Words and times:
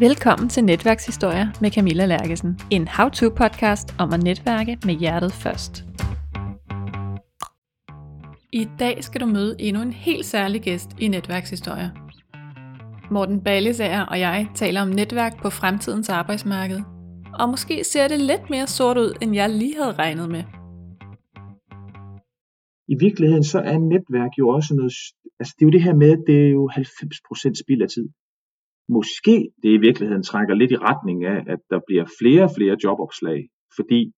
Velkommen 0.00 0.48
til 0.48 0.64
Netværkshistorier 0.64 1.46
med 1.60 1.70
Camilla 1.70 2.06
Lærkesen. 2.06 2.58
En 2.70 2.88
how-to-podcast 2.88 3.94
om 3.98 4.12
at 4.12 4.22
netværke 4.22 4.78
med 4.84 4.94
hjertet 4.94 5.32
først. 5.32 5.84
I 8.52 8.68
dag 8.78 9.04
skal 9.04 9.20
du 9.20 9.26
møde 9.26 9.56
endnu 9.58 9.82
en 9.82 9.92
helt 9.92 10.26
særlig 10.26 10.62
gæst 10.62 10.90
i 11.00 11.08
Netværkshistorier. 11.08 11.90
Morten 13.10 13.40
Ballesager 13.40 14.02
og 14.02 14.20
jeg 14.20 14.48
taler 14.54 14.82
om 14.82 14.88
netværk 14.88 15.42
på 15.42 15.50
fremtidens 15.50 16.08
arbejdsmarked. 16.08 16.80
Og 17.34 17.48
måske 17.48 17.84
ser 17.84 18.08
det 18.08 18.20
lidt 18.20 18.50
mere 18.50 18.66
sort 18.66 18.98
ud, 18.98 19.12
end 19.22 19.34
jeg 19.34 19.50
lige 19.50 19.76
havde 19.82 19.92
regnet 19.92 20.30
med. 20.30 20.42
I 22.88 22.96
virkeligheden 23.00 23.44
så 23.44 23.58
er 23.58 23.78
netværk 23.78 24.30
jo 24.38 24.48
også 24.48 24.74
noget, 24.74 24.92
altså 25.40 25.54
det 25.58 25.62
er 25.64 25.66
jo 25.66 25.72
det 25.76 25.82
her 25.82 25.94
med, 25.94 26.10
at 26.10 26.22
det 26.26 26.46
er 26.46 26.50
jo 26.50 26.70
90% 26.74 27.62
spild 27.62 27.82
af 27.82 27.88
tid 27.88 28.08
måske 28.88 29.36
det 29.62 29.70
i 29.74 29.80
virkeligheden 29.86 30.22
trækker 30.22 30.54
lidt 30.54 30.72
i 30.72 30.76
retning 30.76 31.24
af, 31.24 31.38
at 31.52 31.60
der 31.70 31.80
bliver 31.86 32.04
flere 32.20 32.42
og 32.42 32.50
flere 32.56 32.76
jobopslag, 32.84 33.48
fordi 33.76 34.12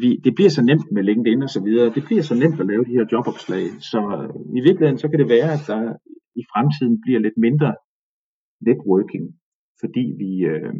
vi, 0.00 0.10
det 0.24 0.34
bliver 0.34 0.50
så 0.50 0.62
nemt 0.62 0.88
med 0.92 1.02
LinkedIn 1.02 1.42
og 1.42 1.50
så 1.50 1.60
videre, 1.62 1.94
det 1.94 2.04
bliver 2.04 2.22
så 2.22 2.34
nemt 2.34 2.60
at 2.60 2.66
lave 2.66 2.84
de 2.84 2.96
her 2.98 3.06
jobopslag, 3.12 3.64
så 3.90 4.00
øh, 4.18 4.58
i 4.58 4.60
virkeligheden 4.66 4.98
så 4.98 5.08
kan 5.08 5.18
det 5.18 5.28
være, 5.28 5.52
at 5.56 5.64
der 5.66 5.82
i 6.40 6.42
fremtiden 6.52 7.00
bliver 7.04 7.20
lidt 7.20 7.38
mindre 7.46 7.74
networking, 8.68 9.24
fordi 9.80 10.04
vi, 10.22 10.30
øh, 10.52 10.74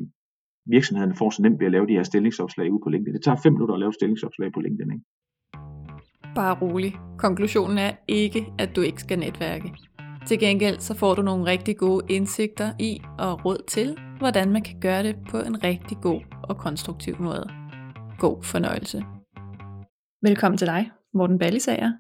virksomhederne 0.67 1.17
får 1.21 1.31
så 1.31 1.43
nemt 1.43 1.61
ved 1.61 1.67
at 1.67 1.73
lave 1.73 1.87
de 1.87 1.93
her 1.99 2.03
stillingsopslag 2.03 2.73
ud 2.73 2.81
på 2.85 2.91
LinkedIn. 2.91 3.15
Det 3.15 3.25
tager 3.25 3.43
fem 3.45 3.53
minutter 3.53 3.75
at 3.75 3.81
lave 3.81 3.93
stillingsopslag 3.93 4.53
på 4.53 4.61
LinkedIn. 4.61 4.93
Ikke? 4.93 5.05
Bare 6.35 6.55
rolig. 6.63 6.93
Konklusionen 7.19 7.79
er 7.79 7.93
ikke, 8.09 8.41
at 8.59 8.77
du 8.77 8.81
ikke 8.81 9.01
skal 9.01 9.19
netværke. 9.19 9.69
Til 10.27 10.39
gengæld 10.39 10.79
så 10.79 10.95
får 10.99 11.15
du 11.15 11.23
nogle 11.23 11.47
rigtig 11.47 11.77
gode 11.77 12.07
indsigter 12.09 12.73
i 12.79 13.01
og 13.19 13.45
råd 13.45 13.65
til, 13.69 13.99
hvordan 14.19 14.53
man 14.53 14.63
kan 14.63 14.81
gøre 14.81 15.03
det 15.03 15.17
på 15.31 15.37
en 15.37 15.65
rigtig 15.65 15.99
god 16.03 16.21
og 16.43 16.57
konstruktiv 16.57 17.15
måde. 17.21 17.49
God 18.19 18.43
fornøjelse. 18.43 18.99
Velkommen 20.23 20.59
til 20.59 20.67
dig, 20.67 20.91
Morten 21.15 21.39
Ballisager. 21.39 21.93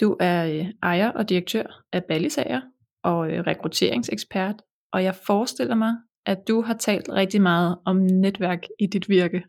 Du 0.00 0.16
er 0.20 0.46
øh, 0.46 0.66
ejer 0.82 1.10
og 1.10 1.28
direktør 1.28 1.66
af 1.92 2.04
Ballisager 2.04 2.60
og 3.04 3.32
øh, 3.32 3.40
rekrutteringsekspert, 3.46 4.62
og 4.92 5.04
jeg 5.04 5.14
forestiller 5.26 5.74
mig, 5.74 5.92
at 6.26 6.38
du 6.48 6.62
har 6.62 6.74
talt 6.74 7.08
rigtig 7.08 7.42
meget 7.42 7.78
om 7.84 7.96
netværk 7.96 8.62
i 8.80 8.86
dit 8.86 9.08
virke. 9.08 9.42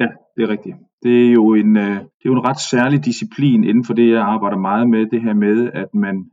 Ja, 0.00 0.08
det 0.36 0.42
er 0.42 0.48
rigtigt. 0.48 0.76
Det 1.02 1.26
er 1.26 1.32
jo 1.32 1.54
en, 1.54 1.76
øh, 1.76 1.94
det 1.94 2.24
er 2.24 2.30
jo 2.30 2.32
en 2.32 2.48
ret 2.48 2.60
særlig 2.70 3.04
disciplin 3.04 3.64
inden 3.64 3.84
for 3.84 3.94
det, 3.94 4.10
jeg 4.10 4.22
arbejder 4.22 4.58
meget 4.58 4.90
med, 4.90 5.06
det 5.10 5.22
her 5.22 5.34
med, 5.34 5.70
at 5.74 5.94
man 5.94 6.30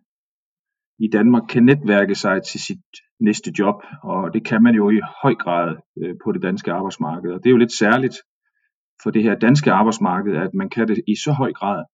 i 0.99 1.07
Danmark 1.13 1.43
kan 1.49 1.63
netværke 1.63 2.15
sig 2.15 2.43
til 2.43 2.59
sit 2.59 2.85
næste 3.19 3.51
job, 3.59 3.75
og 4.03 4.33
det 4.33 4.45
kan 4.45 4.63
man 4.63 4.75
jo 4.75 4.89
i 4.89 4.99
høj 5.23 5.35
grad 5.35 5.75
øh, 6.01 6.15
på 6.23 6.31
det 6.31 6.41
danske 6.41 6.71
arbejdsmarked. 6.71 7.31
Og 7.31 7.39
det 7.39 7.45
er 7.49 7.51
jo 7.51 7.57
lidt 7.57 7.71
særligt 7.71 8.15
for 9.03 9.11
det 9.11 9.23
her 9.23 9.35
danske 9.35 9.71
arbejdsmarked, 9.71 10.35
at 10.35 10.53
man 10.53 10.69
kan 10.69 10.87
det 10.87 11.03
i 11.07 11.15
så 11.15 11.31
høj 11.31 11.53
grad. 11.53 11.85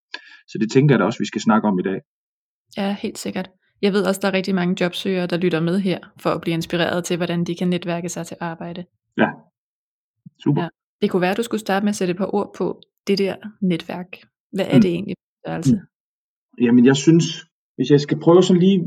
Så 0.48 0.58
det 0.58 0.72
tænker 0.72 0.96
jeg 0.96 1.00
da 1.00 1.06
også, 1.06 1.20
vi 1.20 1.26
skal 1.26 1.42
snakke 1.42 1.68
om 1.68 1.80
i 1.80 1.84
dag. 1.84 2.02
Ja, 2.78 2.96
helt 3.00 3.18
sikkert. 3.18 3.50
Jeg 3.82 3.94
ved 3.94 4.06
også, 4.06 4.22
der 4.22 4.28
er 4.28 4.34
rigtig 4.34 4.56
mange 4.56 4.84
jobsøgere, 4.84 5.28
der 5.28 5.38
lytter 5.38 5.60
med 5.60 5.80
her, 5.80 6.00
for 6.20 6.30
at 6.30 6.42
blive 6.42 6.54
inspireret 6.54 7.06
til, 7.06 7.18
hvordan 7.18 7.44
de 7.44 7.56
kan 7.56 7.70
netværke 7.70 8.10
sig 8.10 8.26
til 8.26 8.38
arbejde. 8.40 8.86
Ja, 9.18 9.30
super. 10.44 10.62
Ja. 10.62 10.70
Det 11.02 11.12
kunne 11.12 11.22
være, 11.22 11.32
at 11.32 11.38
du 11.38 11.44
skulle 11.44 11.62
starte 11.62 11.84
med 11.84 11.90
at 11.90 11.96
sætte 11.96 12.12
et 12.12 12.18
par 12.18 12.36
ord 12.36 12.54
på 12.58 12.82
det 13.08 13.18
der 13.18 13.36
netværk. 13.62 14.08
Hvad 14.52 14.66
er 14.66 14.76
mm. 14.76 14.82
det 14.82 14.92
egentlig? 14.92 15.16
Altså? 15.44 15.80
Jamen, 16.62 16.86
jeg 16.86 16.96
synes, 16.96 17.26
hvis 17.76 17.90
jeg 17.90 18.02
skal 18.02 18.20
prøve 18.20 18.44
sådan 18.44 18.62
lige 18.62 18.84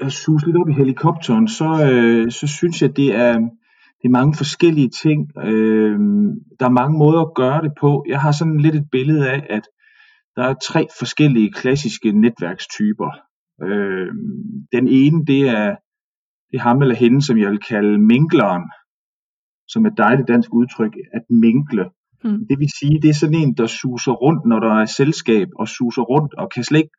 at 0.00 0.12
suge 0.12 0.46
lidt 0.46 0.56
op 0.56 0.68
i 0.68 0.72
helikopteren, 0.72 1.48
så, 1.48 1.90
øh, 1.92 2.30
så 2.30 2.46
synes 2.46 2.82
jeg, 2.82 2.96
det 2.96 3.14
er, 3.14 3.32
det 3.98 4.08
er 4.08 4.18
mange 4.18 4.34
forskellige 4.36 4.90
ting. 5.02 5.38
Øh, 5.38 5.98
der 6.60 6.66
er 6.66 6.80
mange 6.80 6.98
måder 6.98 7.20
at 7.20 7.34
gøre 7.34 7.62
det 7.62 7.72
på. 7.80 8.04
Jeg 8.08 8.20
har 8.20 8.32
sådan 8.32 8.60
lidt 8.60 8.74
et 8.74 8.88
billede 8.92 9.30
af, 9.30 9.46
at 9.50 9.62
der 10.36 10.44
er 10.44 10.54
tre 10.70 10.86
forskellige 10.98 11.52
klassiske 11.52 12.12
netværkstyper. 12.12 13.10
Øh, 13.62 14.08
den 14.72 14.88
ene, 14.88 15.26
det 15.26 15.40
er, 15.48 15.76
det 16.50 16.56
er 16.58 16.66
ham 16.68 16.82
eller 16.82 16.94
hende, 16.94 17.22
som 17.22 17.38
jeg 17.38 17.50
vil 17.50 17.58
kalde 17.68 17.98
minkleren, 17.98 18.62
som 19.68 19.84
er 19.84 19.90
et 19.90 19.98
dejligt 19.98 20.28
dansk 20.28 20.50
udtryk, 20.52 20.94
at 21.12 21.22
minkle. 21.30 21.84
Hmm. 22.24 22.46
Det 22.48 22.58
vil 22.58 22.70
sige, 22.80 23.02
det 23.02 23.10
er 23.10 23.14
sådan 23.14 23.40
en, 23.42 23.54
der 23.54 23.66
suser 23.66 24.12
rundt, 24.12 24.46
når 24.46 24.60
der 24.60 24.74
er 24.82 24.84
selskab, 24.84 25.48
og 25.60 25.68
suser 25.68 26.02
rundt, 26.02 26.34
og 26.34 26.50
kan 26.54 26.64
slet 26.64 26.78
ikke 26.78 26.96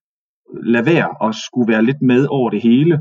lade 0.63 0.85
være 0.85 1.09
og 1.21 1.35
skulle 1.35 1.71
være 1.73 1.83
lidt 1.83 2.01
med 2.01 2.27
over 2.29 2.49
det 2.49 2.61
hele. 2.61 2.99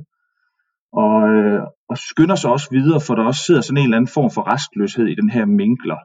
Og, 0.92 1.28
øh, 1.28 1.62
og 1.88 1.98
skynder 1.98 2.34
sig 2.34 2.50
også 2.50 2.68
videre, 2.70 3.00
for 3.06 3.14
der 3.14 3.22
også 3.22 3.44
sidder 3.46 3.60
sådan 3.60 3.78
en 3.78 3.84
eller 3.84 3.96
anden 3.96 4.14
form 4.14 4.30
for 4.30 4.52
restløshed 4.52 5.06
i 5.06 5.14
den 5.14 5.30
her 5.30 5.44
minkler. 5.44 5.98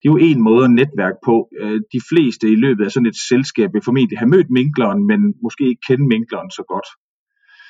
Det 0.00 0.08
er 0.08 0.12
jo 0.12 0.16
en 0.16 0.42
måde 0.42 0.64
at 0.64 0.70
netværke 0.70 1.16
på. 1.24 1.48
Øh, 1.60 1.80
de 1.92 2.00
fleste 2.10 2.52
i 2.52 2.56
løbet 2.56 2.84
af 2.84 2.90
sådan 2.90 3.06
et 3.06 3.16
selskab 3.28 3.70
vil 3.72 3.82
formentlig 3.84 4.18
have 4.18 4.28
mødt 4.28 4.50
minkleren, 4.50 5.06
men 5.06 5.34
måske 5.42 5.68
ikke 5.68 5.86
kende 5.88 6.06
minkleren 6.06 6.50
så 6.50 6.62
godt. 6.68 6.88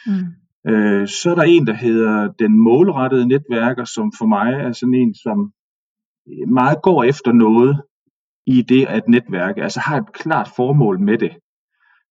Mm. 0.06 0.26
Øh, 0.70 1.08
så 1.08 1.31
er 1.31 1.34
der 1.34 1.42
en, 1.42 1.66
der 1.66 1.72
hedder 1.72 2.32
den 2.38 2.58
målrettede 2.58 3.28
netværker, 3.28 3.84
som 3.84 4.12
for 4.19 4.26
mig 4.26 4.52
er 4.52 4.72
sådan 4.72 4.94
en, 4.94 5.14
som 5.14 5.52
meget 6.48 6.78
går 6.82 7.04
efter 7.04 7.32
noget 7.32 7.82
i 8.47 8.62
det 8.62 8.87
at 8.87 9.08
netværke, 9.08 9.62
altså 9.62 9.81
har 9.81 9.97
et 9.97 10.12
klart 10.12 10.48
formål 10.56 11.00
med 11.00 11.19
det. 11.19 11.32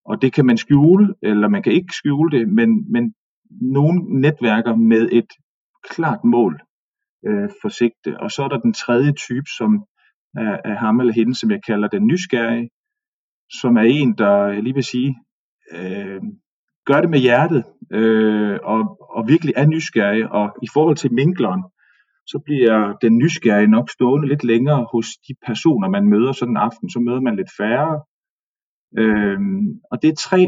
Og 0.04 0.22
det 0.22 0.32
kan 0.32 0.46
man 0.46 0.56
skjule, 0.56 1.14
eller 1.22 1.48
man 1.48 1.62
kan 1.62 1.72
ikke 1.72 1.92
skjule 1.92 2.38
det, 2.38 2.48
men, 2.48 2.92
men 2.92 3.14
nogle 3.50 4.20
netværker 4.20 4.74
med 4.76 5.08
et 5.12 5.28
klart 5.90 6.24
mål 6.24 6.60
øh, 7.26 7.48
for 7.62 7.68
sigte. 7.68 8.20
Og 8.20 8.30
så 8.30 8.42
er 8.42 8.48
der 8.48 8.58
den 8.58 8.72
tredje 8.72 9.12
type, 9.12 9.46
som 9.58 9.84
er, 10.36 10.56
er 10.64 10.74
ham 10.74 11.00
eller 11.00 11.12
hende, 11.12 11.34
som 11.34 11.50
jeg 11.50 11.60
kalder 11.66 11.88
den 11.88 12.06
nysgerrige, 12.06 12.70
som 13.60 13.76
er 13.76 13.82
en, 13.82 14.18
der, 14.18 14.60
lige 14.60 14.74
vil 14.74 14.84
sige, 14.84 15.16
øh, 15.72 16.20
gør 16.86 17.00
det 17.00 17.10
med 17.10 17.18
hjertet, 17.18 17.64
øh, 17.92 18.58
og, 18.62 18.80
og 19.16 19.28
virkelig 19.28 19.54
er 19.56 19.66
nysgerrig. 19.66 20.32
Og 20.32 20.56
i 20.62 20.68
forhold 20.72 20.96
til 20.96 21.12
minkleren, 21.12 21.62
så 22.26 22.38
bliver 22.44 22.96
den 23.02 23.18
nysgerrige 23.18 23.74
nok 23.76 23.90
stående 23.90 24.28
lidt 24.28 24.44
længere 24.44 24.86
hos 24.92 25.06
de 25.28 25.34
personer, 25.46 25.88
man 25.88 26.08
møder 26.08 26.32
sådan 26.32 26.52
en 26.52 26.64
aften. 26.68 26.90
Så 26.90 26.98
møder 26.98 27.20
man 27.20 27.36
lidt 27.36 27.50
færre, 27.58 28.00
Øhm, 28.98 29.80
og 29.90 30.02
det 30.02 30.08
er 30.08 30.14
tre 30.14 30.46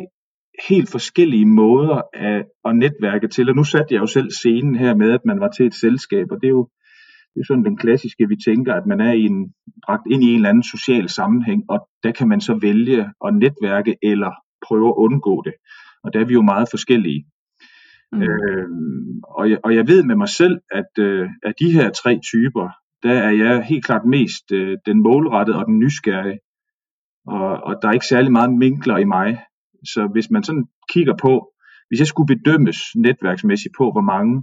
helt 0.68 0.90
forskellige 0.90 1.46
måder 1.46 2.02
at, 2.12 2.44
at 2.64 2.76
netværke 2.76 3.28
til, 3.28 3.48
og 3.48 3.56
nu 3.56 3.64
satte 3.64 3.94
jeg 3.94 4.00
jo 4.00 4.06
selv 4.06 4.30
scenen 4.30 4.74
her 4.74 4.94
med, 4.94 5.10
at 5.10 5.24
man 5.24 5.40
var 5.40 5.48
til 5.48 5.66
et 5.66 5.74
selskab, 5.74 6.26
og 6.30 6.38
det 6.40 6.46
er 6.46 6.56
jo 6.60 6.68
det 7.34 7.40
er 7.40 7.44
sådan 7.44 7.64
den 7.64 7.76
klassiske, 7.76 8.28
vi 8.28 8.36
tænker, 8.46 8.74
at 8.74 8.86
man 8.86 9.00
er 9.00 9.12
i 9.12 9.22
en, 9.22 9.52
bragt 9.86 10.06
ind 10.10 10.22
i 10.24 10.26
en 10.26 10.34
eller 10.34 10.48
anden 10.48 10.62
social 10.62 11.08
sammenhæng, 11.08 11.62
og 11.68 11.88
der 12.02 12.12
kan 12.12 12.28
man 12.28 12.40
så 12.40 12.58
vælge 12.62 13.10
at 13.26 13.34
netværke 13.34 13.96
eller 14.02 14.32
prøve 14.66 14.88
at 14.88 14.94
undgå 14.96 15.42
det. 15.44 15.54
Og 16.04 16.12
der 16.12 16.20
er 16.20 16.24
vi 16.24 16.32
jo 16.32 16.42
meget 16.42 16.68
forskellige. 16.70 17.24
Mm. 18.12 18.22
Øhm, 18.22 19.20
og, 19.38 19.50
jeg, 19.50 19.58
og 19.64 19.74
jeg 19.74 19.88
ved 19.88 20.02
med 20.04 20.16
mig 20.16 20.28
selv, 20.28 20.60
at 20.70 20.92
øh, 20.98 21.28
af 21.42 21.52
de 21.60 21.72
her 21.72 21.90
tre 21.90 22.20
typer, 22.32 22.68
der 23.02 23.12
er 23.12 23.30
jeg 23.30 23.64
helt 23.64 23.84
klart 23.84 24.04
mest 24.04 24.52
øh, 24.52 24.78
den 24.86 25.02
målrettede 25.02 25.58
og 25.58 25.66
den 25.66 25.78
nysgerrige 25.78 26.38
og, 27.26 27.48
og 27.66 27.74
der 27.82 27.88
er 27.88 27.92
ikke 27.92 28.06
særlig 28.06 28.32
meget 28.32 28.52
minkler 28.52 28.96
i 28.96 29.04
mig. 29.04 29.38
Så 29.84 30.08
hvis 30.12 30.30
man 30.30 30.42
sådan 30.42 30.66
kigger 30.92 31.16
på, 31.16 31.52
hvis 31.88 31.98
jeg 31.98 32.06
skulle 32.06 32.34
bedømmes 32.34 32.78
netværksmæssigt 32.96 33.74
på, 33.78 33.84
hvor 33.92 34.06
mange 34.14 34.42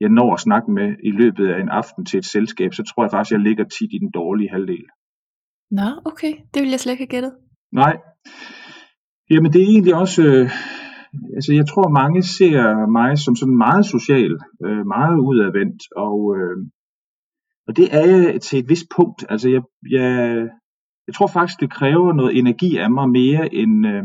jeg 0.00 0.08
når 0.08 0.34
at 0.34 0.40
snakke 0.40 0.70
med 0.70 0.88
i 1.04 1.10
løbet 1.10 1.48
af 1.48 1.60
en 1.60 1.68
aften 1.68 2.04
til 2.04 2.18
et 2.18 2.24
selskab, 2.24 2.74
så 2.74 2.82
tror 2.82 3.04
jeg 3.04 3.10
faktisk, 3.10 3.32
jeg 3.32 3.40
ligger 3.40 3.64
tit 3.64 3.90
i 3.92 3.98
den 3.98 4.10
dårlige 4.10 4.50
halvdel. 4.50 4.86
Nå, 5.70 5.88
okay. 6.04 6.32
Det 6.54 6.62
vil 6.62 6.70
jeg 6.70 6.80
slet 6.80 6.92
ikke 6.92 7.02
have 7.02 7.14
gættet. 7.16 7.32
Nej. 7.72 7.96
Jamen 9.30 9.52
det 9.52 9.60
er 9.62 9.72
egentlig 9.74 9.94
også, 9.94 10.22
øh, 10.22 10.50
altså 11.36 11.52
jeg 11.54 11.66
tror 11.68 11.88
mange 12.02 12.22
ser 12.22 12.86
mig 12.98 13.18
som 13.18 13.36
sådan 13.36 13.58
meget 13.66 13.86
social, 13.86 14.32
øh, 14.66 14.86
meget 14.96 15.16
udadvendt, 15.28 15.82
og, 15.96 16.18
øh, 16.36 16.56
og 17.66 17.76
det 17.76 17.86
er 17.98 18.06
jeg 18.06 18.40
til 18.40 18.58
et 18.58 18.68
vist 18.68 18.86
punkt. 18.96 19.20
Altså 19.28 19.48
jeg, 19.54 19.62
jeg, 19.90 20.08
jeg 21.06 21.14
tror 21.14 21.26
faktisk, 21.26 21.60
det 21.60 21.70
kræver 21.70 22.12
noget 22.12 22.38
energi 22.38 22.76
af 22.76 22.90
mig 22.90 23.08
mere, 23.08 23.54
end, 23.54 23.86
øh, 23.86 24.02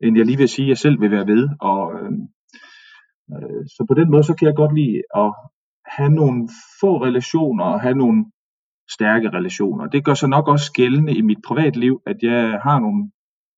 end 0.00 0.16
jeg 0.16 0.26
lige 0.26 0.38
vil 0.38 0.48
sige, 0.48 0.66
at 0.66 0.68
jeg 0.68 0.78
selv 0.78 1.00
vil 1.00 1.10
være 1.10 1.26
ved. 1.26 1.48
Og, 1.60 1.94
øh, 1.94 2.12
øh, 3.32 3.62
så 3.66 3.84
på 3.88 3.94
den 3.94 4.10
måde, 4.10 4.22
så 4.22 4.34
kan 4.34 4.46
jeg 4.46 4.56
godt 4.56 4.74
lide 4.74 5.02
at 5.16 5.34
have 5.86 6.10
nogle 6.10 6.48
få 6.80 7.04
relationer 7.04 7.64
og 7.64 7.80
have 7.80 7.94
nogle 7.94 8.24
stærke 8.90 9.30
relationer. 9.30 9.86
Det 9.86 10.04
gør 10.04 10.14
sig 10.14 10.28
nok 10.28 10.48
også 10.48 10.72
gældende 10.72 11.14
i 11.14 11.22
mit 11.22 11.38
privatliv, 11.46 12.02
at 12.06 12.16
jeg 12.22 12.60
har 12.62 12.78
nogle 12.78 13.10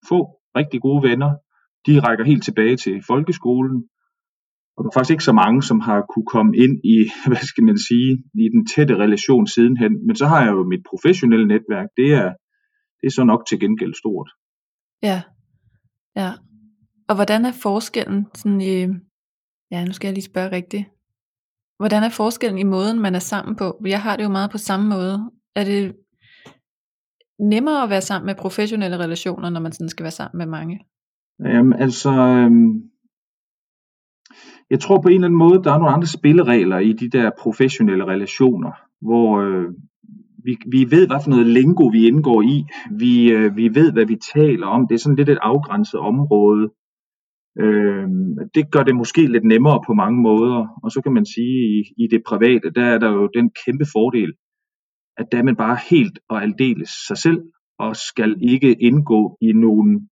få 0.09 0.41
rigtig 0.57 0.81
gode 0.81 1.03
venner. 1.09 1.31
De 1.87 2.01
rækker 2.01 2.25
helt 2.25 2.45
tilbage 2.45 2.77
til 2.77 3.03
folkeskolen. 3.07 3.89
Og 4.77 4.85
der 4.85 4.89
er 4.89 4.95
faktisk 4.95 5.15
ikke 5.15 5.31
så 5.31 5.33
mange, 5.33 5.63
som 5.63 5.81
har 5.81 5.99
kunne 6.13 6.27
komme 6.37 6.57
ind 6.57 6.75
i, 6.95 6.97
hvad 7.31 7.45
skal 7.51 7.65
man 7.65 7.79
sige, 7.89 8.11
i 8.45 8.47
den 8.55 8.67
tætte 8.67 8.95
relation 9.05 9.47
sidenhen. 9.47 10.07
Men 10.07 10.17
så 10.17 10.27
har 10.27 10.41
jeg 10.45 10.53
jo 10.53 10.65
mit 10.73 10.83
professionelle 10.91 11.47
netværk. 11.47 11.89
Det 11.97 12.09
er, 12.23 12.29
det 13.01 13.07
er 13.07 13.15
så 13.19 13.25
nok 13.25 13.43
til 13.49 13.61
gengæld 13.61 13.95
stort. 13.95 14.31
Ja, 15.03 15.23
ja. 16.17 16.31
Og 17.09 17.15
hvordan 17.15 17.45
er 17.45 17.53
forskellen 17.63 18.27
sådan 18.35 18.61
i, 18.61 18.75
ja 19.71 19.85
nu 19.85 19.93
skal 19.93 20.09
jeg 20.09 20.15
lige 20.15 20.33
spørge 20.33 20.53
rigtigt, 20.53 20.85
Hvordan 21.79 22.03
er 22.03 22.09
forskellen 22.09 22.59
i 22.59 22.63
måden, 22.63 23.01
man 23.01 23.15
er 23.15 23.19
sammen 23.19 23.57
på? 23.57 23.83
Jeg 23.87 24.03
har 24.03 24.17
det 24.17 24.25
jo 24.25 24.29
meget 24.29 24.51
på 24.51 24.59
samme 24.59 24.89
måde. 24.89 25.31
Er 25.57 25.65
det 25.65 25.97
nemmere 27.41 27.83
at 27.83 27.91
være 27.91 28.01
sammen 28.01 28.27
med 28.27 28.35
professionelle 28.35 28.99
relationer, 28.99 29.51
når 29.51 29.61
man 29.61 29.73
sådan 29.73 29.89
skal 29.89 30.05
være 30.05 30.11
sammen 30.11 30.39
med 30.39 30.47
mange? 30.47 30.81
Jamen, 31.45 31.73
altså, 31.73 32.11
øhm, 32.11 32.83
jeg 34.71 34.81
tror 34.81 35.01
på 35.01 35.09
en 35.09 35.15
eller 35.15 35.27
anden 35.27 35.39
måde, 35.39 35.65
der 35.65 35.73
er 35.73 35.79
nogle 35.79 35.95
andre 35.95 36.07
spilleregler 36.07 36.79
i 36.79 36.93
de 36.93 37.11
der 37.11 37.31
professionelle 37.39 38.05
relationer, 38.05 38.73
hvor 39.01 39.41
øh, 39.41 39.69
vi, 40.45 40.57
vi 40.67 40.91
ved, 40.91 41.07
hvad 41.07 41.21
for 41.23 41.31
noget 41.31 41.47
lingo 41.47 41.85
vi 41.87 42.07
indgår 42.07 42.43
i. 42.43 42.65
Vi, 42.91 43.33
øh, 43.33 43.57
vi 43.57 43.75
ved, 43.75 43.93
hvad 43.93 44.07
vi 44.07 44.17
taler 44.35 44.67
om. 44.67 44.89
Det 44.89 44.95
er 44.95 44.99
sådan 44.99 45.17
lidt 45.17 45.29
et 45.29 45.39
afgrænset 45.43 46.01
område. 46.01 46.71
Øh, 47.59 48.09
det 48.55 48.71
gør 48.73 48.83
det 48.83 48.97
måske 48.97 49.27
lidt 49.27 49.45
nemmere 49.45 49.81
på 49.87 49.95
mange 49.95 50.23
måder. 50.23 50.81
Og 50.83 50.91
så 50.91 51.01
kan 51.01 51.13
man 51.13 51.27
sige, 51.27 51.57
i, 51.79 52.05
i 52.05 52.07
det 52.11 52.23
private, 52.29 52.71
der 52.71 52.85
er 52.85 52.99
der 52.99 53.11
jo 53.13 53.29
den 53.35 53.51
kæmpe 53.65 53.85
fordel, 53.93 54.33
at 55.17 55.27
der 55.33 55.39
er 55.39 55.43
man 55.43 55.57
bare 55.57 55.79
helt 55.91 56.19
og 56.29 56.43
aldeles 56.43 56.91
sig 57.09 57.19
selv, 57.19 57.43
og 57.79 57.97
skal 57.97 58.37
ikke 58.43 58.83
indgå 58.83 59.39
i 59.41 59.53
nogen 59.53 60.09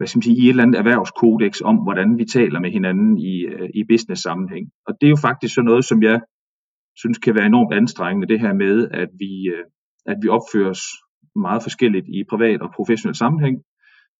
hvad 0.00 0.06
skal 0.06 0.18
man 0.18 0.22
sige, 0.22 0.36
i 0.42 0.44
et 0.44 0.48
eller 0.48 0.62
andet 0.62 0.78
erhvervskodex 0.78 1.60
om, 1.60 1.76
hvordan 1.76 2.18
vi 2.18 2.24
taler 2.24 2.60
med 2.60 2.70
hinanden 2.70 3.18
i, 3.18 3.34
øh, 3.40 3.68
i 3.74 3.84
business 3.92 4.22
sammenhæng. 4.22 4.64
Og 4.86 4.94
det 5.00 5.06
er 5.06 5.10
jo 5.10 5.16
faktisk 5.16 5.54
sådan 5.54 5.66
noget, 5.70 5.84
som 5.84 6.02
jeg 6.02 6.20
synes 6.96 7.18
kan 7.18 7.34
være 7.34 7.46
enormt 7.46 7.74
anstrengende, 7.74 8.28
det 8.28 8.40
her 8.40 8.52
med, 8.52 8.88
at 8.90 9.08
vi, 9.18 9.32
øh, 9.54 9.64
at 10.06 10.16
vi 10.22 10.28
opfører 10.28 10.70
os 10.70 10.82
meget 11.36 11.62
forskelligt 11.62 12.06
i 12.08 12.24
privat 12.30 12.60
og 12.62 12.70
professionel 12.76 13.16
sammenhæng. 13.16 13.56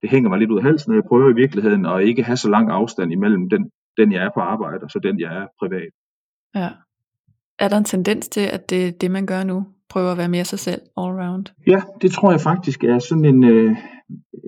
Det 0.02 0.10
hænger 0.10 0.28
mig 0.28 0.38
lidt 0.38 0.50
ud 0.50 0.58
af 0.58 0.64
halsen, 0.64 0.90
når 0.90 0.96
jeg 0.96 1.08
prøver 1.08 1.30
i 1.30 1.40
virkeligheden 1.42 1.86
at 1.86 2.02
ikke 2.02 2.22
have 2.22 2.36
så 2.36 2.50
lang 2.50 2.70
afstand 2.70 3.12
imellem 3.12 3.48
den, 3.48 3.70
den 3.96 4.12
jeg 4.12 4.24
er 4.24 4.30
på 4.34 4.40
arbejde, 4.40 4.84
og 4.84 4.90
så 4.90 4.98
den, 4.98 5.20
jeg 5.20 5.36
er 5.40 5.46
privat. 5.60 5.92
Ja. 6.54 6.68
Er 7.58 7.68
der 7.68 7.76
en 7.76 7.84
tendens 7.84 8.28
til, 8.28 8.46
at 8.56 8.70
det 8.70 8.88
er 8.88 8.92
det, 9.00 9.10
man 9.10 9.26
gør 9.26 9.44
nu? 9.44 9.66
Prøver 9.88 10.12
at 10.12 10.18
være 10.18 10.28
mere 10.28 10.44
sig 10.44 10.58
selv 10.58 10.80
all 10.96 11.12
round? 11.22 11.46
Ja, 11.66 11.82
det 12.02 12.10
tror 12.12 12.30
jeg 12.30 12.40
faktisk 12.40 12.84
er 12.84 12.98
sådan 12.98 13.24
en, 13.24 13.44
øh, 13.44 13.76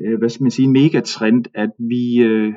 øh 0.04 0.19
hvad 0.19 0.28
skal 0.28 0.44
man 0.44 0.50
sige, 0.50 0.70
megatrend, 0.70 1.44
at 1.54 1.70
vi, 1.78 2.22
øh, 2.22 2.54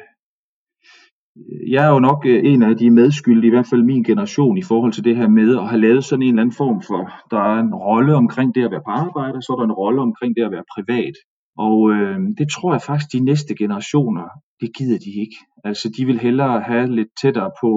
jeg 1.74 1.86
er 1.86 1.92
jo 1.94 2.00
nok 2.00 2.26
øh, 2.26 2.40
en 2.52 2.64
af 2.64 2.78
de 2.78 2.90
medskyldige, 2.90 3.48
i 3.48 3.56
hvert 3.56 3.68
fald 3.70 3.84
min 3.84 4.04
generation, 4.04 4.58
i 4.58 4.62
forhold 4.62 4.94
til 4.94 5.04
det 5.04 5.16
her 5.16 5.28
med 5.28 5.58
at 5.58 5.68
have 5.70 5.82
lavet 5.82 6.04
sådan 6.04 6.24
en 6.24 6.30
eller 6.30 6.42
anden 6.42 6.56
form 6.56 6.82
for, 6.90 7.02
der 7.32 7.42
er 7.52 7.60
en 7.60 7.76
rolle 7.76 8.16
omkring 8.16 8.56
det 8.56 8.66
at 8.66 8.72
være 8.72 8.86
på 8.88 8.92
arbejde, 8.92 9.36
og 9.38 9.44
så 9.44 9.54
er 9.54 9.58
der 9.58 9.66
en 9.66 9.80
rolle 9.84 10.02
omkring 10.02 10.36
det 10.36 10.44
at 10.44 10.52
være 10.52 10.72
privat. 10.76 11.16
Og 11.58 11.78
øh, 11.92 12.20
det 12.40 12.48
tror 12.56 12.72
jeg 12.74 12.82
faktisk, 12.82 13.10
de 13.14 13.20
næste 13.30 13.56
generationer, 13.56 14.28
det 14.62 14.70
gider 14.78 15.00
de 15.06 15.12
ikke. 15.24 15.38
Altså, 15.64 15.86
de 15.98 16.06
vil 16.06 16.20
hellere 16.20 16.62
have 16.62 16.88
lidt 16.96 17.12
tættere 17.22 17.52
på, 17.62 17.72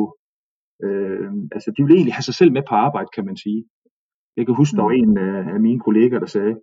øh, 0.86 1.30
altså, 1.52 1.68
de 1.76 1.82
vil 1.84 1.94
egentlig 1.94 2.14
have 2.14 2.28
sig 2.28 2.34
selv 2.34 2.52
med 2.52 2.62
på 2.68 2.74
arbejde, 2.74 3.08
kan 3.16 3.24
man 3.24 3.36
sige. 3.36 3.64
Jeg 4.36 4.46
kan 4.46 4.54
huske, 4.54 4.76
der 4.76 4.82
var 4.82 4.96
mm. 4.96 5.02
en 5.02 5.18
af 5.54 5.60
mine 5.60 5.80
kolleger, 5.80 6.18
der 6.18 6.26
sagde, 6.26 6.54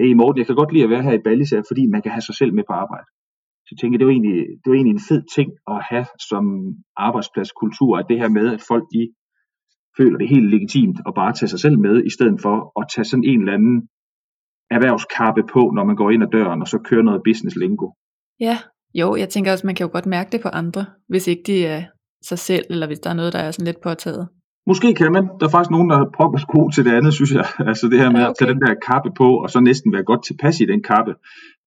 Hey 0.00 0.12
Morten, 0.12 0.38
jeg 0.38 0.46
kan 0.46 0.60
godt 0.60 0.72
lide 0.72 0.84
at 0.84 0.90
være 0.90 1.02
her 1.02 1.12
i 1.12 1.24
Ballisær, 1.26 1.62
fordi 1.70 1.86
man 1.86 2.02
kan 2.02 2.12
have 2.12 2.26
sig 2.28 2.36
selv 2.40 2.52
med 2.54 2.64
på 2.68 2.72
arbejde. 2.72 3.08
Så 3.64 3.70
jeg 3.72 3.78
tænker, 3.80 3.98
det 3.98 4.06
var 4.06 4.12
egentlig, 4.12 4.38
det 4.60 4.68
var 4.70 4.76
egentlig 4.76 4.98
en 4.98 5.08
fed 5.10 5.22
ting 5.36 5.48
at 5.72 5.78
have 5.90 6.06
som 6.30 6.44
arbejdspladskultur, 6.96 7.98
at 7.98 8.06
det 8.08 8.18
her 8.18 8.28
med, 8.38 8.46
at 8.56 8.62
folk 8.70 8.84
de 8.94 9.02
føler 9.98 10.18
det 10.18 10.28
helt 10.28 10.50
legitimt 10.54 10.98
at 11.08 11.12
bare 11.14 11.32
tage 11.32 11.48
sig 11.48 11.60
selv 11.60 11.78
med, 11.78 12.04
i 12.04 12.10
stedet 12.16 12.38
for 12.44 12.56
at 12.80 12.86
tage 12.94 13.04
sådan 13.04 13.24
en 13.24 13.40
eller 13.40 13.52
anden 13.58 13.76
erhvervskappe 14.70 15.42
på, 15.54 15.62
når 15.76 15.84
man 15.84 15.96
går 15.96 16.10
ind 16.10 16.22
ad 16.22 16.30
døren, 16.36 16.62
og 16.62 16.68
så 16.68 16.78
kører 16.78 17.02
noget 17.02 17.22
business 17.28 17.56
lingo. 17.56 17.86
Ja, 18.40 18.56
jo, 18.94 19.16
jeg 19.16 19.28
tænker 19.28 19.52
også, 19.52 19.66
man 19.66 19.74
kan 19.74 19.86
jo 19.86 19.92
godt 19.92 20.06
mærke 20.06 20.30
det 20.32 20.40
på 20.40 20.48
andre, 20.48 20.86
hvis 21.08 21.26
ikke 21.26 21.42
de 21.46 21.66
er 21.66 21.82
sig 22.22 22.38
selv, 22.38 22.64
eller 22.70 22.86
hvis 22.86 23.00
der 23.00 23.10
er 23.10 23.14
noget, 23.14 23.32
der 23.32 23.38
er 23.38 23.50
sådan 23.50 23.66
lidt 23.66 23.80
påtaget. 23.82 24.28
Måske 24.70 24.94
kan 24.94 25.12
man. 25.12 25.24
Der 25.38 25.46
er 25.46 25.54
faktisk 25.56 25.70
nogen, 25.70 25.90
der 25.90 25.96
er 25.98 26.14
pokkers 26.18 26.44
god 26.44 26.72
til 26.72 26.84
det 26.84 26.92
andet, 26.98 27.14
synes 27.14 27.32
jeg. 27.38 27.46
Altså 27.70 27.84
det 27.90 27.98
her 28.02 28.10
med 28.10 28.22
okay. 28.22 28.30
at 28.30 28.36
tage 28.38 28.52
den 28.52 28.60
der 28.60 28.74
kappe 28.90 29.10
på, 29.20 29.28
og 29.42 29.50
så 29.50 29.60
næsten 29.60 29.92
være 29.92 30.08
godt 30.10 30.22
tilpas 30.24 30.60
i 30.60 30.66
den 30.72 30.82
kappe. 30.82 31.14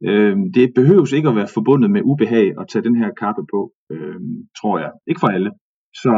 Øh, 0.08 0.36
det 0.58 0.72
behøves 0.76 1.12
ikke 1.12 1.30
at 1.30 1.36
være 1.36 1.54
forbundet 1.58 1.92
med 1.92 2.02
ubehag 2.04 2.48
at 2.62 2.66
tage 2.72 2.84
den 2.88 2.96
her 3.02 3.10
kappe 3.24 3.44
på, 3.54 3.62
øh, 3.92 4.20
tror 4.60 4.80
jeg. 4.80 4.92
Ikke 5.10 5.20
for 5.20 5.28
alle. 5.28 5.52
Så, 6.02 6.14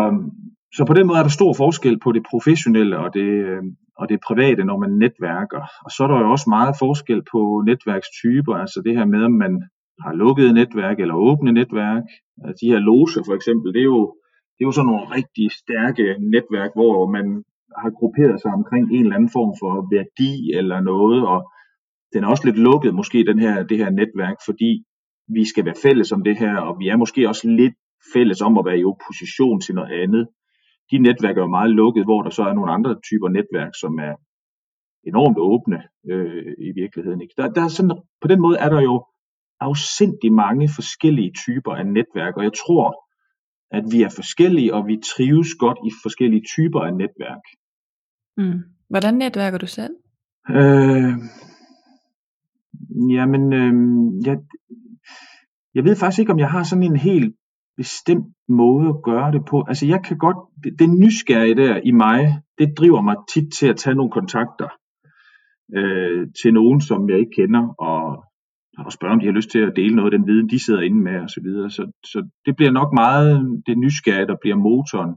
så 0.76 0.86
på 0.86 0.94
den 0.94 1.08
måde 1.08 1.20
er 1.20 1.24
der 1.24 1.40
stor 1.40 1.54
forskel 1.54 2.00
på 2.04 2.12
det 2.12 2.24
professionelle 2.32 2.96
og 3.04 3.14
det, 3.14 3.30
øh, 3.50 3.64
og 4.00 4.10
det 4.10 4.20
private, 4.28 4.64
når 4.64 4.78
man 4.84 4.92
netværker. 5.04 5.62
Og 5.86 5.92
så 5.92 6.04
er 6.04 6.08
der 6.08 6.20
jo 6.20 6.32
også 6.32 6.48
meget 6.58 6.76
forskel 6.80 7.22
på 7.32 7.42
netværkstyper, 7.70 8.54
altså 8.64 8.82
det 8.86 8.94
her 8.98 9.06
med, 9.06 9.24
om 9.30 9.36
man 9.46 9.54
har 10.06 10.14
lukket 10.14 10.54
netværk 10.54 11.00
eller 11.00 11.16
åbne 11.16 11.52
netværk. 11.52 12.04
Altså 12.46 12.60
de 12.62 12.72
her 12.72 12.80
loger 12.80 13.24
for 13.28 13.36
eksempel, 13.40 13.74
det 13.74 13.80
er 13.80 13.92
jo 13.96 14.16
det 14.56 14.62
er 14.62 14.70
jo 14.70 14.78
sådan 14.78 14.90
nogle 14.92 15.06
rigtig 15.18 15.48
stærke 15.62 16.06
netværk, 16.34 16.72
hvor 16.80 17.12
man 17.16 17.44
har 17.82 17.92
grupperet 18.00 18.42
sig 18.42 18.52
omkring 18.60 18.86
en 18.92 19.04
eller 19.04 19.16
anden 19.16 19.36
form 19.38 19.54
for 19.62 19.74
værdi 19.96 20.32
eller 20.60 20.80
noget, 20.92 21.28
og 21.34 21.40
den 22.14 22.24
er 22.24 22.28
også 22.28 22.46
lidt 22.46 22.60
lukket 22.68 22.96
måske, 22.96 23.26
den 23.32 23.40
her, 23.40 23.64
det 23.64 23.78
her 23.78 23.90
netværk, 23.90 24.38
fordi 24.46 24.72
vi 25.28 25.44
skal 25.46 25.66
være 25.66 25.82
fælles 25.86 26.12
om 26.12 26.24
det 26.24 26.38
her, 26.38 26.56
og 26.58 26.80
vi 26.80 26.88
er 26.88 26.98
måske 26.98 27.28
også 27.28 27.50
lidt 27.50 27.76
fælles 28.14 28.42
om 28.42 28.58
at 28.58 28.66
være 28.66 28.80
i 28.80 28.86
opposition 28.92 29.62
til 29.62 29.76
noget 29.76 29.92
andet. 30.04 30.28
De 30.92 30.98
netværk 30.98 31.38
er 31.38 31.42
jo 31.42 31.48
meget 31.58 31.72
lukket, 31.72 32.04
hvor 32.04 32.22
der 32.22 32.30
så 32.30 32.44
er 32.44 32.54
nogle 32.54 32.72
andre 32.72 32.96
typer 33.10 33.30
netværk, 33.30 33.72
som 33.82 33.94
er 34.08 34.14
enormt 35.12 35.38
åbne 35.52 35.80
øh, 36.12 36.54
i 36.68 36.72
virkeligheden. 36.82 37.22
Ikke? 37.22 37.34
Der, 37.38 37.50
der 37.50 37.64
er 37.64 37.68
sådan, 37.68 37.98
på 38.22 38.28
den 38.28 38.42
måde 38.42 38.58
er 38.58 38.70
der 38.70 38.82
jo 38.82 39.06
afsindig 39.60 40.34
mange 40.34 40.70
forskellige 40.76 41.32
typer 41.46 41.72
af 41.72 41.86
netværk, 41.88 42.38
og 42.38 42.44
jeg 42.44 42.54
tror, 42.54 42.86
at 43.74 43.84
vi 43.92 44.02
er 44.02 44.10
forskellige, 44.10 44.74
og 44.74 44.88
vi 44.88 45.02
trives 45.16 45.56
godt 45.60 45.78
i 45.88 45.92
forskellige 46.04 46.44
typer 46.56 46.80
af 46.80 46.94
netværk. 46.94 47.44
Mm. 48.38 48.60
Hvordan 48.90 49.14
netværker 49.14 49.58
du 49.58 49.68
selv? 49.68 49.94
Øh, 50.50 51.14
jamen, 53.10 53.54
øh, 53.54 53.74
jeg, 54.28 54.38
jeg 55.76 55.84
ved 55.84 55.96
faktisk 55.96 56.20
ikke, 56.20 56.32
om 56.32 56.40
jeg 56.40 56.52
har 56.52 56.64
sådan 56.64 56.84
en 56.84 56.96
helt 56.96 57.36
bestemt 57.78 58.28
måde 58.48 58.90
at 58.90 59.04
gøre 59.04 59.32
det 59.32 59.46
på. 59.46 59.64
Altså 59.68 59.86
jeg 59.86 60.04
kan 60.06 60.18
godt, 60.18 60.38
det, 60.64 60.80
det 60.80 60.90
nysgerrige 60.90 61.56
der 61.56 61.82
i 61.84 61.92
mig, 61.92 62.42
det 62.58 62.78
driver 62.78 63.02
mig 63.02 63.16
tit 63.34 63.54
til 63.54 63.68
at 63.68 63.78
tage 63.78 63.96
nogle 63.96 64.12
kontakter 64.12 64.70
øh, 65.76 66.28
til 66.42 66.54
nogen, 66.54 66.82
som 66.82 67.10
jeg 67.10 67.20
ikke 67.20 67.36
kender, 67.42 67.68
og 67.68 68.24
og 68.78 68.92
spørge, 68.92 69.14
om 69.14 69.20
de 69.20 69.26
har 69.26 69.34
lyst 69.34 69.50
til 69.50 69.60
at 69.60 69.74
dele 69.76 69.96
noget 69.96 70.14
af 70.14 70.20
den 70.20 70.28
viden, 70.28 70.50
de 70.50 70.66
sidder 70.66 70.82
inde 70.82 71.02
med 71.02 71.20
osv. 71.20 71.28
Så, 71.28 71.42
videre. 71.44 71.70
så, 71.70 71.92
så 72.04 72.30
det 72.46 72.56
bliver 72.56 72.72
nok 72.72 72.94
meget 72.94 73.64
det 73.68 73.78
nysgerrige, 73.78 74.28
der 74.28 74.36
bliver 74.42 74.56
motoren. 74.56 75.16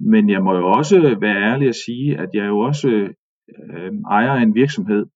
Men 0.00 0.30
jeg 0.30 0.42
må 0.42 0.56
jo 0.56 0.66
også 0.66 1.16
være 1.20 1.42
ærlig 1.50 1.68
at 1.68 1.74
sige, 1.86 2.18
at 2.18 2.28
jeg 2.34 2.46
jo 2.46 2.58
også 2.58 2.88
øh, 3.58 3.92
ejer 4.10 4.34
en 4.34 4.54
virksomhed, 4.54 5.06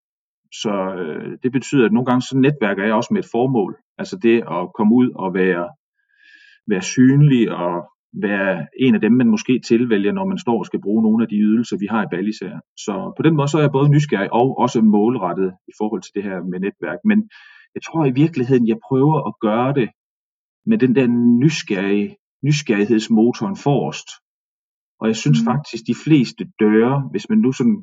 så 0.62 0.94
øh, 0.98 1.38
det 1.42 1.52
betyder, 1.52 1.86
at 1.86 1.92
nogle 1.92 2.06
gange 2.06 2.22
så 2.22 2.38
netværker 2.38 2.84
jeg 2.84 2.94
også 2.94 3.14
med 3.14 3.22
et 3.22 3.30
formål. 3.32 3.76
Altså 3.98 4.18
det 4.22 4.36
at 4.36 4.72
komme 4.76 4.94
ud 4.94 5.10
og 5.14 5.34
være, 5.34 5.68
være 6.66 6.82
synlig 6.82 7.50
og 7.52 7.88
være 8.22 8.66
en 8.80 8.94
af 8.94 9.00
dem, 9.00 9.12
man 9.12 9.28
måske 9.28 9.60
tilvælger, 9.66 10.12
når 10.12 10.26
man 10.26 10.38
står 10.38 10.58
og 10.58 10.66
skal 10.66 10.80
bruge 10.80 11.02
nogle 11.02 11.24
af 11.24 11.28
de 11.28 11.36
ydelser, 11.36 11.76
vi 11.78 11.86
har 11.86 12.02
i 12.04 12.10
Ballisær. 12.10 12.60
Så 12.76 13.12
på 13.16 13.22
den 13.22 13.36
måde 13.36 13.48
så 13.48 13.58
er 13.58 13.62
jeg 13.62 13.72
både 13.72 13.88
nysgerrig 13.88 14.32
og 14.32 14.58
også 14.58 14.82
målrettet 14.82 15.52
i 15.68 15.72
forhold 15.78 16.02
til 16.02 16.12
det 16.14 16.22
her 16.22 16.42
med 16.50 16.60
netværk. 16.60 16.98
Men 17.04 17.28
jeg 17.74 17.82
tror 17.82 18.04
i 18.04 18.14
virkeligheden, 18.22 18.68
jeg 18.68 18.78
prøver 18.88 19.28
at 19.28 19.34
gøre 19.40 19.74
det 19.74 19.88
med 20.66 20.78
den 20.78 20.94
der 20.94 21.06
nysgerrige, 21.42 22.16
nysgerrighedsmotoren 22.42 23.56
forrest. 23.56 24.08
Og 25.00 25.06
jeg 25.08 25.16
synes 25.16 25.40
mm. 25.40 25.46
faktisk, 25.50 25.82
de 25.86 25.94
fleste 26.04 26.44
døre, 26.60 27.08
hvis 27.10 27.28
man 27.28 27.38
nu 27.38 27.52
sådan 27.52 27.78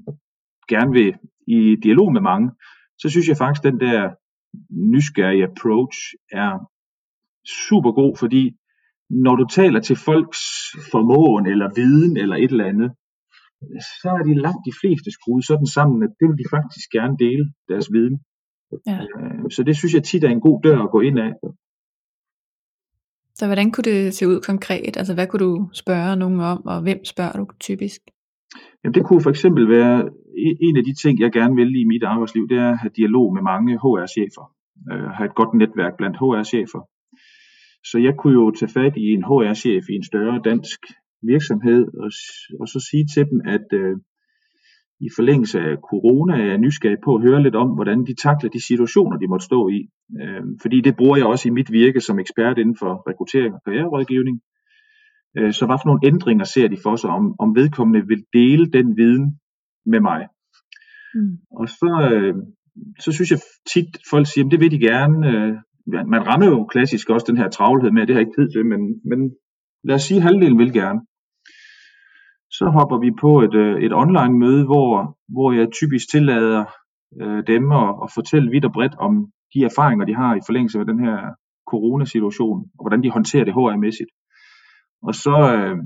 gerne 0.67 0.91
vil 0.91 1.13
i 1.47 1.75
dialog 1.83 2.13
med 2.13 2.21
mange, 2.21 2.51
så 2.97 3.09
synes 3.09 3.27
jeg 3.27 3.37
faktisk, 3.37 3.63
den 3.63 3.79
der 3.79 4.09
nysgerrige 4.93 5.43
approach 5.43 5.97
er 6.31 6.51
super 7.69 7.91
god, 7.91 8.17
fordi 8.17 8.43
når 9.25 9.35
du 9.35 9.45
taler 9.45 9.79
til 9.79 9.95
folks 9.95 10.41
formåen 10.91 11.45
eller 11.45 11.69
viden 11.75 12.17
eller 12.17 12.35
et 12.35 12.51
eller 12.51 12.65
andet, 12.65 12.91
så 14.01 14.09
er 14.19 14.23
de 14.29 14.41
langt 14.45 14.63
de 14.65 14.73
fleste 14.81 15.11
skruet 15.11 15.45
sådan 15.45 15.65
sammen, 15.65 16.03
at 16.03 16.09
det 16.19 16.25
vil 16.29 16.37
de 16.37 16.53
faktisk 16.57 16.87
gerne 16.97 17.15
dele 17.25 17.45
deres 17.69 17.87
viden. 17.93 18.19
Ja. 18.87 18.99
Øh, 19.17 19.51
så 19.55 19.63
det 19.63 19.77
synes 19.77 19.93
jeg 19.93 20.03
tit 20.03 20.23
er 20.23 20.29
en 20.29 20.45
god 20.47 20.61
dør 20.61 20.79
at 20.83 20.91
gå 20.91 20.99
ind 21.01 21.19
af. 21.19 21.31
Så 23.35 23.45
hvordan 23.45 23.71
kunne 23.71 23.89
det 23.91 24.13
se 24.13 24.27
ud 24.27 24.39
konkret? 24.41 24.97
Altså 24.97 25.13
hvad 25.13 25.27
kunne 25.27 25.45
du 25.45 25.69
spørge 25.73 26.15
nogen 26.15 26.39
om, 26.39 26.65
og 26.65 26.81
hvem 26.81 27.05
spørger 27.05 27.31
du 27.31 27.45
typisk? 27.59 28.01
Jamen 28.83 28.93
det 28.93 29.05
kunne 29.05 29.21
for 29.21 29.29
eksempel 29.29 29.69
være, 29.69 30.09
en 30.67 30.77
af 30.77 30.83
de 30.83 30.93
ting, 30.93 31.19
jeg 31.19 31.31
gerne 31.31 31.55
vil 31.55 31.75
i 31.81 31.83
mit 31.83 32.03
arbejdsliv, 32.03 32.47
det 32.49 32.57
er 32.57 32.71
at 32.71 32.77
have 32.77 32.91
dialog 32.95 33.33
med 33.33 33.41
mange 33.41 33.77
HR-chefer. 33.83 34.45
Øh, 34.91 35.09
have 35.17 35.25
et 35.29 35.35
godt 35.35 35.53
netværk 35.53 35.93
blandt 35.97 36.17
HR-chefer. 36.17 36.81
Så 37.83 37.97
jeg 37.97 38.13
kunne 38.19 38.33
jo 38.33 38.51
tage 38.51 38.71
fat 38.71 38.93
i 38.97 39.05
en 39.13 39.23
HR-chef 39.23 39.89
i 39.89 39.95
en 39.95 40.03
større 40.03 40.41
dansk 40.43 40.79
virksomhed 41.23 41.83
og, 42.03 42.11
og 42.59 42.67
så 42.67 42.87
sige 42.89 43.05
til 43.13 43.23
dem, 43.31 43.41
at 43.45 43.67
øh, 43.73 43.95
i 45.05 45.09
forlængelse 45.15 45.59
af 45.59 45.75
corona 45.89 46.33
er 46.33 46.45
jeg 46.45 46.57
nysgerrig 46.57 46.97
på 47.03 47.15
at 47.15 47.21
høre 47.21 47.43
lidt 47.43 47.55
om, 47.55 47.69
hvordan 47.69 48.05
de 48.05 48.15
takler 48.15 48.49
de 48.49 48.67
situationer, 48.67 49.17
de 49.17 49.27
måtte 49.27 49.45
stå 49.45 49.69
i. 49.69 49.79
Øh, 50.21 50.43
fordi 50.61 50.81
det 50.81 50.95
bruger 50.95 51.17
jeg 51.17 51.25
også 51.25 51.47
i 51.47 51.51
mit 51.57 51.71
virke 51.71 52.01
som 52.01 52.19
ekspert 52.19 52.57
inden 52.57 52.77
for 52.79 52.91
rekruttering 53.09 53.53
og 53.53 53.61
karriererådgivning. 53.65 54.41
Øh, 55.37 55.53
så 55.53 55.65
hvad 55.65 55.77
for 55.79 55.87
nogle 55.87 56.05
ændringer 56.11 56.45
ser 56.45 56.67
de 56.67 56.77
for 56.83 56.95
sig, 56.95 57.09
om, 57.09 57.35
om 57.39 57.55
vedkommende 57.55 58.07
vil 58.07 58.23
dele 58.33 58.65
den 58.71 58.97
viden 58.97 59.39
med 59.85 59.99
mig. 59.99 60.27
Mm. 61.15 61.37
Og 61.59 61.67
så, 61.69 62.09
øh, 62.11 62.35
så 62.99 63.11
synes 63.11 63.31
jeg 63.31 63.39
tit, 63.73 63.89
folk 64.09 64.27
siger, 64.27 64.45
at 64.45 64.51
det 64.51 64.59
vil 64.59 64.71
de 64.71 64.79
gerne. 64.79 65.17
Øh, 65.31 65.55
man 66.13 66.27
rammer 66.27 66.47
jo 66.47 66.65
klassisk 66.65 67.09
også 67.09 67.25
den 67.29 67.37
her 67.37 67.49
travlhed 67.49 67.91
med, 67.91 68.01
at 68.01 68.07
det 68.07 68.15
har 68.15 68.21
jeg 68.21 68.27
ikke 68.27 68.41
tid 68.41 68.51
til, 68.51 68.65
men, 68.65 68.81
men 69.09 69.19
lad 69.83 69.95
os 69.95 70.01
sige, 70.01 70.17
at 70.17 70.23
halvdelen 70.23 70.57
vil 70.57 70.73
gerne. 70.73 70.99
Så 72.57 72.65
hopper 72.77 72.97
vi 72.97 73.11
på 73.21 73.41
et, 73.41 73.55
øh, 73.63 73.81
et 73.85 73.93
online 73.93 74.39
møde, 74.39 74.65
hvor, 74.65 75.17
hvor 75.33 75.51
jeg 75.51 75.67
typisk 75.71 76.05
tillader 76.11 76.65
øh, 77.21 77.43
dem 77.47 77.71
at, 77.71 77.89
at 78.03 78.09
fortælle 78.13 78.51
vidt 78.51 78.65
og 78.65 78.73
bredt 78.73 78.95
om 78.99 79.13
de 79.53 79.63
erfaringer, 79.63 80.05
de 80.05 80.15
har 80.15 80.35
i 80.35 80.45
forlængelse 80.47 80.79
af 80.79 80.85
den 80.85 80.99
her 81.05 81.17
coronasituation, 81.71 82.59
og 82.77 82.83
hvordan 82.83 83.03
de 83.03 83.11
håndterer 83.11 83.45
det 83.45 83.53
HR-mæssigt. 83.53 84.11
Og 85.07 85.13
så, 85.15 85.35
øh, 85.57 85.77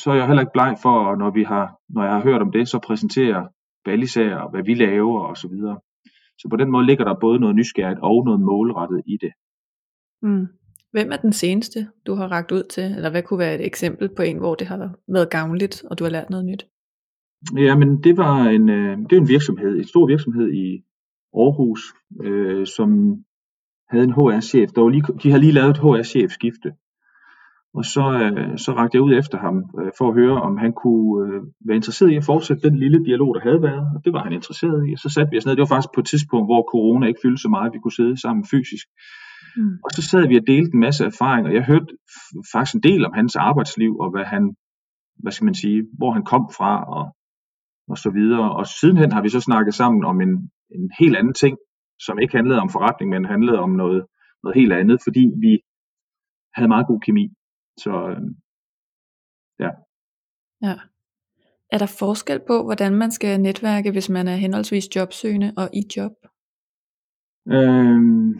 så 0.00 0.10
er 0.10 0.14
jeg 0.14 0.26
heller 0.26 0.42
ikke 0.42 0.56
bleg 0.58 0.76
for, 0.82 1.16
når, 1.16 1.30
vi 1.30 1.42
har, 1.42 1.66
når 1.88 2.02
jeg 2.04 2.12
har 2.12 2.22
hørt 2.22 2.42
om 2.42 2.52
det, 2.52 2.68
så 2.68 2.78
præsenterer 2.78 3.48
ballisager, 3.84 4.50
hvad 4.50 4.62
vi 4.62 4.74
laver 4.74 5.20
og 5.20 5.36
så 5.36 5.48
videre. 5.48 5.78
Så 6.40 6.48
på 6.50 6.56
den 6.56 6.70
måde 6.70 6.86
ligger 6.86 7.04
der 7.04 7.14
både 7.20 7.40
noget 7.40 7.56
nysgerrigt 7.56 8.00
og 8.02 8.24
noget 8.24 8.40
målrettet 8.40 9.02
i 9.06 9.16
det. 9.20 9.32
Mm. 10.22 10.46
Hvem 10.92 11.12
er 11.12 11.16
den 11.16 11.32
seneste, 11.32 11.88
du 12.06 12.14
har 12.14 12.28
ragt 12.28 12.52
ud 12.52 12.62
til? 12.62 12.84
Eller 12.84 13.10
hvad 13.10 13.22
kunne 13.22 13.38
være 13.38 13.54
et 13.54 13.66
eksempel 13.66 14.08
på 14.16 14.22
en, 14.22 14.38
hvor 14.38 14.54
det 14.54 14.66
har 14.66 14.94
været 15.08 15.30
gavnligt, 15.30 15.84
og 15.90 15.98
du 15.98 16.04
har 16.04 16.10
lært 16.10 16.30
noget 16.30 16.46
nyt? 16.46 16.66
Ja, 17.56 17.74
men 17.76 18.02
det 18.04 18.16
var 18.16 18.36
en, 18.44 18.68
øh, 18.68 18.98
det 18.98 19.12
er 19.12 19.20
en 19.20 19.28
virksomhed, 19.28 19.76
en 19.76 19.84
stor 19.84 20.06
virksomhed 20.06 20.52
i 20.52 20.84
Aarhus, 21.34 21.82
øh, 22.24 22.66
som 22.66 22.88
havde 23.90 24.04
en 24.04 24.12
HR-chef. 24.12 24.70
Der 24.72 24.80
var 24.80 24.88
lige, 24.88 25.04
de 25.22 25.30
har 25.30 25.38
lige 25.38 25.52
lavet 25.52 25.70
et 25.70 25.78
HR-chef-skifte. 25.78 26.72
Og 27.78 27.84
så, 27.84 28.04
øh, 28.22 28.58
så 28.58 28.70
rakte 28.72 28.96
jeg 28.96 29.02
ud 29.02 29.14
efter 29.20 29.38
ham 29.38 29.56
øh, 29.80 29.90
for 29.98 30.08
at 30.08 30.14
høre, 30.20 30.42
om 30.48 30.56
han 30.56 30.72
kunne 30.82 31.08
øh, 31.24 31.40
være 31.66 31.76
interesseret 31.80 32.10
i 32.10 32.16
at 32.16 32.24
fortsætte 32.24 32.62
den 32.68 32.76
lille 32.78 33.04
dialog, 33.04 33.34
der 33.34 33.40
havde 33.40 33.62
været. 33.62 33.84
Og 33.94 34.00
det 34.04 34.12
var 34.12 34.22
han 34.22 34.32
interesseret 34.32 34.88
i. 34.88 34.92
Og 34.92 34.98
så 34.98 35.08
satte 35.14 35.30
vi 35.30 35.38
os 35.38 35.46
ned. 35.46 35.56
Det 35.56 35.64
var 35.66 35.74
faktisk 35.74 35.94
på 35.94 36.00
et 36.00 36.10
tidspunkt, 36.12 36.46
hvor 36.48 36.62
corona 36.72 37.06
ikke 37.06 37.22
fyldte 37.24 37.42
så 37.42 37.48
meget, 37.48 37.66
at 37.68 37.74
vi 37.74 37.82
kunne 37.82 37.98
sidde 38.00 38.20
sammen 38.24 38.44
fysisk. 38.52 38.86
Mm. 39.56 39.74
Og 39.84 39.90
så 39.96 40.02
sad 40.10 40.28
vi 40.28 40.36
og 40.40 40.46
delte 40.46 40.74
en 40.74 40.84
masse 40.86 41.02
erfaringer. 41.04 41.50
Jeg 41.58 41.64
hørte 41.70 41.90
faktisk 42.52 42.74
en 42.74 42.86
del 42.88 43.06
om 43.08 43.12
hans 43.20 43.36
arbejdsliv, 43.36 43.92
og 44.02 44.08
hvad 44.10 44.24
han, 44.24 44.42
hvad 45.22 45.32
skal 45.32 45.44
man 45.44 45.54
sige, 45.62 45.78
hvor 45.98 46.10
han 46.16 46.24
kom 46.32 46.44
fra, 46.58 46.72
og, 46.96 47.04
og 47.92 47.98
så 48.04 48.10
videre. 48.10 48.46
Og 48.58 48.66
sidenhen 48.66 49.12
har 49.12 49.22
vi 49.22 49.28
så 49.28 49.40
snakket 49.40 49.74
sammen 49.74 50.04
om 50.04 50.20
en, 50.20 50.32
en 50.76 50.90
helt 51.00 51.16
anden 51.16 51.34
ting, 51.34 51.54
som 52.06 52.18
ikke 52.18 52.36
handlede 52.36 52.60
om 52.60 52.70
forretning, 52.76 53.10
men 53.10 53.24
handlede 53.24 53.58
om 53.58 53.70
noget, 53.82 54.02
noget 54.42 54.56
helt 54.60 54.72
andet, 54.72 54.98
fordi 55.06 55.24
vi 55.44 55.52
havde 56.54 56.68
meget 56.68 56.86
god 56.86 57.00
kemi. 57.00 57.24
Så 57.76 57.90
øh, 58.10 58.22
ja. 59.58 59.70
Ja. 60.62 60.78
Er 61.72 61.78
der 61.78 61.96
forskel 61.98 62.40
på, 62.46 62.62
hvordan 62.64 62.94
man 62.94 63.12
skal 63.12 63.40
netværke, 63.40 63.90
hvis 63.90 64.08
man 64.08 64.28
er 64.28 64.36
henholdsvis 64.36 64.96
jobsøgende 64.96 65.52
og 65.56 65.68
i 65.72 65.82
job? 65.96 66.12
Øhm, 67.48 68.32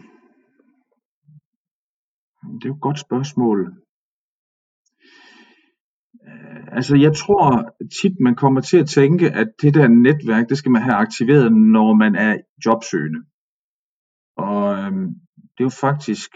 det 2.58 2.64
er 2.64 2.68
jo 2.68 2.74
et 2.74 2.80
godt 2.80 3.00
spørgsmål. 3.00 3.58
Øh, 6.26 6.76
altså 6.76 6.96
jeg 6.96 7.16
tror 7.16 7.74
tit 8.02 8.20
man 8.20 8.36
kommer 8.36 8.60
til 8.60 8.78
at 8.78 8.88
tænke, 8.88 9.30
at 9.30 9.48
det 9.62 9.74
der 9.74 9.88
netværk, 9.88 10.48
det 10.48 10.58
skal 10.58 10.72
man 10.72 10.82
have 10.82 10.94
aktiveret, 10.94 11.52
når 11.52 11.94
man 11.94 12.14
er 12.14 12.38
jobsøgende. 12.66 13.20
Og 14.36 14.78
øhm, 14.78 15.08
det 15.36 15.60
er 15.60 15.70
jo 15.70 15.80
faktisk 15.80 16.30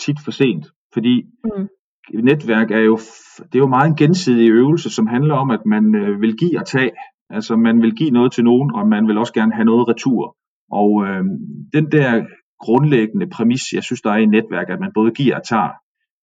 tit 0.00 0.18
for 0.24 0.30
sent, 0.30 0.66
fordi 0.94 1.22
mm 1.44 1.68
netværk 2.12 2.70
er 2.70 2.78
jo, 2.78 2.96
det 3.38 3.54
er 3.54 3.58
jo 3.58 3.66
meget 3.66 3.88
en 3.88 3.96
gensidig 3.96 4.50
øvelse, 4.50 4.90
som 4.90 5.06
handler 5.06 5.34
om, 5.34 5.50
at 5.50 5.66
man 5.66 5.94
øh, 5.94 6.20
vil 6.20 6.36
give 6.36 6.60
og 6.60 6.66
tage. 6.66 6.90
Altså 7.30 7.56
man 7.56 7.82
vil 7.82 7.94
give 7.94 8.10
noget 8.10 8.32
til 8.32 8.44
nogen, 8.44 8.74
og 8.74 8.88
man 8.88 9.08
vil 9.08 9.18
også 9.18 9.32
gerne 9.32 9.54
have 9.54 9.64
noget 9.64 9.88
retur. 9.88 10.36
Og 10.72 11.06
øh, 11.06 11.24
den 11.72 11.92
der 11.92 12.24
grundlæggende 12.60 13.26
præmis, 13.26 13.62
jeg 13.72 13.82
synes, 13.82 14.00
der 14.00 14.10
er 14.10 14.16
i 14.16 14.26
netværk, 14.26 14.70
at 14.70 14.80
man 14.80 14.90
både 14.94 15.10
giver 15.10 15.36
og 15.36 15.44
tager, 15.44 15.70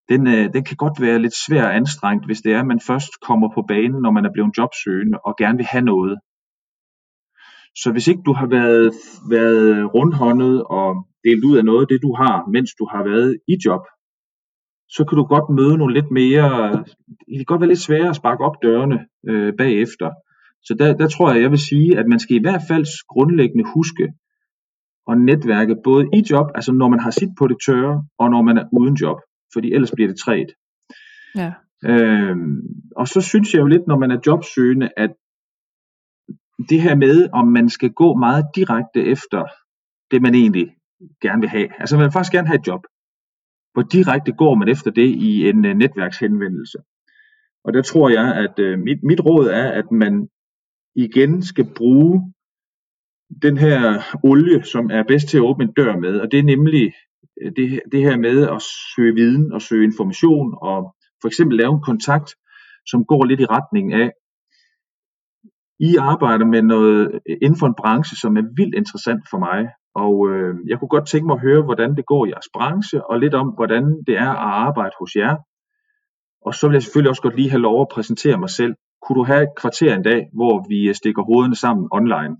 den, 0.09 0.27
øh, 0.27 0.53
den 0.53 0.63
kan 0.63 0.77
godt 0.77 1.01
være 1.01 1.19
lidt 1.19 1.35
svær 1.45 1.63
og 1.63 1.75
anstrengt, 1.75 2.25
hvis 2.25 2.41
det 2.41 2.53
er, 2.53 2.59
at 2.59 2.67
man 2.67 2.79
først 2.87 3.11
kommer 3.27 3.47
på 3.55 3.61
banen, 3.67 4.01
når 4.01 4.11
man 4.11 4.25
er 4.25 4.31
blevet 4.33 4.57
jobsøgende 4.57 5.17
og 5.25 5.35
gerne 5.37 5.57
vil 5.57 5.65
have 5.65 5.85
noget. 5.93 6.19
Så 7.81 7.91
hvis 7.91 8.07
ikke 8.07 8.21
du 8.25 8.33
har 8.33 8.47
været, 8.47 8.91
været 9.29 9.93
rundhåndet 9.95 10.63
og 10.63 11.07
delt 11.23 11.43
ud 11.49 11.57
af 11.57 11.65
noget 11.65 11.81
af 11.81 11.87
det, 11.87 11.99
du 12.01 12.15
har, 12.21 12.35
mens 12.55 12.69
du 12.79 12.85
har 12.91 13.03
været 13.03 13.39
i 13.47 13.55
job, 13.65 13.81
så 14.95 15.05
kan 15.05 15.15
du 15.15 15.23
godt 15.23 15.49
møde 15.49 15.77
nogle 15.77 15.93
lidt 15.93 16.11
mere, 16.11 16.71
det 17.27 17.37
kan 17.37 17.45
godt 17.45 17.61
være 17.61 17.67
lidt 17.67 17.79
sværere 17.79 18.09
at 18.09 18.15
sparke 18.15 18.43
op 18.43 18.55
dørene 18.63 18.99
øh, 19.29 19.53
bagefter. 19.57 20.09
Så 20.63 20.75
der, 20.79 20.97
der 20.97 21.07
tror 21.07 21.33
jeg, 21.33 21.41
jeg 21.41 21.51
vil 21.51 21.59
sige, 21.59 21.99
at 21.99 22.05
man 22.07 22.19
skal 22.19 22.35
i 22.35 22.41
hvert 22.41 22.61
fald 22.67 22.85
grundlæggende 23.07 23.65
huske 23.73 24.13
at 25.11 25.17
netværke 25.21 25.75
både 25.83 26.05
i 26.13 26.23
job, 26.31 26.47
altså 26.55 26.71
når 26.71 26.89
man 26.89 26.99
har 26.99 27.11
sit 27.11 27.29
på 27.39 27.47
det 27.47 27.57
tørre, 27.65 28.05
og 28.19 28.29
når 28.29 28.41
man 28.41 28.57
er 28.57 28.65
uden 28.71 28.95
job, 28.95 29.17
fordi 29.53 29.73
ellers 29.73 29.91
bliver 29.91 30.07
det 30.07 30.17
træt. 30.19 30.49
Ja. 31.35 31.53
Øhm, 31.85 32.61
og 32.95 33.07
så 33.07 33.21
synes 33.21 33.53
jeg 33.53 33.61
jo 33.61 33.67
lidt, 33.67 33.87
når 33.87 33.97
man 33.97 34.11
er 34.11 34.19
jobsøgende, 34.27 34.89
at 34.97 35.11
det 36.69 36.81
her 36.81 36.95
med, 36.95 37.29
om 37.33 37.47
man 37.47 37.69
skal 37.69 37.91
gå 37.91 38.15
meget 38.15 38.45
direkte 38.55 39.05
efter 39.05 39.45
det, 40.11 40.21
man 40.21 40.35
egentlig 40.35 40.67
gerne 41.21 41.41
vil 41.41 41.49
have. 41.49 41.67
Altså 41.79 41.95
man 41.95 42.03
vil 42.03 42.11
faktisk 42.11 42.31
gerne 42.31 42.47
have 42.47 42.59
et 42.59 42.67
job. 42.67 42.81
Hvor 43.73 43.81
direkte 43.81 44.31
går 44.31 44.55
man 44.55 44.69
efter 44.69 44.91
det 44.91 45.07
i 45.07 45.49
en 45.49 45.65
øh, 45.65 45.75
netværkshenvendelse? 45.75 46.77
Og 47.63 47.73
der 47.73 47.81
tror 47.81 48.09
jeg, 48.09 48.35
at 48.35 48.59
øh, 48.59 48.79
mit, 48.79 49.03
mit 49.03 49.25
råd 49.25 49.47
er, 49.47 49.71
at 49.71 49.91
man 49.91 50.29
igen 50.95 51.43
skal 51.43 51.67
bruge 51.75 52.33
den 53.41 53.57
her 53.57 54.01
olie, 54.23 54.63
som 54.63 54.91
er 54.91 55.03
bedst 55.07 55.27
til 55.27 55.37
at 55.37 55.41
åbne 55.41 55.65
en 55.65 55.73
dør 55.73 55.95
med, 55.97 56.19
og 56.19 56.31
det 56.31 56.39
er 56.39 56.43
nemlig 56.43 56.93
øh, 57.41 57.51
det, 57.55 57.81
det 57.91 58.01
her 58.01 58.17
med 58.17 58.47
at 58.47 58.61
søge 58.95 59.15
viden 59.15 59.53
og 59.53 59.61
søge 59.61 59.83
information, 59.83 60.57
og 60.61 60.95
for 61.21 61.27
eksempel 61.27 61.57
lave 61.57 61.73
en 61.73 61.81
kontakt, 61.81 62.35
som 62.85 63.05
går 63.05 63.25
lidt 63.25 63.39
i 63.39 63.45
retning 63.45 63.93
af, 63.93 64.11
I 65.79 65.95
arbejder 65.95 66.45
med 66.45 66.61
noget 66.61 67.11
øh, 67.13 67.37
inden 67.41 67.59
for 67.59 67.67
en 67.67 67.79
branche, 67.81 68.17
som 68.17 68.37
er 68.37 68.43
vildt 68.57 68.75
interessant 68.75 69.23
for 69.29 69.39
mig, 69.39 69.69
og 69.95 70.29
øh, 70.29 70.55
jeg 70.67 70.79
kunne 70.79 70.87
godt 70.95 71.07
tænke 71.07 71.27
mig 71.27 71.33
at 71.33 71.41
høre, 71.41 71.63
hvordan 71.63 71.95
det 71.95 72.05
går 72.05 72.25
i 72.25 72.29
jeres 72.29 72.49
branche, 72.53 73.05
og 73.09 73.19
lidt 73.19 73.33
om, 73.33 73.47
hvordan 73.47 73.83
det 74.07 74.15
er 74.17 74.29
at 74.29 74.51
arbejde 74.67 74.95
hos 74.99 75.15
jer. 75.15 75.35
Og 76.45 76.53
så 76.53 76.67
vil 76.67 76.75
jeg 76.75 76.83
selvfølgelig 76.83 77.09
også 77.09 77.21
godt 77.21 77.35
lige 77.35 77.49
have 77.49 77.61
lov 77.61 77.81
at 77.81 77.87
præsentere 77.91 78.37
mig 78.37 78.49
selv. 78.49 78.73
Kunne 79.01 79.19
du 79.19 79.23
have 79.23 79.43
et 79.43 79.55
kvarter 79.57 79.95
en 79.95 80.03
dag, 80.03 80.29
hvor 80.33 80.65
vi 80.69 80.89
øh, 80.89 80.95
stikker 80.95 81.23
hovederne 81.23 81.55
sammen 81.55 81.87
online? 81.91 82.35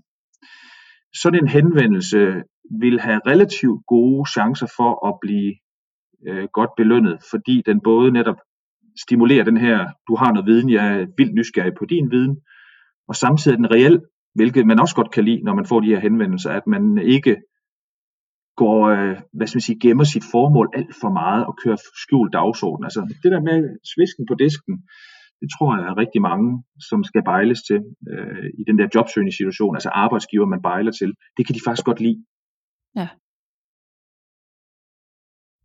Sådan 1.22 1.40
en 1.42 1.48
henvendelse 1.48 2.42
vil 2.80 3.00
have 3.00 3.20
relativt 3.26 3.80
gode 3.86 4.30
chancer 4.30 4.66
for 4.76 5.08
at 5.08 5.14
blive 5.20 5.54
øh, 6.28 6.48
godt 6.52 6.70
belønnet, 6.76 7.18
fordi 7.30 7.62
den 7.66 7.80
både 7.84 8.12
netop 8.12 8.38
stimulerer 9.04 9.44
den 9.44 9.56
her, 9.56 9.86
du 10.08 10.16
har 10.16 10.32
noget 10.32 10.46
viden, 10.46 10.70
jeg 10.70 10.86
er 10.92 11.06
vildt 11.18 11.34
nysgerrig 11.34 11.72
på 11.78 11.84
din 11.84 12.10
viden, 12.10 12.36
og 13.08 13.16
samtidig 13.16 13.54
er 13.54 13.56
den 13.56 13.70
reel 13.70 14.00
hvilket 14.34 14.66
man 14.66 14.80
også 14.80 14.94
godt 14.94 15.10
kan 15.10 15.24
lide, 15.24 15.42
når 15.42 15.54
man 15.54 15.66
får 15.66 15.80
de 15.80 15.86
her 15.86 16.00
henvendelser, 16.00 16.50
at 16.50 16.66
man 16.66 16.98
ikke 16.98 17.36
går, 18.56 18.78
øh, 18.94 19.16
hvad 19.32 19.46
skal 19.46 19.56
man 19.56 19.68
sige, 19.68 19.80
gemmer 19.80 20.04
sit 20.04 20.24
formål 20.34 20.68
alt 20.78 20.94
for 21.00 21.10
meget 21.20 21.46
og 21.46 21.54
kører 21.62 21.80
skjult 22.02 22.32
dagsorden. 22.32 22.84
Altså 22.84 23.00
det 23.22 23.32
der 23.32 23.40
med 23.40 23.58
svisken 23.92 24.24
på 24.30 24.34
disken, 24.34 24.74
det 25.40 25.48
tror 25.54 25.70
jeg 25.76 25.86
er 25.90 25.96
rigtig 26.02 26.22
mange, 26.30 26.48
som 26.88 27.04
skal 27.04 27.22
bejles 27.24 27.60
til 27.68 27.80
øh, 28.12 28.46
i 28.60 28.62
den 28.68 28.78
der 28.78 28.88
jobsøgende 28.94 29.36
situation, 29.36 29.76
altså 29.76 29.90
arbejdsgiver, 30.04 30.46
man 30.46 30.62
bejler 30.62 30.92
til. 30.92 31.10
Det 31.36 31.46
kan 31.46 31.54
de 31.54 31.60
faktisk 31.66 31.86
godt 31.86 32.00
lide. 32.00 32.18
Ja. 33.00 33.08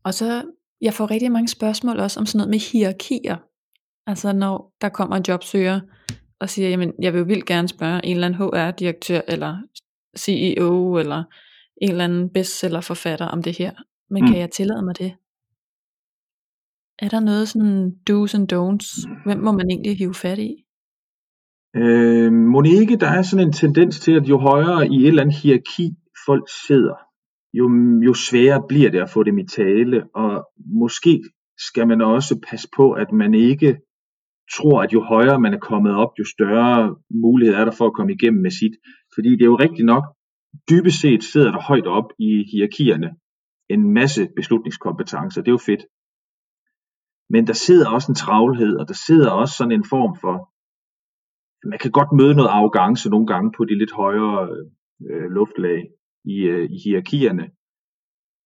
Og 0.08 0.14
så, 0.14 0.28
jeg 0.82 0.94
får 0.94 1.12
rigtig 1.12 1.32
mange 1.32 1.48
spørgsmål 1.48 2.00
også 2.00 2.20
om 2.20 2.26
sådan 2.26 2.38
noget 2.38 2.54
med 2.56 2.62
hierarkier. 2.72 3.38
Altså 4.10 4.34
når 4.34 4.56
der 4.82 4.90
kommer 4.90 5.16
en 5.16 5.26
jobsøger, 5.28 5.80
og 6.40 6.50
siger, 6.50 6.70
jamen 6.70 6.94
jeg 7.02 7.14
vil 7.14 7.20
jo 7.20 7.26
vildt 7.26 7.46
gerne 7.46 7.68
spørge 7.68 8.06
en 8.06 8.16
eller 8.16 8.28
anden 8.28 8.40
HR-direktør, 8.40 9.22
eller 9.28 9.58
CEO, 10.18 10.98
eller 10.98 11.24
en 11.82 11.90
eller 11.90 12.04
anden 12.04 12.30
bestsellerforfatter 12.30 13.26
om 13.26 13.44
det 13.44 13.58
her. 13.58 13.72
Men 14.10 14.24
mm. 14.24 14.28
kan 14.28 14.40
jeg 14.40 14.52
tillade 14.52 14.82
mig 14.82 14.98
det? 14.98 15.14
Er 17.00 17.10
der 17.10 17.20
noget 17.20 17.48
sådan 17.48 17.92
do's 18.10 18.36
and 18.38 18.54
don'ts? 18.54 19.24
Hvem 19.26 19.40
må 19.40 19.52
man 19.52 19.70
egentlig 19.70 19.98
hive 19.98 20.14
fat 20.14 20.40
i? 20.40 20.66
Øh, 21.76 22.32
Monique, 22.34 22.98
der 22.98 23.08
er 23.08 23.22
sådan 23.22 23.48
en 23.48 23.54
tendens 23.54 24.00
til, 24.00 24.12
at 24.12 24.30
jo 24.30 24.38
højere 24.38 24.88
i 24.88 25.02
et 25.02 25.08
eller 25.08 25.22
andet 25.22 25.36
hierarki 25.36 25.92
folk 26.26 26.50
sidder, 26.68 26.96
jo, 27.54 27.66
jo 28.06 28.14
sværere 28.14 28.64
bliver 28.70 28.92
det 28.92 29.00
at 29.00 29.10
få 29.10 29.24
dem 29.24 29.38
i 29.38 29.48
tale, 29.48 30.04
og 30.16 30.48
måske 30.58 31.24
skal 31.68 31.88
man 31.88 32.02
også 32.02 32.40
passe 32.50 32.68
på, 32.78 32.92
at 32.92 33.12
man 33.12 33.34
ikke 33.34 33.78
tror, 34.56 34.82
at 34.82 34.94
jo 34.94 35.02
højere 35.04 35.40
man 35.40 35.54
er 35.54 35.60
kommet 35.60 35.94
op, 35.96 36.12
jo 36.20 36.26
større 36.26 36.96
mulighed 37.10 37.56
er 37.56 37.66
der 37.66 37.72
for 37.72 37.86
at 37.88 37.94
komme 37.94 38.14
igennem 38.14 38.42
med 38.42 38.52
sit. 38.52 38.76
Fordi 39.16 39.30
det 39.30 39.42
er 39.42 39.54
jo 39.54 39.56
rigtigt 39.56 39.86
nok, 39.86 40.04
dybest 40.70 41.02
set 41.02 41.24
sidder 41.24 41.52
der 41.52 41.62
højt 41.62 41.88
op 41.88 42.10
i 42.20 42.30
hierarkierne 42.52 43.10
en 43.70 43.94
masse 43.94 44.30
beslutningskompetencer. 44.36 45.42
Det 45.42 45.48
er 45.48 45.60
jo 45.60 45.68
fedt. 45.72 45.84
Men 47.30 47.48
der 47.48 47.54
sidder 47.54 47.90
også 47.90 48.12
en 48.12 48.16
travlhed, 48.16 48.78
og 48.78 48.88
der 48.88 48.94
sidder 49.08 49.32
også 49.32 49.54
sådan 49.58 49.72
en 49.72 49.86
form 49.94 50.14
for, 50.22 50.36
man 51.72 51.80
kan 51.80 51.92
godt 51.92 52.12
møde 52.20 52.36
noget 52.36 52.50
arrogance 52.50 53.10
nogle 53.10 53.28
gange 53.28 53.52
på 53.58 53.66
de 53.66 53.78
lidt 53.78 53.92
højere 53.92 54.50
øh, 54.50 54.66
øh 55.12 55.30
luftlag 55.38 55.80
i, 56.26 56.38
øh, 56.54 56.70
i 56.76 56.78
hierarkierne. 56.84 57.46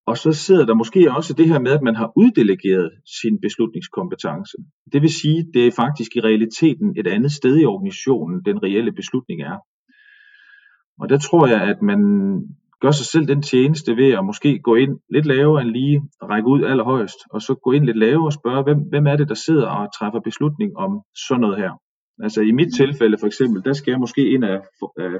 Og 0.07 0.17
så 0.17 0.31
sidder 0.33 0.65
der 0.65 0.73
måske 0.73 1.11
også 1.11 1.33
det 1.33 1.47
her 1.47 1.59
med, 1.59 1.71
at 1.71 1.81
man 1.81 1.95
har 1.95 2.11
uddelegeret 2.15 2.91
sin 3.21 3.41
beslutningskompetence. 3.41 4.57
Det 4.93 5.01
vil 5.01 5.13
sige, 5.21 5.45
det 5.53 5.67
er 5.67 5.71
faktisk 5.71 6.11
i 6.15 6.21
realiteten 6.21 6.95
et 6.97 7.07
andet 7.07 7.31
sted 7.31 7.59
i 7.59 7.65
organisationen, 7.65 8.41
den 8.45 8.63
reelle 8.63 8.91
beslutning 8.91 9.41
er. 9.41 9.57
Og 11.01 11.09
der 11.09 11.17
tror 11.17 11.47
jeg, 11.47 11.61
at 11.61 11.81
man 11.81 11.99
gør 12.81 12.91
sig 12.91 13.05
selv 13.05 13.27
den 13.27 13.41
tjeneste 13.41 13.95
ved 13.95 14.09
at 14.11 14.25
måske 14.25 14.59
gå 14.59 14.75
ind 14.75 14.99
lidt 15.09 15.25
lavere 15.25 15.61
end 15.61 15.69
lige 15.69 16.01
række 16.21 16.47
ud 16.47 16.63
allerhøjst, 16.63 17.19
og 17.33 17.41
så 17.41 17.53
gå 17.63 17.71
ind 17.71 17.85
lidt 17.85 17.97
lavere 17.97 18.27
og 18.27 18.33
spørge, 18.33 18.63
hvem, 18.63 18.79
hvem 18.89 19.05
er 19.07 19.15
det, 19.15 19.29
der 19.29 19.35
sidder 19.35 19.67
og 19.67 19.93
træffer 19.97 20.19
beslutning 20.19 20.77
om 20.77 20.91
sådan 21.27 21.41
noget 21.41 21.57
her. 21.57 21.71
Altså 22.25 22.41
i 22.41 22.51
mit 22.51 22.73
tilfælde 22.75 23.17
for 23.19 23.27
eksempel, 23.27 23.63
der 23.65 23.73
skal 23.73 23.91
jeg 23.91 23.99
måske 23.99 24.29
ind 24.33 24.43
af, 24.45 24.59
af 24.97 25.13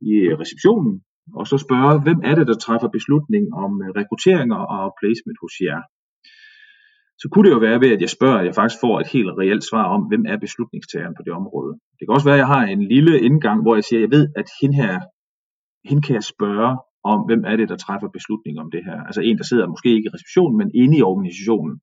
i 0.00 0.14
receptionen, 0.40 1.02
og 1.38 1.46
så 1.46 1.56
spørge, 1.66 2.02
hvem 2.06 2.20
er 2.28 2.34
det, 2.34 2.46
der 2.46 2.56
træffer 2.64 2.88
beslutning 2.88 3.44
om 3.64 3.72
øh, 3.84 3.88
rekrutteringer 4.00 4.60
og 4.76 4.84
placement 5.00 5.38
hos 5.44 5.54
jer. 5.66 5.80
Så 7.20 7.26
kunne 7.28 7.46
det 7.46 7.54
jo 7.56 7.60
være 7.68 7.80
ved, 7.80 7.90
at 7.96 8.00
jeg 8.04 8.10
spørger, 8.16 8.38
at 8.38 8.46
jeg 8.46 8.54
faktisk 8.54 8.80
får 8.84 8.94
et 9.00 9.08
helt 9.14 9.32
reelt 9.40 9.64
svar 9.70 9.86
om, 9.96 10.02
hvem 10.10 10.24
er 10.32 10.38
beslutningstageren 10.46 11.14
på 11.16 11.22
det 11.26 11.32
område. 11.40 11.72
Det 11.96 12.02
kan 12.04 12.14
også 12.16 12.28
være, 12.28 12.38
at 12.38 12.44
jeg 12.44 12.52
har 12.54 12.64
en 12.74 12.82
lille 12.94 13.14
indgang, 13.28 13.58
hvor 13.62 13.74
jeg 13.74 13.84
siger, 13.84 14.00
at 14.00 14.06
jeg 14.06 14.12
ved, 14.16 14.24
at 14.40 14.48
hende 14.60 14.76
her, 14.82 14.94
hende 15.88 16.02
kan 16.06 16.14
jeg 16.18 16.26
spørge 16.34 16.70
om, 17.12 17.18
hvem 17.28 17.42
er 17.50 17.56
det, 17.56 17.68
der 17.68 17.76
træffer 17.76 18.08
beslutning 18.18 18.54
om 18.62 18.68
det 18.74 18.82
her. 18.88 18.98
Altså 19.08 19.20
en, 19.20 19.38
der 19.38 19.44
sidder 19.44 19.72
måske 19.74 19.90
ikke 19.96 20.08
i 20.08 20.14
receptionen, 20.16 20.56
men 20.58 20.70
inde 20.82 20.98
i 20.98 21.02
organisationen. 21.02 21.74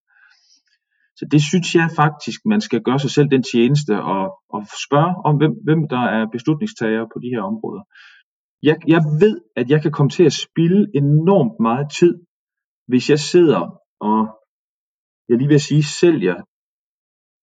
Så 1.19 1.23
det 1.31 1.41
synes 1.49 1.75
jeg 1.75 1.87
faktisk, 2.01 2.39
man 2.53 2.61
skal 2.67 2.81
gøre 2.87 2.99
sig 2.99 3.11
selv 3.11 3.29
den 3.35 3.43
tjeneste 3.51 3.93
og, 4.13 4.23
og 4.55 4.61
spørge 4.87 5.13
om, 5.27 5.33
hvem, 5.37 5.53
hvem 5.67 5.81
der 5.93 6.03
er 6.17 6.23
beslutningstager 6.35 7.03
på 7.13 7.17
de 7.23 7.29
her 7.33 7.41
områder. 7.51 7.83
Jeg, 8.63 8.77
jeg 8.87 9.01
ved, 9.21 9.41
at 9.55 9.69
jeg 9.69 9.81
kan 9.81 9.91
komme 9.91 10.09
til 10.09 10.23
at 10.23 10.33
spille 10.33 10.87
enormt 10.95 11.59
meget 11.59 11.91
tid, 11.99 12.13
hvis 12.87 13.09
jeg 13.09 13.19
sidder 13.19 13.81
og, 13.99 14.19
jeg 15.29 15.37
lige 15.37 15.47
vil 15.47 15.59
sige, 15.59 15.83
sælger 15.83 16.35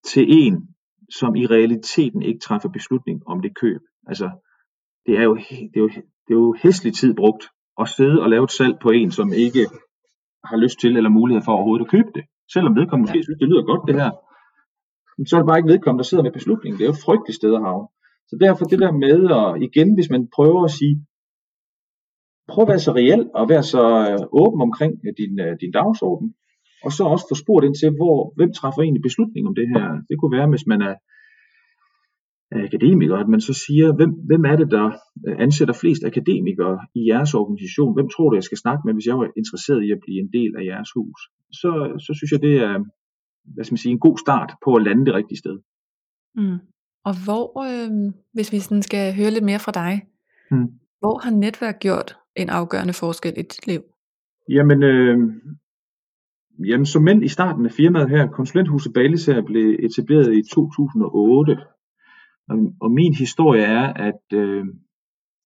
til 0.05 0.25
en, 0.29 0.75
som 1.19 1.37
i 1.37 1.47
realiteten 1.47 2.23
ikke 2.23 2.41
træffer 2.41 2.69
beslutning 2.69 3.23
om 3.27 3.43
det 3.43 3.57
køb. 3.57 3.81
Altså, 4.07 4.31
det 5.07 5.19
er 5.19 5.23
jo, 5.23 5.35
det 5.73 5.77
er 5.77 5.81
jo, 5.81 5.89
det 6.25 6.31
er 6.31 6.41
jo 6.45 6.55
hæslig 6.63 6.95
tid 6.95 7.15
brugt 7.15 7.45
at 7.81 7.89
sidde 7.89 8.23
og 8.23 8.31
lave 8.31 8.45
et 8.45 8.51
salg 8.51 8.77
på 8.83 8.91
en, 8.91 9.11
som 9.11 9.33
ikke 9.33 9.67
har 10.45 10.57
lyst 10.57 10.81
til 10.81 10.97
eller 10.97 11.11
mulighed 11.11 11.43
for 11.45 11.53
overhovedet 11.53 11.85
at 11.85 11.91
købe 11.91 12.11
det. 12.15 12.25
Selvom 12.53 12.77
vedkommende 12.77 13.09
måske 13.09 13.23
synes, 13.23 13.39
det 13.39 13.49
lyder 13.49 13.65
godt 13.71 13.89
det 13.89 13.95
her. 14.03 14.11
Så 15.29 15.37
er 15.37 15.41
det 15.41 15.49
bare 15.51 15.59
ikke 15.59 15.73
vedkommende, 15.75 16.03
der 16.03 16.09
sidder 16.09 16.25
med 16.25 16.33
beslutningen. 16.33 16.79
Det 16.79 16.85
er 16.85 16.91
jo 16.91 16.97
et 16.99 17.05
frygteligt 17.07 17.37
sted 17.37 17.55
at 17.55 17.63
havne. 17.67 17.87
Så 18.29 18.35
derfor 18.41 18.65
det 18.65 18.79
der 18.85 18.93
med, 19.05 19.19
og 19.41 19.63
igen, 19.63 19.95
hvis 19.95 20.11
man 20.11 20.29
prøver 20.37 20.65
at 20.65 20.71
sige, 20.79 20.97
prøv 22.49 22.63
at 22.63 22.69
være 22.73 22.87
så 22.87 22.93
reel 22.99 23.23
og 23.35 23.49
være 23.49 23.65
så 23.75 23.83
øh, 24.11 24.43
åben 24.43 24.61
omkring 24.69 24.93
øh, 25.07 25.13
din, 25.21 25.35
øh, 25.45 25.53
din 25.63 25.73
dagsorden, 25.79 26.29
og 26.85 26.91
så 26.97 27.03
også 27.13 27.25
få 27.31 27.35
spurgt 27.43 27.65
ind 27.67 27.77
til, 27.81 27.91
hvor, 28.01 28.17
hvem 28.37 28.51
træffer 28.53 28.83
egentlig 28.83 29.07
beslutning 29.09 29.43
om 29.49 29.55
det 29.61 29.69
her. 29.73 29.85
Det 30.09 30.15
kunne 30.17 30.37
være, 30.37 30.49
hvis 30.55 30.67
man 30.73 30.81
er 30.91 30.95
akademiker, 32.69 33.17
at 33.17 33.29
man 33.35 33.41
så 33.41 33.55
siger, 33.65 33.87
hvem, 33.99 34.13
hvem 34.29 34.45
er 34.51 34.57
det, 34.57 34.69
der 34.77 34.87
ansætter 35.47 35.75
flest 35.81 36.03
akademikere 36.11 36.79
i 36.99 37.01
jeres 37.11 37.35
organisation? 37.35 37.95
Hvem 37.97 38.09
tror 38.09 38.29
du, 38.29 38.37
jeg 38.37 38.49
skal 38.49 38.63
snakke 38.65 38.83
med, 38.85 38.95
hvis 38.95 39.07
jeg 39.11 39.19
var 39.19 39.29
interesseret 39.41 39.83
i 39.85 39.91
at 39.97 40.03
blive 40.05 40.21
en 40.25 40.31
del 40.39 40.53
af 40.59 40.63
jeres 40.71 40.91
hus? 40.97 41.19
Så, 41.61 41.71
så 42.05 42.11
synes 42.19 42.33
jeg, 42.33 42.43
det 42.49 42.55
er 42.69 42.75
hvad 43.55 43.65
skal 43.65 43.73
man 43.73 43.85
sige, 43.85 43.93
en 43.93 44.07
god 44.09 44.19
start 44.19 44.51
på 44.65 44.71
at 44.75 44.85
lande 44.87 45.07
det 45.07 45.15
rigtige 45.15 45.39
sted. 45.45 45.57
Mm. 46.35 46.59
Og 47.05 47.15
hvor, 47.25 47.47
øh, 47.69 48.13
hvis 48.33 48.53
vi 48.53 48.59
sådan 48.59 48.83
skal 48.83 49.15
høre 49.17 49.31
lidt 49.31 49.45
mere 49.45 49.59
fra 49.59 49.73
dig, 49.73 50.03
mm. 50.51 50.69
hvor 51.01 51.19
har 51.25 51.31
netværk 51.31 51.79
gjort 51.81 52.17
en 52.37 52.49
afgørende 52.49 52.93
forskel 52.93 53.33
i 53.37 53.43
dit 53.43 53.67
liv? 53.67 53.83
Jamen, 54.49 54.83
øh, 54.83 55.19
jamen 56.69 56.87
som 56.87 57.03
mænd 57.03 57.25
i 57.25 57.29
starten 57.29 57.67
af 57.67 57.73
firmaet 57.73 58.11
her, 58.11 58.27
konsulenthuset 58.29 58.93
Balisager 58.93 59.43
blev 59.43 59.77
etableret 59.83 60.37
i 60.37 60.43
2008. 60.55 61.59
Og, 62.49 62.57
og 62.81 62.91
min 62.91 63.15
historie 63.15 63.63
er, 63.63 63.93
at 63.93 64.25
øh, 64.33 64.65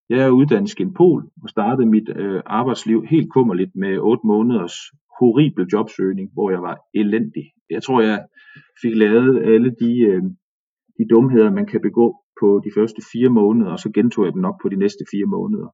jeg 0.08 0.18
er 0.18 0.30
uddannet 0.30 0.70
skinpol 0.70 1.30
og 1.42 1.48
startede 1.48 1.86
mit 1.86 2.08
øh, 2.16 2.42
arbejdsliv 2.46 3.04
helt 3.10 3.30
kummerligt 3.30 3.76
med 3.76 3.98
8 3.98 4.26
måneders 4.26 4.76
horribel 5.18 5.66
jobsøgning, 5.72 6.30
hvor 6.32 6.50
jeg 6.50 6.62
var 6.62 6.78
elendig. 6.94 7.44
Jeg 7.70 7.82
tror, 7.82 8.00
jeg 8.00 8.24
fik 8.82 8.94
lavet 8.96 9.42
alle 9.42 9.70
de, 9.80 10.00
øh, 10.00 10.22
de 10.98 11.04
dumheder, 11.10 11.50
man 11.50 11.66
kan 11.66 11.80
begå 11.80 12.06
på 12.40 12.60
de 12.64 12.70
første 12.76 13.02
fire 13.12 13.30
måneder, 13.40 13.70
og 13.70 13.78
så 13.78 13.90
gentog 13.90 14.24
jeg 14.24 14.32
dem 14.32 14.42
nok 14.42 14.56
på 14.62 14.68
de 14.68 14.76
næste 14.76 15.04
fire 15.12 15.26
måneder. 15.36 15.68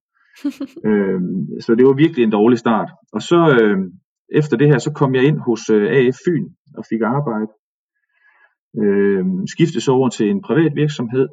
øh, 0.88 1.20
så 1.64 1.74
det 1.74 1.86
var 1.86 1.92
virkelig 1.92 2.22
en 2.24 2.36
dårlig 2.38 2.58
start. 2.58 2.90
Og 3.12 3.22
så 3.22 3.40
øh, 3.60 3.78
efter 4.40 4.56
det 4.56 4.68
her, 4.68 4.78
så 4.78 4.92
kom 4.92 5.14
jeg 5.14 5.24
ind 5.24 5.38
hos 5.38 5.70
øh, 5.70 5.86
AF 5.96 6.16
Fyn 6.24 6.46
og 6.78 6.84
fik 6.90 7.00
arbejde. 7.00 7.50
Øh, 8.82 9.24
skiftede 9.46 9.84
så 9.84 9.92
over 9.92 10.08
til 10.08 10.26
en 10.30 10.42
privat 10.42 10.72
virksomhed, 10.76 11.28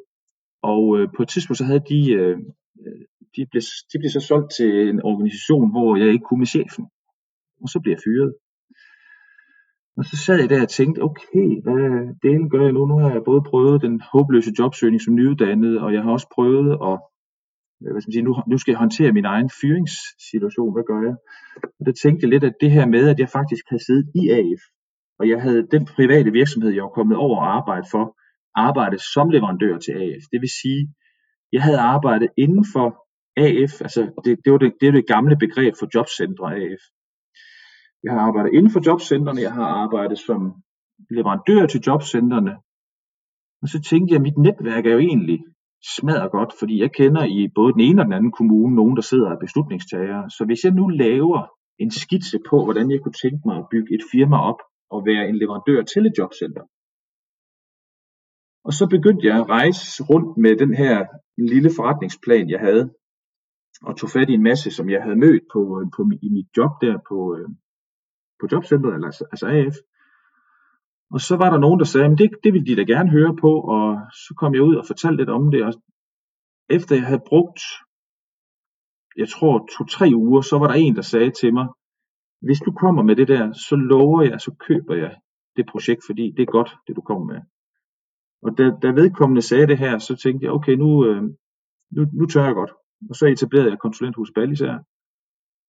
og 0.62 0.82
øh, 0.98 1.08
på 1.16 1.22
et 1.22 1.28
tidspunkt 1.28 1.58
så 1.58 1.64
havde 1.64 1.84
de, 1.92 2.12
øh, 2.12 2.38
de, 3.36 3.46
blev, 3.50 3.62
de 3.92 3.96
blev 4.00 4.10
så 4.10 4.20
solgt 4.20 4.50
til 4.58 4.88
en 4.88 5.00
organisation, 5.02 5.70
hvor 5.70 5.96
jeg 5.96 6.08
ikke 6.08 6.26
kunne 6.28 6.42
med 6.44 6.52
chefen. 6.56 6.84
Og 7.62 7.68
så 7.68 7.80
blev 7.82 7.92
jeg 7.92 8.02
fyret. 8.06 8.32
Og 9.98 10.04
så 10.04 10.16
sad 10.24 10.40
jeg 10.40 10.50
der 10.50 10.62
og 10.62 10.68
tænkte, 10.68 11.00
okay, 11.08 11.48
hvad 11.64 11.84
delen 12.22 12.50
gør 12.50 12.62
jeg 12.62 12.72
nu? 12.72 12.86
Nu 12.86 12.98
har 12.98 13.10
jeg 13.10 13.22
både 13.24 13.42
prøvet 13.50 13.82
den 13.82 14.02
håbløse 14.12 14.52
jobsøgning 14.58 15.02
som 15.02 15.14
nyuddannet, 15.14 15.80
og 15.80 15.92
jeg 15.94 16.02
har 16.02 16.10
også 16.10 16.28
prøvet 16.34 16.70
at 16.90 16.98
hvad 17.80 18.00
skal 18.00 18.08
man 18.08 18.12
sige, 18.12 18.28
nu, 18.28 18.34
nu 18.50 18.58
skal 18.58 18.72
jeg 18.72 18.78
håndtere 18.78 19.12
min 19.12 19.24
egen 19.24 19.50
fyringssituation, 19.60 20.72
hvad 20.74 20.84
gør 20.90 21.00
jeg? 21.08 21.16
Og 21.78 21.82
der 21.86 21.92
tænkte 22.02 22.22
jeg 22.24 22.30
lidt, 22.30 22.44
at 22.44 22.56
det 22.60 22.70
her 22.70 22.86
med, 22.86 23.08
at 23.08 23.18
jeg 23.18 23.28
faktisk 23.28 23.64
havde 23.70 23.84
siddet 23.84 24.06
i 24.20 24.22
AF, 24.38 24.62
og 25.18 25.28
jeg 25.28 25.42
havde 25.42 25.66
den 25.74 25.84
private 25.96 26.30
virksomhed, 26.32 26.70
jeg 26.70 26.82
var 26.82 26.98
kommet 26.98 27.16
over 27.16 27.36
og 27.40 27.56
arbejde 27.58 27.86
for, 27.90 28.04
arbejdet 28.54 29.00
som 29.14 29.30
leverandør 29.30 29.78
til 29.78 29.92
AF. 29.92 30.24
Det 30.32 30.40
vil 30.40 30.52
sige, 30.62 30.82
jeg 31.52 31.62
havde 31.62 31.80
arbejdet 31.94 32.28
inden 32.36 32.64
for 32.74 32.88
AF, 33.36 33.72
altså 33.86 34.00
det, 34.24 34.38
det, 34.44 34.52
var 34.52 34.58
det, 34.58 34.72
det 34.80 34.86
var 34.88 34.96
det 34.98 35.12
gamle 35.14 35.36
begreb 35.44 35.74
for 35.78 35.86
jobcentre 35.94 36.46
AF. 36.62 36.82
Jeg 38.04 38.12
har 38.12 38.20
arbejdet 38.20 38.52
inden 38.56 38.72
for 38.72 38.82
jobcentrene, 38.86 39.40
jeg 39.40 39.52
har 39.52 39.68
arbejdet 39.84 40.18
som 40.18 40.40
leverandør 41.10 41.66
til 41.66 41.80
jobcentrene, 41.86 42.54
og 43.62 43.68
så 43.68 43.78
tænkte 43.90 44.12
jeg, 44.12 44.20
at 44.20 44.26
mit 44.28 44.38
netværk 44.38 44.86
er 44.86 44.92
jo 44.92 44.98
egentlig 44.98 45.38
smadret 45.96 46.30
godt, 46.30 46.52
fordi 46.58 46.74
jeg 46.80 46.90
kender 46.92 47.24
i 47.24 47.48
både 47.54 47.72
den 47.72 47.80
ene 47.80 48.02
og 48.02 48.04
den 48.04 48.12
anden 48.18 48.32
kommune 48.32 48.76
nogen, 48.76 48.96
der 48.96 49.02
sidder 49.02 49.26
og 49.26 49.32
er 49.32 49.44
beslutningstagere. 49.46 50.30
Så 50.30 50.44
hvis 50.44 50.64
jeg 50.64 50.72
nu 50.72 50.88
laver 50.88 51.40
en 51.78 51.90
skitse 51.90 52.38
på, 52.50 52.64
hvordan 52.64 52.90
jeg 52.90 53.00
kunne 53.00 53.20
tænke 53.24 53.42
mig 53.46 53.56
at 53.58 53.68
bygge 53.70 53.94
et 53.94 54.04
firma 54.12 54.36
op 54.50 54.60
og 54.90 55.06
være 55.06 55.28
en 55.28 55.36
leverandør 55.36 55.82
til 55.82 56.06
et 56.06 56.18
jobcenter, 56.18 56.64
og 58.66 58.72
så 58.78 58.84
begyndte 58.94 59.26
jeg 59.26 59.36
at 59.40 59.48
rejse 59.48 60.02
rundt 60.10 60.38
med 60.44 60.52
den 60.62 60.74
her 60.74 60.96
lille 61.52 61.70
forretningsplan, 61.76 62.50
jeg 62.50 62.60
havde, 62.60 62.84
og 63.86 63.96
tog 63.96 64.10
fat 64.10 64.30
i 64.30 64.34
en 64.34 64.42
masse, 64.50 64.70
som 64.70 64.90
jeg 64.90 65.02
havde 65.02 65.22
mødt 65.24 65.44
på, 65.52 65.60
øh, 65.78 65.86
på, 65.96 66.00
i 66.26 66.28
mit 66.36 66.48
job 66.56 66.72
der 66.82 66.94
på, 67.08 67.18
øh, 67.36 67.48
på 68.42 68.48
jobcenteret, 68.52 69.04
altså, 69.04 69.24
altså 69.32 69.46
AF. 69.46 69.76
Og 71.14 71.20
så 71.20 71.36
var 71.36 71.50
der 71.50 71.58
nogen, 71.58 71.78
der 71.78 71.84
sagde, 71.84 72.06
at 72.12 72.18
det, 72.18 72.30
det 72.44 72.52
ville 72.52 72.66
de 72.66 72.76
da 72.76 72.84
gerne 72.94 73.10
høre 73.10 73.36
på, 73.44 73.52
og 73.74 73.84
så 74.24 74.34
kom 74.40 74.54
jeg 74.54 74.62
ud 74.62 74.74
og 74.76 74.86
fortalte 74.86 75.16
lidt 75.16 75.30
om 75.30 75.50
det, 75.50 75.62
og 75.64 75.72
efter 76.68 76.96
jeg 76.96 77.06
havde 77.06 77.28
brugt, 77.30 77.60
jeg 79.16 79.28
tror 79.28 79.68
to-tre 79.76 80.08
uger, 80.14 80.40
så 80.40 80.58
var 80.58 80.66
der 80.68 80.74
en, 80.74 80.96
der 80.96 81.02
sagde 81.02 81.30
til 81.30 81.54
mig, 81.54 81.66
hvis 82.46 82.60
du 82.60 82.72
kommer 82.72 83.02
med 83.02 83.16
det 83.16 83.28
der, 83.28 83.52
så 83.52 83.76
lover 83.76 84.22
jeg, 84.22 84.40
så 84.40 84.54
køber 84.66 84.94
jeg 84.94 85.16
det 85.56 85.66
projekt, 85.72 86.02
fordi 86.06 86.24
det 86.36 86.42
er 86.42 86.52
godt, 86.56 86.70
det 86.86 86.96
du 86.96 87.00
kommer 87.00 87.24
med. 87.32 87.40
Og 88.42 88.58
da, 88.58 88.64
da 88.82 88.88
vedkommende 89.00 89.42
sagde 89.42 89.66
det 89.66 89.78
her, 89.78 89.98
så 89.98 90.16
tænkte 90.16 90.44
jeg, 90.44 90.52
okay, 90.52 90.72
nu, 90.72 91.06
øh, 91.06 91.22
nu, 91.90 92.02
nu 92.12 92.26
tør 92.26 92.44
jeg 92.44 92.54
godt. 92.54 92.72
Og 93.10 93.14
så 93.14 93.26
etablerede 93.26 93.70
jeg 93.70 93.78
konsulenthus 93.78 94.30
Ballisær. 94.34 94.78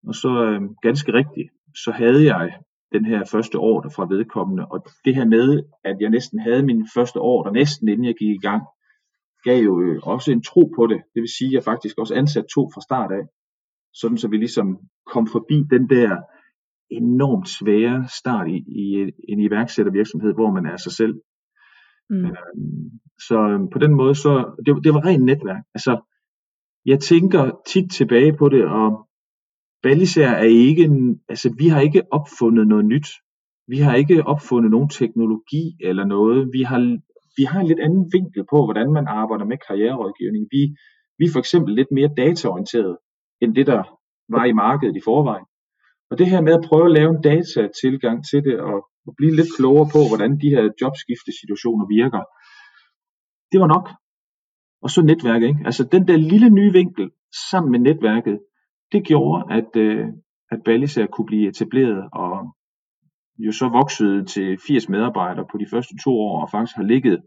Og 0.07 0.15
så 0.15 0.31
øh, 0.45 0.61
ganske 0.81 1.13
rigtigt, 1.13 1.49
så 1.75 1.91
havde 1.91 2.25
jeg 2.35 2.57
den 2.91 3.05
her 3.05 3.25
første 3.31 3.55
ordre 3.55 3.91
fra 3.95 4.07
vedkommende. 4.09 4.65
Og 4.65 4.85
det 5.05 5.15
her 5.15 5.25
med, 5.25 5.63
at 5.83 5.97
jeg 5.99 6.09
næsten 6.09 6.39
havde 6.39 6.63
min 6.63 6.87
første 6.95 7.17
ordre, 7.17 7.53
næsten 7.53 7.87
inden 7.87 8.05
jeg 8.05 8.15
gik 8.19 8.35
i 8.35 8.45
gang, 8.47 8.63
gav 9.43 9.63
jo 9.63 9.81
øh, 9.81 9.99
også 10.03 10.31
en 10.31 10.43
tro 10.43 10.71
på 10.75 10.87
det. 10.87 11.01
Det 11.13 11.21
vil 11.21 11.37
sige, 11.37 11.47
at 11.47 11.53
jeg 11.53 11.63
faktisk 11.63 11.97
også 11.97 12.15
ansat 12.15 12.45
to 12.55 12.61
fra 12.73 12.81
start 12.81 13.11
af. 13.11 13.23
Sådan 13.93 14.17
så 14.17 14.27
vi 14.27 14.37
ligesom 14.37 14.67
kom 15.13 15.27
forbi 15.27 15.57
den 15.69 15.89
der 15.89 16.17
enormt 16.89 17.49
svære 17.49 18.07
start 18.21 18.47
i, 18.47 18.57
i 18.81 19.11
en 19.29 19.39
iværksættervirksomhed, 19.39 20.33
hvor 20.33 20.51
man 20.51 20.65
er 20.65 20.77
sig 20.77 20.91
selv. 20.91 21.15
Mm. 22.09 22.25
Øhm, 22.25 22.89
så 23.27 23.37
øhm, 23.51 23.69
på 23.69 23.79
den 23.79 23.93
måde, 23.95 24.15
så 24.15 24.31
det, 24.65 24.83
det 24.83 24.93
var 24.93 25.05
rent 25.05 25.25
netværk. 25.25 25.63
Altså, 25.75 25.93
jeg 26.85 26.99
tænker 26.99 27.61
tit 27.67 27.91
tilbage 27.91 28.33
på 28.37 28.49
det, 28.49 28.65
og 28.65 29.07
Ballisær 29.83 30.29
er 30.29 30.43
ikke 30.43 30.89
altså 31.29 31.55
vi 31.57 31.67
har 31.67 31.81
ikke 31.81 32.03
opfundet 32.11 32.67
noget 32.67 32.85
nyt. 32.85 33.07
vi 33.67 33.77
har 33.77 33.95
ikke 33.95 34.23
opfundet 34.27 34.71
nogen 34.71 34.89
teknologi 34.89 35.77
eller 35.81 36.05
noget. 36.05 36.49
Vi 36.53 36.61
har, 36.63 36.79
vi 37.37 37.43
har 37.43 37.59
en 37.59 37.67
lidt 37.67 37.79
anden 37.79 38.09
vinkel 38.13 38.43
på, 38.49 38.57
hvordan 38.65 38.93
man 38.93 39.07
arbejder 39.07 39.45
med 39.45 39.57
karriererådgivning. 39.67 40.47
Vi, 40.51 40.61
vi 41.17 41.25
er 41.25 41.31
for 41.33 41.39
eksempel 41.39 41.75
lidt 41.75 41.91
mere 41.91 42.09
dataorienteret 42.17 42.97
end 43.41 43.55
det, 43.55 43.67
der 43.67 43.83
var 44.29 44.45
i 44.45 44.53
markedet 44.53 44.95
i 44.97 45.01
forvejen. 45.05 45.45
Og 46.11 46.17
det 46.19 46.27
her 46.27 46.41
med 46.41 46.53
at 46.53 46.65
prøve 46.69 46.85
at 46.85 46.91
lave 46.91 47.09
en 47.15 47.21
datatilgang 47.21 48.25
til 48.29 48.43
det, 48.43 48.59
og, 48.59 48.77
og 49.07 49.13
blive 49.17 49.35
lidt 49.35 49.55
klogere 49.57 49.89
på, 49.95 49.99
hvordan 50.09 50.31
de 50.41 50.49
her 50.49 50.63
jobskiftesituationer 50.81 51.85
virker, 51.97 52.23
det 53.51 53.59
var 53.63 53.67
nok. 53.75 53.89
Og 54.83 54.89
så 54.89 55.01
netværket, 55.01 55.47
ikke? 55.47 55.61
Altså 55.65 55.83
den 55.83 56.07
der 56.07 56.17
lille 56.17 56.49
nye 56.49 56.71
vinkel 56.73 57.11
sammen 57.51 57.71
med 57.71 57.79
netværket, 57.79 58.39
det 58.93 59.05
gjorde, 59.05 59.53
at, 59.53 59.75
øh, 59.75 60.07
at 60.51 60.59
Ballisær 60.65 61.05
kunne 61.05 61.25
blive 61.25 61.49
etableret, 61.49 62.09
og 62.13 62.55
jo 63.37 63.51
så 63.51 63.69
voksede 63.69 64.25
til 64.25 64.57
80 64.67 64.89
medarbejdere 64.89 65.45
på 65.51 65.57
de 65.57 65.67
første 65.71 65.95
to 66.03 66.11
år, 66.19 66.41
og 66.41 66.49
faktisk 66.51 66.75
har 66.75 66.83
ligget 66.83 67.21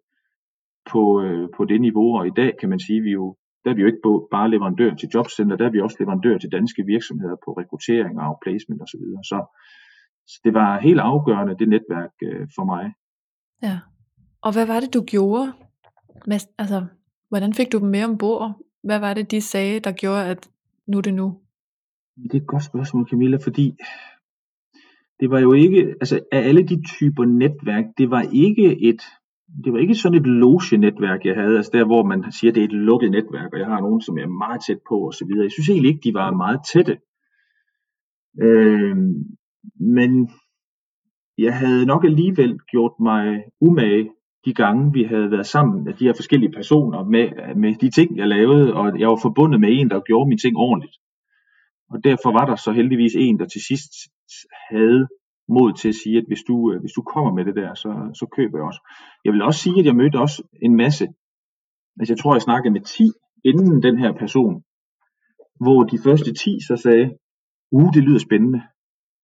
på, 0.90 1.22
øh, 1.22 1.48
på 1.56 1.64
det 1.64 1.80
niveau, 1.80 2.18
og 2.18 2.26
i 2.26 2.34
dag 2.36 2.52
kan 2.60 2.68
man 2.68 2.80
sige, 2.80 2.98
at 2.98 3.04
vi 3.04 3.10
jo, 3.10 3.36
der 3.64 3.70
er 3.70 3.74
vi 3.74 3.80
jo 3.80 3.86
ikke 3.86 4.28
bare 4.30 4.50
leverandør 4.50 4.94
til 4.94 5.08
jobcenter, 5.14 5.56
der 5.56 5.66
er 5.66 5.70
vi 5.70 5.80
også 5.80 5.96
leverandør 6.00 6.38
til 6.38 6.52
danske 6.52 6.82
virksomheder 6.86 7.36
på 7.44 7.50
rekruttering 7.52 8.20
og 8.20 8.38
placement 8.44 8.82
osv. 8.82 9.00
Så, 9.00 9.20
så, 9.30 9.38
så 10.26 10.40
det 10.44 10.54
var 10.54 10.80
helt 10.80 11.00
afgørende, 11.00 11.58
det 11.58 11.68
netværk 11.68 12.12
øh, 12.22 12.48
for 12.56 12.64
mig. 12.64 12.92
Ja, 13.62 13.78
og 14.42 14.52
hvad 14.52 14.66
var 14.66 14.80
det, 14.80 14.94
du 14.94 15.02
gjorde? 15.02 15.52
Altså, 16.58 16.86
hvordan 17.28 17.54
fik 17.54 17.72
du 17.72 17.78
dem 17.78 17.88
med 17.88 18.04
ombord? 18.04 18.54
Hvad 18.82 18.98
var 18.98 19.14
det, 19.14 19.30
de 19.30 19.40
sagde, 19.40 19.80
der 19.80 19.92
gjorde, 19.92 20.24
at 20.24 20.50
nu 20.86 20.98
er 20.98 21.02
det 21.02 21.14
nu? 21.14 21.40
Det 22.22 22.34
er 22.34 22.40
et 22.40 22.46
godt 22.46 22.64
spørgsmål, 22.64 23.08
Camilla, 23.08 23.36
fordi 23.36 23.74
det 25.20 25.30
var 25.30 25.40
jo 25.40 25.52
ikke, 25.52 25.94
altså 26.00 26.20
af 26.32 26.40
alle 26.48 26.62
de 26.62 26.82
typer 26.82 27.24
netværk, 27.24 27.84
det 27.98 28.10
var 28.10 28.22
ikke 28.32 28.88
et, 28.88 29.02
det 29.64 29.72
var 29.72 29.78
ikke 29.78 29.94
sådan 29.94 30.18
et 30.18 30.26
loge-netværk, 30.26 31.24
jeg 31.24 31.34
havde, 31.34 31.56
altså 31.56 31.70
der, 31.74 31.84
hvor 31.84 32.04
man 32.04 32.32
siger, 32.32 32.52
det 32.52 32.60
er 32.60 32.64
et 32.64 32.72
lukket 32.72 33.10
netværk, 33.10 33.52
og 33.52 33.58
jeg 33.58 33.66
har 33.66 33.80
nogen, 33.80 34.00
som 34.00 34.18
jeg 34.18 34.24
er 34.24 34.38
meget 34.44 34.60
tæt 34.66 34.78
på, 34.88 34.96
og 35.06 35.14
så 35.14 35.24
videre. 35.26 35.44
Jeg 35.44 35.52
synes 35.52 35.68
egentlig 35.68 35.88
ikke, 35.88 36.08
de 36.08 36.14
var 36.14 36.30
meget 36.30 36.60
tætte. 36.72 36.98
Øh, 38.42 38.96
men 39.96 40.30
jeg 41.38 41.58
havde 41.58 41.86
nok 41.86 42.04
alligevel 42.04 42.58
gjort 42.58 42.92
mig 43.00 43.42
umage 43.60 44.10
de 44.44 44.54
gange, 44.54 44.92
vi 44.92 45.02
havde 45.02 45.30
været 45.30 45.46
sammen, 45.46 45.86
de 45.86 46.04
her 46.04 46.12
forskellige 46.16 46.52
personer, 46.52 47.04
med, 47.04 47.54
med 47.56 47.74
de 47.74 47.90
ting, 47.90 48.16
jeg 48.16 48.28
lavede, 48.28 48.74
og 48.74 49.00
jeg 49.00 49.08
var 49.08 49.18
forbundet 49.22 49.60
med 49.60 49.68
en, 49.72 49.90
der 49.90 50.00
gjorde 50.00 50.28
mine 50.28 50.38
ting 50.38 50.56
ordentligt. 50.56 50.96
Og 51.90 52.04
derfor 52.04 52.32
var 52.32 52.46
der 52.46 52.56
så 52.56 52.72
heldigvis 52.72 53.14
en, 53.16 53.38
der 53.38 53.46
til 53.46 53.60
sidst 53.68 53.92
havde 54.70 55.08
mod 55.48 55.72
til 55.72 55.88
at 55.88 55.94
sige, 55.94 56.18
at 56.18 56.24
hvis 56.26 56.42
du, 56.48 56.72
øh, 56.72 56.80
hvis 56.80 56.92
du 56.92 57.02
kommer 57.02 57.32
med 57.32 57.44
det 57.44 57.56
der, 57.56 57.74
så, 57.74 57.90
så 58.14 58.26
køber 58.36 58.58
jeg 58.58 58.66
også. 58.66 58.80
Jeg 59.24 59.32
vil 59.32 59.42
også 59.42 59.60
sige, 59.60 59.80
at 59.80 59.86
jeg 59.86 59.96
mødte 59.96 60.18
også 60.18 60.42
en 60.62 60.76
masse, 60.76 61.04
altså 62.00 62.12
jeg 62.12 62.18
tror, 62.18 62.34
jeg 62.34 62.42
snakkede 62.42 62.72
med 62.72 62.80
10 62.80 63.10
inden 63.44 63.82
den 63.82 63.98
her 63.98 64.12
person, 64.12 64.62
hvor 65.60 65.84
de 65.84 65.98
første 66.04 66.34
10 66.34 66.58
så 66.68 66.76
sagde, 66.76 67.06
uh, 67.72 67.94
det 67.94 68.02
lyder 68.02 68.18
spændende. 68.18 68.60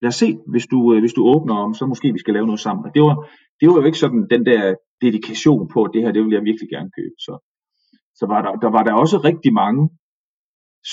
Lad 0.02 0.08
os 0.08 0.14
se, 0.14 0.38
hvis 0.52 0.66
du, 0.66 0.94
øh, 0.94 1.00
hvis 1.00 1.12
du 1.12 1.22
åbner 1.34 1.54
om, 1.54 1.74
så 1.74 1.86
måske 1.86 2.12
vi 2.12 2.18
skal 2.18 2.34
lave 2.34 2.46
noget 2.46 2.60
sammen. 2.60 2.84
Og 2.86 2.94
det 2.94 3.02
var, 3.02 3.14
det 3.60 3.68
var 3.68 3.74
jo 3.74 3.84
ikke 3.84 3.98
sådan 4.04 4.26
den 4.30 4.46
der 4.46 4.74
dedikation 5.00 5.68
på, 5.72 5.82
at 5.84 5.90
det 5.94 6.02
her, 6.02 6.12
det 6.12 6.22
vil 6.24 6.32
jeg 6.32 6.44
virkelig 6.44 6.68
gerne 6.68 6.90
købe. 6.98 7.16
Så, 7.18 7.32
så 8.18 8.24
var 8.26 8.40
der, 8.42 8.52
der 8.64 8.70
var 8.76 8.82
der 8.82 8.92
også 8.92 9.16
rigtig 9.18 9.52
mange, 9.52 9.90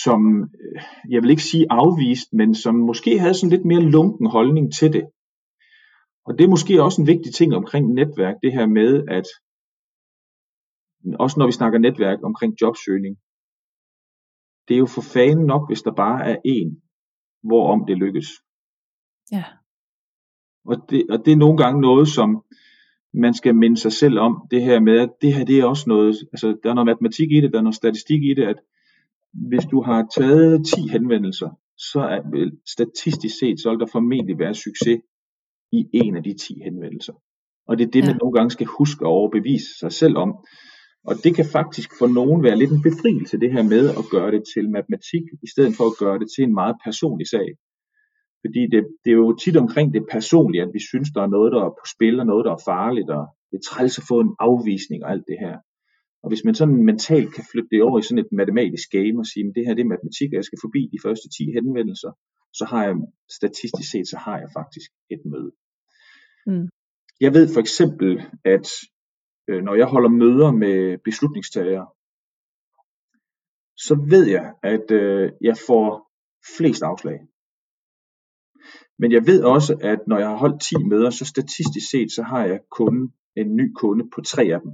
som, 0.04 0.44
øh, 0.44 0.82
jeg 1.10 1.22
vil 1.22 1.30
ikke 1.30 1.44
sige 1.44 1.66
afvist, 1.70 2.34
men 2.34 2.56
som 2.56 2.76
måske 2.76 3.20
havde 3.20 3.34
sådan 3.34 3.50
lidt 3.50 3.66
mere 3.66 3.82
lunken 3.82 4.28
holdning 4.28 4.74
til 4.74 4.94
det. 4.94 5.04
Og 6.26 6.38
det 6.38 6.44
er 6.44 6.50
måske 6.50 6.84
også 6.84 7.02
en 7.02 7.08
vigtig 7.08 7.34
ting 7.34 7.56
omkring 7.56 7.94
netværk, 7.94 8.36
det 8.44 8.54
her 8.54 8.66
med, 8.66 9.04
at 9.08 9.28
også 11.20 11.40
når 11.40 11.46
vi 11.46 11.52
snakker 11.52 11.80
netværk 11.80 12.20
omkring 12.24 12.62
jobsøgning, 12.62 13.18
det 14.68 14.74
er 14.74 14.80
jo 14.80 14.86
for 14.86 15.02
fanden 15.02 15.46
nok, 15.46 15.70
hvis 15.70 15.82
der 15.82 15.94
bare 15.94 16.32
er 16.32 16.38
en, 16.46 16.82
hvorom 17.44 17.86
det 17.88 17.98
lykkes. 17.98 18.28
Ja. 19.32 19.44
Og 20.66 20.76
det, 20.90 21.06
og 21.10 21.26
det 21.26 21.32
er 21.32 21.44
nogle 21.46 21.58
gange 21.58 21.82
noget, 21.82 22.08
som 22.08 22.44
man 23.14 23.34
skal 23.34 23.56
minde 23.56 23.78
sig 23.78 23.92
selv 23.92 24.20
om, 24.20 24.48
det 24.52 24.64
her 24.64 24.80
med, 24.80 25.00
at 25.00 25.10
det 25.22 25.34
her 25.34 25.46
det 25.46 25.60
er 25.60 25.66
også 25.66 25.86
noget, 25.88 26.16
altså 26.34 26.48
der 26.64 26.70
er 26.70 26.74
noget 26.74 26.86
matematik 26.86 27.32
i 27.32 27.42
det, 27.42 27.52
der 27.52 27.58
er 27.58 27.64
noget 27.64 27.76
statistik 27.76 28.24
i 28.24 28.34
det, 28.34 28.44
at 28.44 28.60
hvis 29.34 29.66
du 29.72 29.82
har 29.82 30.08
taget 30.18 30.66
10 30.66 30.88
henvendelser, 30.88 31.50
så 31.78 32.00
er 32.00 32.30
vel 32.32 32.52
statistisk 32.76 33.36
set, 33.40 33.60
så 33.60 33.70
vil 33.70 33.80
der 33.80 33.86
formentlig 33.92 34.40
være 34.40 34.56
succes 34.56 35.00
i 35.72 35.90
en 35.94 36.16
af 36.18 36.24
de 36.24 36.34
10 36.34 36.62
henvendelser. 36.64 37.14
Og 37.68 37.78
det 37.78 37.88
er 37.88 37.92
det, 37.92 38.02
ja. 38.02 38.06
man 38.06 38.18
nogle 38.22 38.34
gange 38.38 38.52
skal 38.52 38.68
huske 38.80 39.06
at 39.06 39.10
overbevise 39.10 39.80
sig 39.80 39.92
selv 39.92 40.18
om. 40.18 40.32
Og 41.04 41.16
det 41.24 41.36
kan 41.36 41.46
faktisk 41.46 41.90
for 42.00 42.08
nogen 42.08 42.44
være 42.44 42.58
lidt 42.58 42.72
en 42.72 42.82
befrielse, 42.82 43.40
det 43.40 43.52
her 43.52 43.64
med 43.64 43.90
at 43.90 44.06
gøre 44.12 44.32
det 44.32 44.44
til 44.54 44.70
matematik, 44.70 45.24
i 45.46 45.48
stedet 45.54 45.74
for 45.78 45.86
at 45.92 45.98
gøre 46.00 46.20
det 46.20 46.28
til 46.36 46.44
en 46.44 46.54
meget 46.54 46.76
personlig 46.86 47.28
sag. 47.28 47.50
Fordi 48.44 48.62
det, 48.74 48.82
det 49.04 49.12
er 49.12 49.20
jo 49.26 49.36
tit 49.44 49.58
omkring 49.58 49.94
det 49.94 50.04
personlige, 50.12 50.64
at 50.64 50.74
vi 50.74 50.82
synes, 50.92 51.10
der 51.16 51.22
er 51.24 51.34
noget, 51.38 51.52
der 51.52 51.62
er 51.64 51.70
på 51.80 51.86
spil, 51.96 52.20
og 52.20 52.26
noget, 52.26 52.46
der 52.46 52.54
er 52.54 52.68
farligt, 52.72 53.10
og 53.10 53.24
det 53.50 53.58
er 53.58 53.68
træls 53.70 53.98
at 53.98 54.08
få 54.08 54.20
en 54.20 54.36
afvisning 54.40 55.04
og 55.04 55.12
alt 55.12 55.26
det 55.32 55.38
her. 55.44 55.56
Og 56.24 56.28
hvis 56.30 56.44
man 56.46 56.56
sådan 56.56 56.86
mentalt 56.92 57.34
kan 57.36 57.46
flytte 57.52 57.70
det 57.72 57.84
over 57.84 58.00
i 58.00 58.04
sådan 58.04 58.24
et 58.26 58.32
matematisk 58.32 58.88
game 58.92 59.16
og 59.22 59.26
sige, 59.26 59.46
at 59.48 59.56
det 59.56 59.66
her 59.66 59.74
det 59.76 59.84
er 59.84 59.94
matematik, 59.96 60.30
og 60.32 60.38
jeg 60.40 60.48
skal 60.48 60.64
forbi 60.66 60.82
de 60.94 61.04
første 61.06 61.28
10 61.30 61.44
henvendelser, 61.58 62.12
så 62.54 62.66
har 62.72 62.82
jeg 62.88 62.96
statistisk 63.38 63.92
set, 63.92 64.08
så 64.08 64.18
har 64.26 64.38
jeg 64.44 64.50
faktisk 64.60 64.90
et 65.14 65.22
møde. 65.32 65.52
Mm. 66.48 66.68
Jeg 67.26 67.32
ved 67.34 67.54
for 67.54 67.62
eksempel, 67.66 68.10
at 68.56 68.68
øh, 69.50 69.62
når 69.64 69.76
jeg 69.76 69.88
holder 69.94 70.10
møder 70.10 70.52
med 70.52 70.98
beslutningstagere, 71.08 71.88
så 73.86 73.94
ved 74.10 74.26
jeg, 74.28 74.54
at 74.64 74.92
øh, 74.92 75.32
jeg 75.42 75.58
får 75.68 75.88
flest 76.58 76.84
afslag. 76.84 77.20
Men 79.02 79.12
jeg 79.12 79.28
ved 79.28 79.44
også, 79.44 79.74
at 79.82 80.00
når 80.08 80.18
jeg 80.18 80.28
har 80.28 80.38
holdt 80.38 80.62
10 80.62 80.76
møder, 80.92 81.10
så 81.10 81.26
statistisk 81.26 81.90
set, 81.92 82.12
så 82.12 82.24
har 82.24 82.46
jeg 82.46 82.60
kun 82.72 83.14
en 83.36 83.56
ny 83.56 83.74
kunde 83.76 84.10
på 84.16 84.22
tre 84.22 84.44
af 84.44 84.62
dem. 84.62 84.72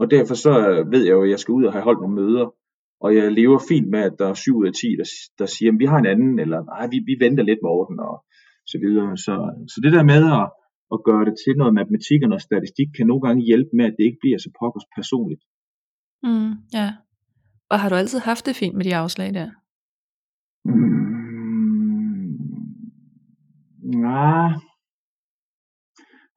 Og 0.00 0.10
derfor 0.10 0.34
så 0.34 0.52
ved 0.92 1.02
jeg 1.04 1.12
jo, 1.12 1.22
at 1.22 1.30
jeg 1.30 1.38
skal 1.38 1.52
ud 1.52 1.64
og 1.64 1.72
have 1.72 1.84
holdt 1.84 2.00
nogle 2.00 2.20
møder, 2.22 2.46
og 3.00 3.16
jeg 3.16 3.32
lever 3.32 3.58
fint 3.68 3.88
med, 3.90 4.00
at 4.00 4.16
der 4.18 4.28
er 4.28 4.34
7 4.34 4.56
ud 4.56 4.66
af 4.66 4.72
10, 4.72 4.86
der, 5.00 5.08
der 5.38 5.46
siger, 5.46 5.72
at 5.72 5.78
vi 5.78 5.86
har 5.92 5.98
en 5.98 6.06
anden, 6.06 6.38
eller 6.38 6.60
nej, 6.72 6.84
vi, 6.92 6.98
vi 7.10 7.14
venter 7.24 7.44
lidt, 7.44 7.58
Morten, 7.62 7.98
og 8.00 8.16
så 8.72 8.76
videre. 8.84 9.16
Så, 9.16 9.34
så 9.72 9.80
det 9.84 9.92
der 9.96 10.04
med 10.12 10.22
at, 10.40 10.46
at 10.94 10.98
gøre 11.08 11.24
det 11.28 11.34
til 11.44 11.54
noget 11.56 11.74
matematik 11.74 12.20
og 12.22 12.28
noget 12.28 12.48
statistik, 12.48 12.88
kan 12.96 13.06
nogle 13.06 13.22
gange 13.26 13.48
hjælpe 13.50 13.70
med, 13.78 13.84
at 13.84 13.94
det 13.98 14.04
ikke 14.04 14.22
bliver 14.24 14.38
så 14.38 14.50
pokkers 14.60 14.88
personligt. 14.96 15.42
Mm, 16.26 16.52
ja. 16.78 16.88
Og 17.70 17.76
har 17.80 17.88
du 17.88 17.94
altid 17.94 18.18
haft 18.30 18.46
det 18.46 18.56
fint 18.56 18.76
med 18.76 18.84
de 18.84 18.96
afslag 18.96 19.34
der? 19.34 19.48
Mm, 20.64 21.06
nej. 24.06 24.50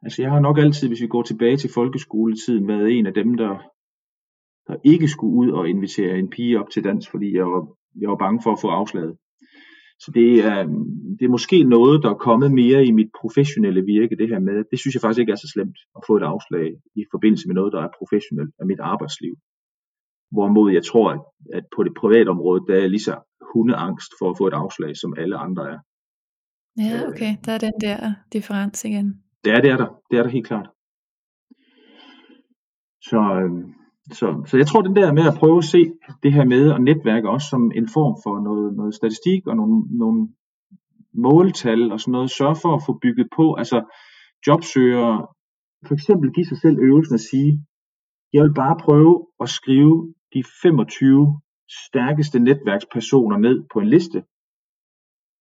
Altså 0.03 0.21
jeg 0.21 0.31
har 0.31 0.39
nok 0.39 0.57
altid, 0.57 0.87
hvis 0.87 1.01
vi 1.01 1.07
går 1.07 1.23
tilbage 1.23 1.57
til 1.57 1.69
folkeskoletiden, 1.73 2.67
været 2.67 2.91
en 2.91 3.05
af 3.05 3.13
dem, 3.13 3.37
der, 3.37 3.53
der 4.67 4.75
ikke 4.83 5.07
skulle 5.07 5.35
ud 5.35 5.49
og 5.51 5.69
invitere 5.69 6.19
en 6.19 6.29
pige 6.29 6.59
op 6.59 6.69
til 6.69 6.83
dans, 6.83 7.07
fordi 7.07 7.35
jeg 7.35 7.45
var, 7.45 7.67
jeg 8.01 8.09
var 8.09 8.15
bange 8.15 8.39
for 8.43 8.51
at 8.51 8.61
få 8.61 8.67
afslaget. 8.67 9.17
Så 9.99 10.11
det 10.11 10.45
er, 10.45 10.63
det 11.19 11.25
er 11.25 11.35
måske 11.37 11.63
noget, 11.63 12.03
der 12.03 12.09
er 12.09 12.23
kommet 12.27 12.51
mere 12.51 12.85
i 12.85 12.91
mit 12.91 13.11
professionelle 13.21 13.81
virke, 13.85 14.15
det 14.15 14.29
her 14.29 14.39
med, 14.39 14.63
det 14.71 14.79
synes 14.79 14.93
jeg 14.95 15.01
faktisk 15.01 15.19
ikke 15.19 15.31
er 15.31 15.43
så 15.45 15.51
slemt 15.53 15.77
at 15.97 16.01
få 16.07 16.17
et 16.17 16.23
afslag 16.23 16.67
i 16.95 17.03
forbindelse 17.11 17.47
med 17.47 17.55
noget, 17.55 17.73
der 17.73 17.81
er 17.81 17.97
professionelt 17.99 18.53
af 18.59 18.65
mit 18.65 18.79
arbejdsliv. 18.79 19.35
Hvorimod 20.31 20.71
jeg 20.71 20.83
tror, 20.83 21.07
at, 21.15 21.21
at 21.53 21.65
på 21.75 21.83
det 21.83 21.93
private 22.01 22.29
område, 22.29 22.61
der 22.67 22.75
er 22.83 22.87
lige 22.87 23.07
så 23.09 23.15
hundeangst 23.53 24.11
for 24.19 24.29
at 24.29 24.37
få 24.37 24.47
et 24.47 24.53
afslag, 24.53 24.97
som 24.97 25.13
alle 25.17 25.37
andre 25.37 25.63
er. 25.73 25.79
Ja, 26.77 27.07
okay. 27.09 27.31
Der 27.45 27.51
er 27.51 27.57
den 27.57 27.73
der 27.81 28.13
differens 28.33 28.85
igen. 28.85 29.23
Det 29.43 29.51
er, 29.53 29.61
det 29.61 29.71
er 29.71 29.77
der. 29.77 29.89
Det 30.11 30.19
er 30.19 30.23
der 30.23 30.29
helt 30.29 30.47
klart. 30.47 30.69
Så, 33.01 33.19
øhm, 33.41 33.73
så, 34.11 34.43
så 34.47 34.57
jeg 34.57 34.67
tror, 34.67 34.81
den 34.81 34.95
der 34.95 35.13
med 35.13 35.27
at 35.27 35.39
prøve 35.39 35.57
at 35.57 35.63
se 35.63 35.91
det 36.23 36.33
her 36.33 36.45
med 36.45 36.73
at 36.73 36.81
netværke 36.81 37.29
også 37.29 37.47
som 37.49 37.71
en 37.75 37.89
form 37.93 38.15
for 38.23 38.39
noget, 38.47 38.73
noget 38.73 38.95
statistik 38.95 39.47
og 39.47 39.55
nogle, 39.55 39.97
nogle 39.97 40.29
måltal 41.13 41.91
og 41.91 41.99
sådan 41.99 42.11
noget, 42.11 42.31
sørge 42.31 42.55
for 42.61 42.75
at 42.75 42.83
få 42.85 42.99
bygget 43.01 43.27
på, 43.35 43.53
altså 43.53 43.77
jobsøgere, 44.47 45.27
for 45.87 45.93
eksempel 45.93 46.33
give 46.33 46.45
sig 46.45 46.57
selv 46.57 46.77
øvelsen 46.79 47.15
at 47.15 47.27
sige, 47.31 47.65
jeg 48.33 48.43
vil 48.43 48.53
bare 48.53 48.77
prøve 48.85 49.27
at 49.39 49.49
skrive 49.49 50.13
de 50.33 50.43
25 50.61 51.39
stærkeste 51.87 52.39
netværkspersoner 52.39 53.37
ned 53.37 53.63
på 53.73 53.79
en 53.79 53.89
liste, 53.89 54.23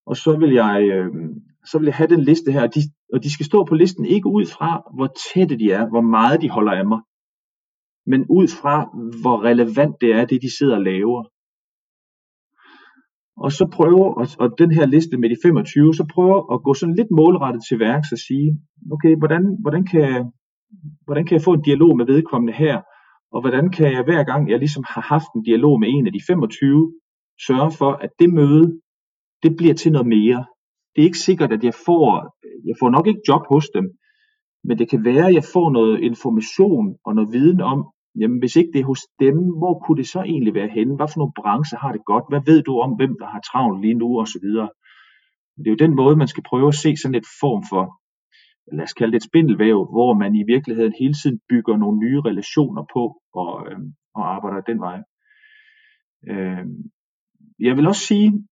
og 0.06 0.16
så 0.16 0.36
vil 0.36 0.52
jeg, 0.52 0.88
øh, 0.92 1.10
så 1.70 1.78
vil 1.78 1.86
jeg 1.86 1.94
have 1.94 2.08
den 2.08 2.20
liste 2.24 2.52
her, 2.52 2.62
og 2.62 2.74
de, 2.74 2.80
og 3.12 3.24
de 3.24 3.32
skal 3.34 3.46
stå 3.46 3.64
på 3.64 3.74
listen 3.74 4.06
ikke 4.06 4.28
ud 4.28 4.46
fra, 4.46 4.82
hvor 4.96 5.08
tætte 5.34 5.58
de 5.58 5.72
er, 5.72 5.88
hvor 5.88 6.00
meget 6.00 6.42
de 6.42 6.50
holder 6.50 6.72
af 6.72 6.86
mig, 6.86 7.00
men 8.06 8.26
ud 8.30 8.48
fra, 8.48 8.74
hvor 9.22 9.44
relevant 9.44 9.96
det 10.00 10.12
er, 10.14 10.24
det 10.24 10.42
de 10.42 10.58
sidder 10.58 10.76
og 10.76 10.82
laver. 10.82 11.24
og 13.36 13.52
så 13.52 13.66
prøver, 13.72 14.08
og, 14.20 14.26
og 14.38 14.58
den 14.58 14.72
her 14.72 14.86
liste 14.86 15.16
med 15.18 15.30
de 15.30 15.36
25, 15.42 15.94
så 15.94 16.06
prøver 16.14 16.54
at 16.54 16.62
gå 16.62 16.74
sådan 16.74 16.94
lidt 16.94 17.10
målrettet 17.10 17.62
til 17.68 17.78
værks 17.78 18.12
og 18.12 18.18
sige, 18.18 18.48
okay, 18.92 19.16
hvordan, 19.18 19.56
hvordan, 19.62 19.86
kan, 19.86 20.32
hvordan 21.04 21.26
kan 21.26 21.34
jeg 21.36 21.42
få 21.42 21.52
en 21.52 21.62
dialog 21.62 21.96
med 21.96 22.06
vedkommende 22.06 22.52
her, 22.52 22.82
og 23.32 23.40
hvordan 23.40 23.70
kan 23.70 23.92
jeg 23.92 24.04
hver 24.04 24.24
gang, 24.24 24.50
jeg 24.50 24.58
ligesom 24.58 24.84
har 24.88 25.00
haft 25.00 25.30
en 25.36 25.42
dialog 25.42 25.80
med 25.80 25.88
en 25.88 26.06
af 26.06 26.12
de 26.12 26.20
25, 26.26 26.92
sørge 27.46 27.72
for, 27.72 27.92
at 27.92 28.10
det 28.18 28.30
møde, 28.34 28.80
det 29.42 29.56
bliver 29.58 29.74
til 29.74 29.92
noget 29.92 30.08
mere. 30.08 30.46
Det 30.98 31.02
er 31.02 31.10
ikke 31.12 31.26
sikkert, 31.30 31.52
at 31.52 31.64
jeg 31.64 31.74
får, 31.86 32.08
jeg 32.68 32.76
får 32.80 32.90
nok 32.90 33.06
ikke 33.06 33.26
job 33.28 33.42
hos 33.52 33.66
dem, 33.68 33.84
men 34.64 34.78
det 34.78 34.90
kan 34.90 35.04
være, 35.04 35.26
at 35.28 35.34
jeg 35.34 35.44
får 35.54 35.70
noget 35.70 36.00
information 36.00 36.96
og 37.06 37.14
noget 37.14 37.32
viden 37.32 37.60
om, 37.60 37.78
jamen 38.20 38.38
hvis 38.38 38.56
ikke 38.56 38.70
det 38.72 38.80
er 38.80 38.90
hos 38.92 39.02
dem, 39.20 39.36
hvor 39.60 39.74
kunne 39.78 39.98
det 40.00 40.08
så 40.08 40.20
egentlig 40.22 40.54
være 40.54 40.74
henne? 40.76 40.96
Hvad 40.96 41.08
for 41.08 41.18
nogle 41.18 41.38
brancher 41.40 41.78
har 41.78 41.92
det 41.92 42.04
godt? 42.04 42.24
Hvad 42.28 42.42
ved 42.50 42.62
du 42.62 42.72
om, 42.84 42.90
hvem 42.96 43.14
der 43.20 43.26
har 43.26 43.40
travlt 43.40 43.80
lige 43.80 44.00
nu 44.02 44.08
og 44.20 44.26
så 44.28 44.38
videre? 44.42 44.68
Det 45.58 45.66
er 45.66 45.76
jo 45.76 45.84
den 45.86 45.94
måde, 46.00 46.16
man 46.16 46.32
skal 46.32 46.48
prøve 46.50 46.68
at 46.68 46.80
se 46.84 46.96
sådan 46.96 47.20
et 47.20 47.28
form 47.40 47.62
for, 47.70 47.84
lad 48.76 48.84
os 48.84 48.98
kalde 48.98 49.12
det 49.12 49.20
et 49.22 49.28
spindelvæv, 49.30 49.78
hvor 49.94 50.14
man 50.22 50.34
i 50.34 50.44
virkeligheden 50.54 50.94
hele 51.00 51.14
tiden 51.14 51.38
bygger 51.50 51.76
nogle 51.76 51.98
nye 51.98 52.20
relationer 52.20 52.84
på 52.94 53.02
og, 53.40 53.52
øh, 53.68 53.78
og 54.14 54.34
arbejder 54.34 54.60
den 54.60 54.78
vej. 54.80 54.98
Øh, 56.30 56.64
jeg 57.66 57.76
vil 57.76 57.86
også 57.86 58.04
sige, 58.10 58.47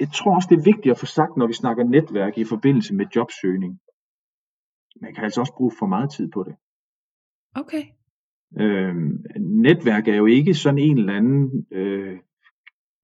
jeg 0.00 0.08
tror 0.12 0.34
også, 0.34 0.48
det 0.50 0.58
er 0.58 0.70
vigtigt 0.72 0.92
at 0.92 0.98
få 0.98 1.06
sagt, 1.06 1.36
når 1.36 1.46
vi 1.46 1.52
snakker 1.52 1.84
netværk 1.84 2.38
i 2.38 2.44
forbindelse 2.44 2.94
med 2.94 3.06
jobsøgning. 3.16 3.80
Man 5.00 5.14
kan 5.14 5.24
altså 5.24 5.40
også 5.40 5.54
bruge 5.56 5.72
for 5.78 5.86
meget 5.86 6.10
tid 6.10 6.30
på 6.34 6.44
det. 6.46 6.54
Okay. 7.54 7.84
Øh, 8.60 8.94
netværk 9.40 10.08
er 10.08 10.16
jo 10.16 10.26
ikke 10.26 10.54
sådan 10.54 10.78
en 10.78 10.98
eller 10.98 11.12
anden, 11.12 11.66
øh, 11.72 12.18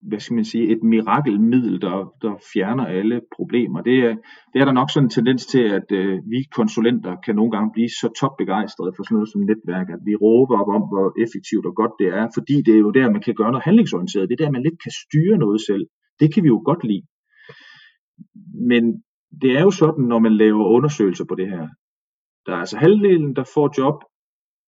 hvad 0.08 0.20
skal 0.20 0.34
man 0.34 0.44
sige, 0.44 0.68
et 0.72 0.82
mirakelmiddel, 0.82 1.80
der, 1.80 2.14
der 2.22 2.32
fjerner 2.52 2.86
alle 2.86 3.20
problemer. 3.36 3.80
Det 3.80 3.98
er, 3.98 4.14
det 4.52 4.58
er 4.60 4.64
der 4.64 4.72
nok 4.72 4.90
sådan 4.90 5.06
en 5.06 5.10
tendens 5.10 5.46
til, 5.46 5.64
at 5.78 5.88
øh, 5.92 6.18
vi 6.32 6.40
konsulenter 6.58 7.16
kan 7.24 7.34
nogle 7.36 7.50
gange 7.50 7.70
blive 7.72 7.88
så 7.88 8.08
topbegejstrede 8.20 8.92
for 8.96 9.02
sådan 9.02 9.14
noget 9.14 9.32
som 9.32 9.40
netværk, 9.40 9.88
at 9.90 10.02
vi 10.08 10.14
råber 10.24 10.54
op 10.60 10.70
om, 10.76 10.82
hvor 10.92 11.06
effektivt 11.24 11.66
og 11.66 11.74
godt 11.80 11.94
det 12.00 12.08
er, 12.20 12.26
fordi 12.36 12.56
det 12.66 12.74
er 12.74 12.82
jo 12.86 12.90
der, 12.90 13.10
man 13.10 13.22
kan 13.26 13.34
gøre 13.34 13.52
noget 13.52 13.68
handlingsorienteret. 13.68 14.28
Det 14.28 14.36
er 14.36 14.44
der, 14.44 14.56
man 14.56 14.66
lidt 14.66 14.82
kan 14.84 14.92
styre 15.02 15.36
noget 15.44 15.60
selv. 15.68 15.84
Det 16.20 16.34
kan 16.34 16.42
vi 16.42 16.48
jo 16.48 16.62
godt 16.64 16.84
lide. 16.84 17.06
Men 18.70 19.02
det 19.42 19.50
er 19.58 19.62
jo 19.62 19.70
sådan, 19.70 20.04
når 20.04 20.18
man 20.18 20.36
laver 20.36 20.64
undersøgelser 20.64 21.24
på 21.28 21.34
det 21.34 21.48
her. 21.48 21.68
Der 22.46 22.52
er 22.52 22.56
altså 22.56 22.78
halvdelen, 22.78 23.36
der 23.36 23.44
får 23.54 23.74
job, 23.78 23.96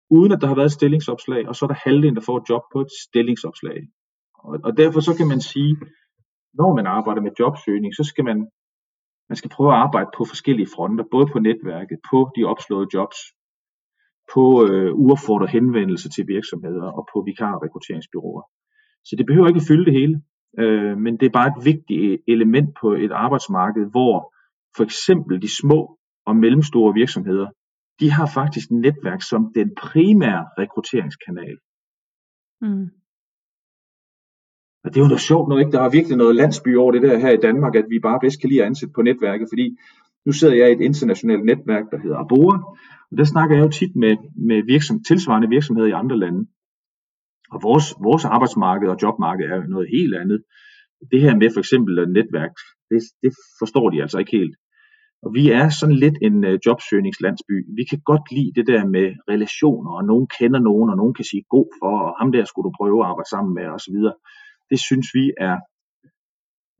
uden 0.09 0.31
at 0.31 0.41
der 0.41 0.47
har 0.47 0.55
været 0.55 0.65
et 0.65 0.71
stillingsopslag, 0.79 1.47
og 1.47 1.55
så 1.55 1.65
er 1.65 1.67
der 1.67 1.83
halvdelen, 1.83 2.15
der 2.15 2.21
får 2.21 2.37
et 2.37 2.49
job 2.49 2.61
på 2.73 2.81
et 2.81 2.91
stillingsopslag. 3.07 3.79
Og, 4.33 4.59
og 4.63 4.77
derfor 4.77 4.99
så 4.99 5.13
kan 5.17 5.27
man 5.27 5.41
sige, 5.41 5.77
når 6.53 6.75
man 6.75 6.87
arbejder 6.87 7.21
med 7.21 7.31
jobsøgning, 7.39 7.95
så 7.95 8.03
skal 8.03 8.25
man, 8.25 8.37
man 9.29 9.35
skal 9.35 9.49
prøve 9.55 9.71
at 9.73 9.79
arbejde 9.85 10.09
på 10.17 10.25
forskellige 10.25 10.69
fronter, 10.75 11.03
både 11.11 11.27
på 11.33 11.39
netværket, 11.39 11.97
på 12.11 12.31
de 12.35 12.43
opslåede 12.43 12.89
jobs, 12.93 13.19
på 14.33 14.43
øh, 14.67 14.91
uaffordrede 15.03 15.51
henvendelse 15.51 16.09
til 16.09 16.27
virksomheder 16.27 16.87
og 16.97 17.03
på 17.13 17.17
vikarrekrutteringsbyråer. 17.27 18.43
Så 19.07 19.15
det 19.17 19.25
behøver 19.25 19.47
ikke 19.47 19.63
at 19.63 19.69
fylde 19.69 19.85
det 19.85 19.93
hele, 19.99 20.15
øh, 20.59 20.97
men 20.97 21.17
det 21.17 21.25
er 21.25 21.37
bare 21.39 21.47
et 21.47 21.65
vigtigt 21.65 22.21
element 22.27 22.69
på 22.81 22.93
et 22.93 23.11
arbejdsmarked, 23.11 23.85
hvor 23.91 24.33
for 24.75 24.83
eksempel 24.83 25.41
de 25.41 25.55
små 25.61 25.97
og 26.25 26.35
mellemstore 26.35 26.93
virksomheder 26.93 27.47
de 27.99 28.11
har 28.11 28.27
faktisk 28.33 28.71
netværk 28.71 29.21
som 29.21 29.51
den 29.55 29.75
primære 29.75 30.45
rekrutteringskanal. 30.57 31.57
Mm. 32.61 32.87
Og 34.83 34.89
det 34.89 34.97
er 34.97 35.03
jo 35.05 35.13
noget 35.13 35.27
sjovt 35.29 35.49
noget, 35.49 35.61
ikke? 35.61 35.71
Der 35.71 35.81
er 35.81 35.89
virkelig 35.89 36.17
noget 36.17 36.35
landsby 36.35 36.75
over 36.75 36.91
det 36.91 37.01
der 37.01 37.17
her 37.19 37.31
i 37.31 37.43
Danmark, 37.47 37.75
at 37.75 37.85
vi 37.89 37.99
bare 37.99 38.19
bedst 38.23 38.41
kan 38.41 38.49
lide 38.49 38.61
at 38.61 38.65
ansætte 38.65 38.93
på 38.95 39.01
netværket, 39.01 39.47
fordi 39.51 39.77
nu 40.25 40.31
sidder 40.31 40.55
jeg 40.55 40.69
i 40.69 40.73
et 40.73 40.81
internationalt 40.81 41.45
netværk, 41.45 41.85
der 41.91 41.99
hedder 41.99 42.17
Abora, 42.17 42.57
og 43.11 43.17
der 43.17 43.23
snakker 43.23 43.55
jeg 43.55 43.63
jo 43.65 43.71
tit 43.71 43.95
med, 43.95 44.17
med 44.47 44.63
virksom, 44.63 45.03
tilsvarende 45.03 45.49
virksomheder 45.49 45.87
i 45.87 45.99
andre 46.01 46.17
lande. 46.17 46.47
Og 47.53 47.59
vores, 47.63 47.85
vores 48.07 48.25
arbejdsmarked 48.25 48.87
og 48.89 48.97
jobmarked 49.03 49.45
er 49.45 49.67
noget 49.75 49.87
helt 49.95 50.15
andet. 50.15 50.39
Det 51.11 51.21
her 51.21 51.35
med 51.35 51.49
for 51.53 51.61
eksempel 51.65 51.93
netværk, 52.17 52.53
det, 52.89 53.01
det 53.23 53.31
forstår 53.59 53.89
de 53.89 54.01
altså 54.01 54.17
ikke 54.19 54.37
helt. 54.37 54.55
Og 55.23 55.29
vi 55.37 55.43
er 55.59 55.65
sådan 55.69 55.99
lidt 56.05 56.17
en 56.27 56.43
øh, 56.49 56.59
jobsøgningslandsby. 56.65 57.55
Vi 57.79 57.83
kan 57.89 57.99
godt 58.11 58.25
lide 58.37 58.51
det 58.57 58.67
der 58.67 58.83
med 58.95 59.07
relationer, 59.33 59.91
og 59.97 60.03
nogen 60.11 60.27
kender 60.39 60.59
nogen, 60.69 60.89
og 60.89 60.97
nogen 60.97 61.13
kan 61.13 61.25
sige 61.31 61.43
god 61.55 61.69
for, 61.79 61.93
og 62.05 62.15
ham 62.19 62.31
der 62.31 62.43
skulle 62.45 62.67
du 62.67 62.73
prøve 62.79 62.99
at 63.01 63.09
arbejde 63.09 63.29
sammen 63.29 63.53
med, 63.57 63.65
osv. 63.75 63.97
Det 64.71 64.79
synes 64.87 65.07
vi 65.17 65.25
er, 65.47 65.57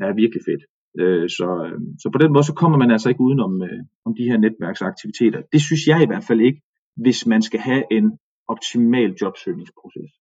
er 0.05 0.11
virkelig 0.21 0.43
fedt. 0.49 0.63
Øh, 1.01 1.29
så, 1.37 1.47
øh, 1.65 1.79
så 2.01 2.07
på 2.13 2.19
den 2.23 2.33
måde, 2.33 2.45
så 2.49 2.55
kommer 2.61 2.77
man 2.77 2.91
altså 2.91 3.09
ikke 3.09 3.25
udenom 3.27 3.53
øh, 3.67 3.81
om 4.05 4.11
de 4.19 4.27
her 4.29 4.37
netværksaktiviteter. 4.45 5.41
Det 5.53 5.61
synes 5.67 5.83
jeg 5.91 5.99
i 6.03 6.09
hvert 6.09 6.25
fald 6.29 6.41
ikke, 6.41 6.61
hvis 7.03 7.19
man 7.25 7.41
skal 7.41 7.59
have 7.59 7.83
en 7.97 8.05
optimal 8.53 9.11
jobsøgningsproces. 9.21 10.11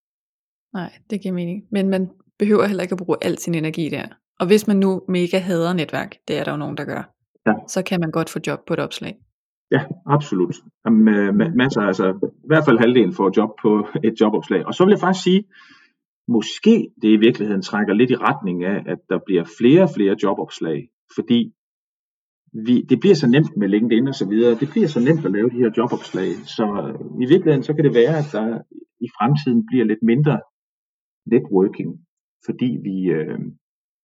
Nej, 0.74 0.92
det 1.10 1.20
giver 1.20 1.34
mening. 1.34 1.64
Men 1.70 1.88
man 1.88 2.10
behøver 2.38 2.66
heller 2.66 2.82
ikke 2.82 2.92
at 2.92 2.98
bruge 2.98 3.18
al 3.22 3.38
sin 3.38 3.54
energi 3.54 3.88
der. 3.88 4.06
Og 4.40 4.46
hvis 4.46 4.66
man 4.66 4.76
nu 4.76 5.02
mega 5.08 5.38
hader 5.38 5.72
netværk, 5.72 6.16
det 6.28 6.38
er 6.38 6.44
der 6.44 6.50
jo 6.50 6.56
nogen, 6.56 6.76
der 6.76 6.84
gør, 6.84 7.14
ja. 7.46 7.52
så 7.68 7.82
kan 7.82 8.00
man 8.00 8.10
godt 8.10 8.30
få 8.30 8.38
job 8.46 8.60
på 8.66 8.74
et 8.74 8.80
opslag. 8.80 9.16
Ja, 9.70 9.80
absolut. 10.06 10.56
Med, 10.84 11.32
med 11.32 11.50
masser, 11.54 11.80
altså 11.80 12.06
i 12.44 12.46
hvert 12.46 12.64
fald 12.64 12.78
halvdelen 12.78 13.12
får 13.12 13.32
job 13.36 13.50
på 13.62 13.88
et 14.04 14.20
jobopslag. 14.20 14.66
Og 14.66 14.74
så 14.74 14.84
vil 14.84 14.92
jeg 14.92 15.00
faktisk 15.00 15.24
sige, 15.24 15.44
måske 16.28 16.90
det 17.02 17.08
i 17.08 17.16
virkeligheden 17.16 17.62
trækker 17.62 17.94
lidt 17.94 18.10
i 18.10 18.16
retning 18.16 18.64
af, 18.64 18.82
at 18.86 18.98
der 19.08 19.18
bliver 19.26 19.44
flere 19.58 19.82
og 19.82 19.90
flere 19.96 20.16
jobopslag, 20.22 20.88
fordi 21.14 21.52
vi, 22.66 22.82
det 22.82 23.00
bliver 23.00 23.14
så 23.14 23.26
nemt 23.26 23.56
med 23.56 23.68
LinkedIn 23.68 24.08
og 24.08 24.14
så 24.14 24.28
videre, 24.28 24.54
det 24.54 24.68
bliver 24.70 24.88
så 24.88 25.00
nemt 25.00 25.24
at 25.24 25.32
lave 25.32 25.50
de 25.50 25.60
her 25.62 25.70
jobopslag, 25.76 26.30
så 26.56 26.66
i 27.22 27.26
virkeligheden 27.32 27.62
så 27.62 27.74
kan 27.74 27.84
det 27.84 27.94
være, 27.94 28.14
at 28.22 28.28
der 28.32 28.46
i 29.06 29.08
fremtiden 29.18 29.66
bliver 29.66 29.84
lidt 29.84 30.02
mindre 30.02 30.40
networking, 31.30 31.90
fordi 32.46 32.78
vi, 32.82 32.96
øh, 33.16 33.38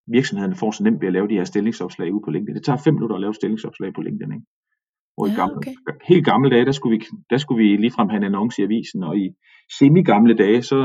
virksomhederne 0.07 0.57
får 0.57 0.71
så 0.71 0.85
nemt 0.85 1.01
ved 1.01 1.09
at 1.09 1.13
lave 1.13 1.29
de 1.29 1.35
her 1.35 1.45
stillingsopslag 1.45 2.13
ude 2.13 2.25
på 2.25 2.31
LinkedIn. 2.31 2.57
Det 2.57 2.65
tager 2.65 2.85
fem 2.85 2.95
minutter 2.95 3.17
at 3.17 3.21
lave 3.21 3.35
stillingsopslag 3.35 3.95
på 3.95 4.03
LinkedIn. 4.03 4.33
Ikke? 4.33 4.47
Og 5.19 5.27
ja, 5.27 5.33
i 5.33 5.37
gamle, 5.37 5.57
okay. 5.57 5.75
helt 6.11 6.25
gamle 6.25 6.51
dage, 6.51 6.65
der 6.65 6.73
skulle, 6.73 6.99
vi, 6.99 7.05
der 7.31 7.39
skulle 7.39 7.61
vi 7.65 7.77
ligefrem 7.77 8.09
have 8.09 8.17
en 8.17 8.31
annonce 8.31 8.63
i 8.63 8.65
avisen, 8.65 9.03
og 9.03 9.19
i 9.19 9.27
semi-gamle 9.79 10.35
dage, 10.35 10.63
så, 10.63 10.81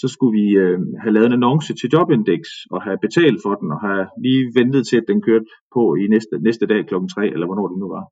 så 0.00 0.08
skulle 0.08 0.34
vi 0.40 0.46
øh, 0.62 0.78
have 1.02 1.12
lavet 1.12 1.26
en 1.26 1.38
annonce 1.38 1.74
til 1.74 1.90
Jobindex, 1.92 2.42
og 2.70 2.82
have 2.82 2.98
betalt 3.06 3.38
for 3.44 3.54
den, 3.54 3.68
og 3.74 3.80
have 3.80 4.06
lige 4.24 4.42
ventet 4.58 4.86
til, 4.86 4.96
at 4.96 5.08
den 5.08 5.22
kørte 5.22 5.46
på 5.74 5.82
i 6.02 6.06
næste, 6.14 6.34
næste 6.48 6.66
dag 6.66 6.86
klokken 6.86 7.08
3, 7.08 7.26
eller 7.34 7.46
hvornår 7.46 7.68
det 7.68 7.78
nu 7.78 7.88
var. 7.96 8.04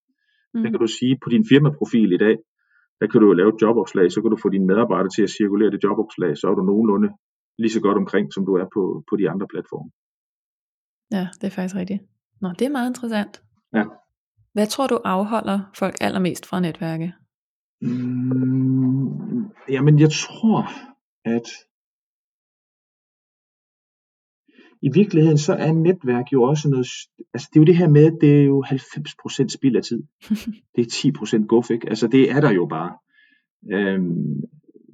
Mm. 0.54 0.62
Det 0.62 0.70
kan 0.70 0.80
du 0.80 0.86
sige, 0.86 1.18
på 1.22 1.28
din 1.34 1.44
firmaprofil 1.50 2.12
i 2.12 2.22
dag, 2.26 2.36
der 3.00 3.06
kan 3.06 3.20
du 3.20 3.32
lave 3.32 3.48
et 3.54 3.62
jobopslag, 3.62 4.12
så 4.12 4.18
kan 4.22 4.30
du 4.30 4.38
få 4.42 4.48
dine 4.48 4.66
medarbejdere 4.66 5.12
til 5.16 5.22
at 5.22 5.30
cirkulere 5.30 5.70
det 5.70 5.84
jobopslag, 5.84 6.32
så 6.38 6.44
er 6.50 6.54
du 6.54 6.62
nogenlunde 6.62 7.08
lige 7.58 7.70
så 7.70 7.80
godt 7.80 7.98
omkring, 7.98 8.32
som 8.34 8.46
du 8.46 8.52
er 8.54 8.66
på, 8.74 9.04
på 9.08 9.16
de 9.16 9.30
andre 9.30 9.46
platforme. 9.52 9.90
Ja, 11.16 11.28
det 11.40 11.46
er 11.46 11.50
faktisk 11.50 11.76
rigtigt. 11.76 12.02
Nå, 12.40 12.48
det 12.58 12.64
er 12.66 12.70
meget 12.70 12.90
interessant. 12.90 13.42
Ja. 13.74 13.84
Hvad 14.52 14.66
tror 14.66 14.86
du 14.86 14.98
afholder 15.04 15.60
folk 15.78 15.94
allermest 16.00 16.46
fra 16.46 16.60
netværket? 16.60 17.12
Mm, 17.80 19.50
jamen, 19.68 19.98
jeg 19.98 20.10
tror, 20.10 20.58
at 21.24 21.48
i 24.82 24.90
virkeligheden 24.94 25.38
så 25.38 25.52
er 25.52 25.72
netværk 25.72 26.32
jo 26.32 26.42
også 26.42 26.68
noget, 26.68 26.86
altså 27.34 27.48
det 27.52 27.56
er 27.56 27.60
jo 27.60 27.64
det 27.64 27.76
her 27.76 27.88
med, 27.88 28.06
at 28.06 28.18
det 28.20 28.40
er 28.40 28.44
jo 28.44 28.64
90% 28.66 29.48
spild 29.48 29.76
af 29.76 29.82
tid. 29.82 30.02
det 30.76 30.80
er 30.80 31.40
10% 31.40 31.46
guf, 31.46 31.70
ikke? 31.70 31.88
Altså 31.88 32.06
det 32.06 32.30
er 32.30 32.40
der 32.40 32.50
jo 32.50 32.66
bare. 32.66 32.92
Øhm, 33.72 34.42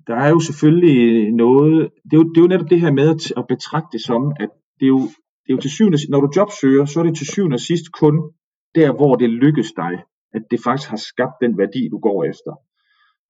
der 0.07 0.15
er 0.15 0.29
jo 0.29 0.41
selvfølgelig 0.41 1.33
noget, 1.33 1.91
det 2.05 2.13
er 2.13 2.17
jo, 2.17 2.29
det 2.33 2.37
er 2.37 2.43
jo 2.43 2.53
netop 2.55 2.71
det 2.71 2.81
her 2.81 2.93
med 2.93 3.09
at, 3.09 3.33
at 3.37 3.45
betragte 3.49 3.89
det 3.93 4.03
som, 4.05 4.23
at 4.41 4.51
det 4.81 4.87
er 4.87 4.95
jo, 4.97 5.03
det 5.43 5.49
er 5.51 5.57
jo 5.57 5.61
til 5.61 5.71
syvende, 5.71 5.99
når 6.11 6.21
du 6.21 6.29
jobsøger, 6.37 6.85
så 6.85 7.01
er 7.01 7.05
det 7.05 7.17
til 7.17 7.27
syvende 7.27 7.55
og 7.55 7.61
sidst 7.61 7.93
kun 7.93 8.15
der, 8.75 8.93
hvor 8.93 9.15
det 9.15 9.31
lykkes 9.31 9.73
dig, 9.83 9.95
at 10.35 10.43
det 10.51 10.61
faktisk 10.65 10.91
har 10.91 11.01
skabt 11.11 11.37
den 11.43 11.59
værdi, 11.59 11.89
du 11.89 11.99
går 11.99 12.25
efter. 12.25 12.53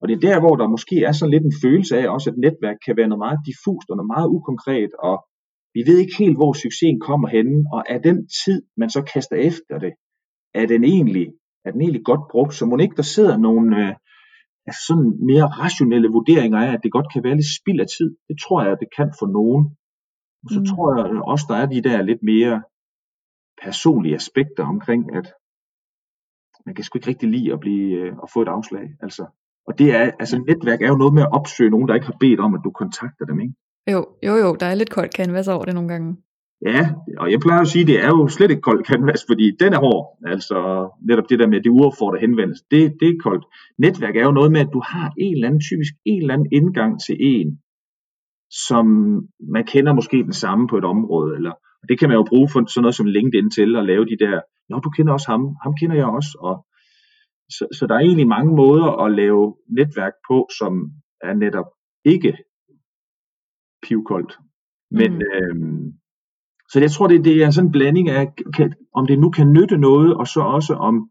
Og 0.01 0.09
det 0.09 0.15
er 0.17 0.27
der, 0.29 0.41
hvor 0.41 0.55
der 0.57 0.75
måske 0.75 0.97
er 1.09 1.12
sådan 1.12 1.31
lidt 1.35 1.45
en 1.45 1.61
følelse 1.65 1.99
af 1.99 2.09
også, 2.09 2.31
at 2.31 2.37
netværk 2.37 2.79
kan 2.87 2.97
være 2.97 3.09
noget 3.09 3.25
meget 3.27 3.41
diffust 3.49 3.87
og 3.91 3.97
noget 3.97 4.12
meget 4.15 4.29
ukonkret, 4.37 4.91
og 5.09 5.17
vi 5.74 5.80
ved 5.87 5.98
ikke 5.98 6.16
helt, 6.18 6.37
hvor 6.37 6.52
succesen 6.52 7.00
kommer 7.00 7.28
henne, 7.28 7.64
og 7.72 7.85
er 7.88 7.98
den 7.98 8.28
tid, 8.44 8.62
man 8.76 8.90
så 8.90 9.02
kaster 9.12 9.37
efter 9.37 9.78
det, 9.78 9.92
er 10.54 10.66
den 10.66 10.85
egentlig, 10.85 11.26
er 11.64 11.70
den 11.70 11.80
egentlig 11.80 12.04
godt 12.04 12.24
brugt, 12.30 12.54
så 12.54 12.66
må 12.66 12.76
ikke 12.78 12.96
der 12.96 13.02
sidder 13.16 13.37
nogle, 13.37 13.66
øh, 13.82 13.94
altså 14.66 14.82
sådan 14.88 15.11
mere 15.30 15.46
rationelle 15.62 16.08
vurderinger 16.08 16.58
af, 16.58 16.72
at 16.72 16.80
det 16.82 16.92
godt 16.92 17.12
kan 17.12 17.24
være 17.24 17.35
lidt 17.35 17.56
spild 17.61 17.80
af 17.80 17.87
tid. 17.96 18.16
Det 18.28 18.37
tror 18.44 18.62
jeg, 18.62 18.72
at 18.72 18.80
det 18.80 18.88
kan 18.96 19.11
for 19.20 19.26
nogen. 19.38 19.62
Og 20.44 20.50
så 20.54 20.61
mm. 20.61 20.66
tror 20.70 20.87
jeg 20.94 21.22
også, 21.32 21.46
der 21.48 21.56
er 21.56 21.66
de 21.66 21.82
der 21.88 22.02
lidt 22.02 22.22
mere 22.22 22.62
personlige 23.64 24.14
aspekter 24.14 24.64
omkring, 24.74 25.02
at 25.18 25.26
man 26.66 26.74
kan 26.74 26.85
sgu 26.85 26.98
ikke 26.98 27.08
rigtig 27.08 27.28
lide 27.28 27.52
at, 27.52 27.61
blive, 27.61 27.87
øh, 28.00 28.12
at 28.22 28.28
få 28.35 28.42
et 28.42 28.48
afslag. 28.48 28.87
Altså. 29.02 29.26
Og 29.66 29.78
det 29.78 29.88
er, 29.94 30.11
altså 30.22 30.38
netværk 30.38 30.82
er 30.82 30.88
jo 30.88 30.96
noget 31.02 31.14
med 31.14 31.22
at 31.22 31.32
opsøge 31.38 31.70
nogen, 31.70 31.88
der 31.88 31.94
ikke 31.94 32.06
har 32.06 32.20
bedt 32.20 32.40
om, 32.40 32.54
at 32.54 32.61
du 32.64 32.70
kontakter 32.70 33.24
dem, 33.30 33.40
ikke? 33.40 33.54
Jo, 33.90 34.07
jo, 34.27 34.35
jo, 34.37 34.57
der 34.61 34.66
er 34.66 34.75
lidt 34.75 34.90
koldt 34.90 35.16
canvas 35.16 35.49
over 35.49 35.64
det 35.64 35.75
nogle 35.75 35.88
gange. 35.88 36.16
Ja, 36.66 36.90
og 37.18 37.31
jeg 37.31 37.40
plejer 37.40 37.61
at 37.61 37.68
sige, 37.68 37.83
at 37.83 37.87
det 37.88 38.01
er 38.05 38.09
jo 38.09 38.29
slet 38.29 38.51
ikke 38.51 38.62
koldt 38.62 38.87
canvas, 38.87 39.25
fordi 39.29 39.57
den 39.61 39.73
er 39.73 39.81
hård. 39.87 40.18
Altså 40.27 40.88
netop 41.09 41.29
det 41.29 41.38
der 41.38 41.47
med 41.47 41.61
det 41.61 41.71
uaffordrede 41.71 42.21
henvendelse, 42.21 42.64
det, 42.71 42.95
det 43.01 43.09
er 43.09 43.23
koldt. 43.23 43.45
Netværk 43.79 44.16
er 44.16 44.25
jo 44.25 44.31
noget 44.31 44.53
med, 44.53 44.61
at 44.61 44.73
du 44.73 44.83
har 44.87 45.12
en 45.18 45.35
eller 45.35 45.47
anden, 45.49 45.61
typisk 45.61 45.92
en 46.05 46.21
eller 46.23 46.35
anden 46.35 46.49
indgang 46.53 47.01
til 47.07 47.16
en, 47.21 47.59
som 48.66 48.87
man 49.55 49.64
kender 49.64 49.92
måske 49.92 50.16
den 50.16 50.33
samme 50.33 50.68
på 50.68 50.77
et 50.79 50.85
område, 50.85 51.35
eller 51.37 51.53
og 51.83 51.88
det 51.88 51.99
kan 51.99 52.09
man 52.09 52.18
jo 52.18 52.25
bruge 52.29 52.49
for 52.53 52.59
sådan 52.66 52.83
noget 52.83 52.95
som 52.95 53.07
LinkedIn 53.07 53.51
til 53.51 53.77
at 53.77 53.85
lave 53.85 54.05
de 54.05 54.16
der, 54.25 54.40
nå 54.68 54.79
du 54.79 54.90
kender 54.90 55.12
også 55.12 55.31
ham, 55.31 55.42
ham 55.64 55.75
kender 55.81 55.97
jeg 55.97 56.07
også, 56.07 56.33
og 56.40 56.66
så, 57.57 57.64
så 57.79 57.87
der 57.87 57.95
er 57.95 57.99
egentlig 57.99 58.29
mange 58.29 58.57
måder 58.57 58.88
at 59.05 59.12
lave 59.12 59.55
netværk 59.79 60.12
på, 60.29 60.49
som 60.59 60.73
er 61.29 61.35
netop 61.35 61.68
ikke 62.05 62.33
pivkoldt. 63.83 64.38
Men, 64.90 65.12
mm. 65.12 65.23
øhm, 65.35 65.92
så 66.71 66.81
jeg 66.81 66.90
tror, 66.90 67.07
det, 67.07 67.25
det 67.25 67.42
er 67.42 67.51
sådan 67.51 67.68
en 67.68 67.73
blanding 67.73 68.09
af, 68.09 68.33
kan, 68.57 68.75
om 68.95 69.07
det 69.07 69.18
nu 69.18 69.31
kan 69.31 69.53
nytte 69.53 69.77
noget, 69.79 70.16
og 70.16 70.27
så 70.27 70.40
også 70.40 70.75
om, 70.75 71.11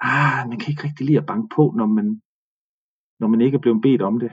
ah, 0.00 0.48
man 0.48 0.58
kan 0.58 0.70
ikke 0.70 0.84
rigtig 0.84 1.06
lide 1.06 1.18
at 1.18 1.26
banke 1.26 1.48
på, 1.56 1.74
når 1.76 1.86
man, 1.86 2.06
når 3.20 3.28
man 3.28 3.40
ikke 3.40 3.56
er 3.56 3.60
blevet 3.60 3.82
bedt 3.82 4.02
om 4.02 4.18
det. 4.18 4.30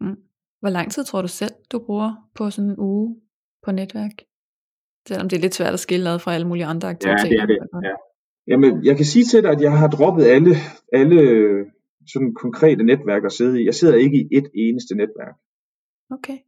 Mm. 0.00 0.18
Hvor 0.60 0.68
lang 0.68 0.90
tid 0.92 1.04
tror 1.04 1.22
du 1.22 1.28
selv, 1.28 1.54
du 1.72 1.78
bruger 1.86 2.12
på 2.34 2.50
sådan 2.50 2.70
en 2.70 2.78
uge 2.78 3.20
på 3.64 3.72
netværk? 3.72 4.16
Selvom 5.08 5.28
det 5.28 5.36
er 5.36 5.40
lidt 5.40 5.54
svært 5.54 5.74
at 5.74 5.80
skille 5.80 6.10
ad 6.10 6.18
fra 6.18 6.34
alle 6.34 6.48
mulige 6.48 6.66
andre 6.66 6.88
aktiviteter. 6.88 7.36
Ja, 7.40 7.46
det 7.46 7.58
er 7.60 7.66
det. 7.80 7.86
Ja. 7.88 7.94
Jamen, 8.50 8.84
jeg 8.84 8.96
kan 8.96 9.04
sige 9.04 9.24
til 9.24 9.42
dig, 9.42 9.50
at 9.50 9.60
jeg 9.60 9.78
har 9.78 9.88
droppet 9.88 10.24
alle, 10.24 10.52
alle 10.92 11.20
sådan 12.12 12.34
konkrete 12.34 12.82
netværk 12.84 13.24
at 13.24 13.32
sidde 13.32 13.62
i. 13.62 13.64
Jeg 13.64 13.74
sidder 13.74 13.94
ikke 13.94 14.18
i 14.20 14.28
et 14.38 14.48
eneste 14.54 14.94
netværk. 14.94 15.34
Okay. 16.10 16.38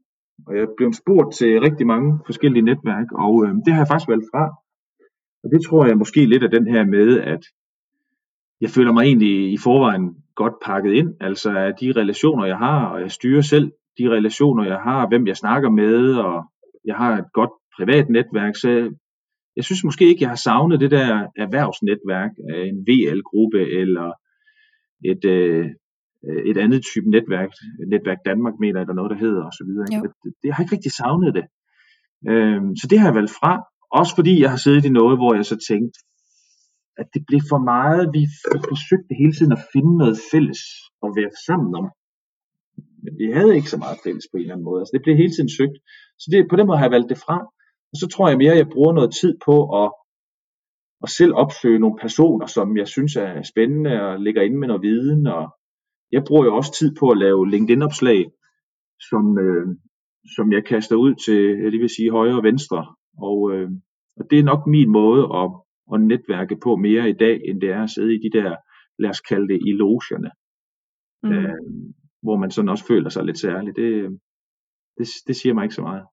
Og 0.47 0.55
jeg 0.55 0.63
er 0.63 0.77
blevet 0.77 0.97
spurgt 0.97 1.35
til 1.35 1.61
rigtig 1.61 1.87
mange 1.87 2.19
forskellige 2.27 2.63
netværk, 2.63 3.13
og 3.13 3.45
øh, 3.45 3.55
det 3.65 3.73
har 3.73 3.81
jeg 3.81 3.89
faktisk 3.89 4.09
valgt 4.09 4.31
fra. 4.33 4.45
Og 5.43 5.51
det 5.53 5.61
tror 5.67 5.87
jeg 5.87 5.97
måske 5.99 6.27
lidt 6.27 6.43
af 6.43 6.51
den 6.51 6.67
her 6.67 6.85
med, 6.85 7.21
at 7.21 7.43
jeg 8.61 8.71
føler 8.71 8.93
mig 8.93 9.03
egentlig 9.03 9.53
i 9.53 9.59
forvejen 9.65 10.07
godt 10.35 10.55
pakket 10.65 10.93
ind. 10.93 11.15
Altså 11.21 11.51
af 11.51 11.73
de 11.81 11.93
relationer, 12.01 12.45
jeg 12.47 12.59
har, 12.59 12.87
og 12.87 13.01
jeg 13.01 13.11
styrer 13.11 13.41
selv 13.41 13.73
de 13.99 14.11
relationer, 14.11 14.65
jeg 14.65 14.81
har, 14.89 15.09
hvem 15.09 15.27
jeg 15.27 15.37
snakker 15.37 15.71
med, 15.71 16.15
og 16.15 16.45
jeg 16.85 16.97
har 16.97 17.19
et 17.19 17.33
godt 17.33 17.51
privat 17.77 18.09
netværk, 18.09 18.57
så 18.57 18.91
jeg 19.57 19.65
synes 19.65 19.85
måske 19.85 20.09
ikke, 20.09 20.23
jeg 20.23 20.29
har 20.29 20.43
savnet 20.49 20.81
det 20.81 20.91
der 20.91 21.27
erhvervsnetværk 21.37 22.31
af 22.55 22.63
en 22.71 22.79
VL-gruppe 22.89 23.61
eller 23.81 24.13
et, 25.05 25.25
øh, 25.25 25.67
et 26.51 26.59
andet 26.65 26.81
type 26.93 27.09
netværk, 27.11 27.51
netværk 27.95 28.19
Danmark 28.31 28.55
mener 28.61 28.79
jeg, 28.81 28.87
der 28.87 28.95
noget, 29.01 29.11
der 29.11 29.23
hedder 29.25 29.43
osv. 29.51 29.71
Det, 30.03 30.13
det, 30.25 30.47
jeg 30.49 30.55
har 30.55 30.63
ikke 30.63 30.75
rigtig 30.77 30.93
savnet 30.93 31.35
det. 31.39 31.45
Øhm, 32.31 32.71
så 32.81 32.85
det 32.91 32.99
har 32.99 33.07
jeg 33.09 33.19
valgt 33.21 33.35
fra, 33.41 33.53
også 33.99 34.13
fordi 34.19 34.33
jeg 34.43 34.51
har 34.51 34.61
siddet 34.65 34.85
i 34.85 34.97
noget, 35.01 35.17
hvor 35.19 35.35
jeg 35.35 35.47
så 35.53 35.57
tænkte, 35.71 35.99
at 37.01 37.07
det 37.15 37.23
blev 37.29 37.41
for 37.53 37.61
meget, 37.73 38.03
vi 38.17 38.23
forsøgte 38.71 39.15
hele 39.23 39.35
tiden 39.37 39.53
at 39.59 39.65
finde 39.73 39.93
noget 40.03 40.17
fælles 40.33 40.63
at 41.05 41.11
være 41.19 41.33
sammen 41.49 41.71
om. 41.81 41.87
Men 43.03 43.13
vi 43.21 43.27
havde 43.37 43.57
ikke 43.59 43.71
så 43.75 43.79
meget 43.85 43.99
fælles 44.05 44.27
på 44.29 44.37
en 44.37 44.43
eller 44.43 44.55
anden 44.55 44.69
måde. 44.71 44.81
Altså 44.81 44.95
det 44.95 45.03
blev 45.05 45.17
hele 45.23 45.35
tiden 45.35 45.51
søgt. 45.59 45.77
Så 46.21 46.27
det, 46.33 46.39
på 46.51 46.57
den 46.57 46.67
måde 46.67 46.79
har 46.79 46.87
jeg 46.87 46.97
valgt 46.97 47.13
det 47.13 47.19
fra. 47.27 47.37
Og 47.93 47.97
så 48.01 48.07
tror 48.13 48.29
jeg 48.29 48.39
mere, 48.39 48.53
at 48.53 48.63
jeg 48.63 48.75
bruger 48.75 48.93
noget 48.93 49.13
tid 49.21 49.33
på 49.47 49.55
at, 49.83 49.89
at 51.05 51.09
selv 51.19 51.33
opsøge 51.43 51.83
nogle 51.83 51.99
personer, 52.05 52.47
som 52.47 52.77
jeg 52.81 52.89
synes 52.89 53.17
er 53.17 53.43
spændende 53.53 53.93
og 54.07 54.21
ligger 54.21 54.43
inde 54.43 54.59
med 54.59 54.69
noget 54.69 54.83
viden. 54.83 55.27
Og 55.27 55.45
jeg 56.13 56.23
bruger 56.27 56.45
jo 56.45 56.57
også 56.57 56.73
tid 56.79 56.95
på 57.01 57.11
at 57.11 57.19
lave 57.19 57.51
LinkedIn-opslag, 57.51 58.31
som, 59.09 59.39
øh, 59.39 59.67
som 60.37 60.53
jeg 60.53 60.65
kaster 60.65 60.97
ud 60.97 61.15
til, 61.15 61.73
det 61.73 61.81
vil 61.81 61.97
sige 61.97 62.11
højre 62.11 62.37
og 62.37 62.43
venstre. 62.43 62.95
Og, 63.19 63.53
øh, 63.53 63.71
og 64.17 64.31
det 64.31 64.39
er 64.39 64.51
nok 64.53 64.67
min 64.67 64.91
måde 64.91 65.23
at, 65.41 65.51
at 65.95 66.01
netværke 66.01 66.57
på 66.65 66.77
mere 66.77 67.11
i 67.11 67.13
dag, 67.13 67.41
end 67.49 67.61
det 67.61 67.71
er 67.71 67.83
at 67.83 67.91
sidde 67.91 68.15
i 68.15 68.19
de 68.19 68.39
der, 68.39 68.57
lad 68.99 69.11
os 69.11 69.21
kalde 69.21 69.49
det, 69.49 69.61
i 69.69 69.73
logierne. 69.73 70.31
Mm. 71.23 71.33
Øh, 71.33 71.55
hvor 72.23 72.37
man 72.37 72.51
sådan 72.51 72.69
også 72.69 72.87
føler 72.87 73.11
sig 73.11 73.25
lidt 73.25 73.39
særlig. 73.39 73.77
Det, 73.77 74.19
det, 74.99 75.07
det 75.27 75.37
siger 75.37 75.55
mig 75.55 75.63
ikke 75.63 75.75
så 75.75 75.83
meget. 75.83 76.05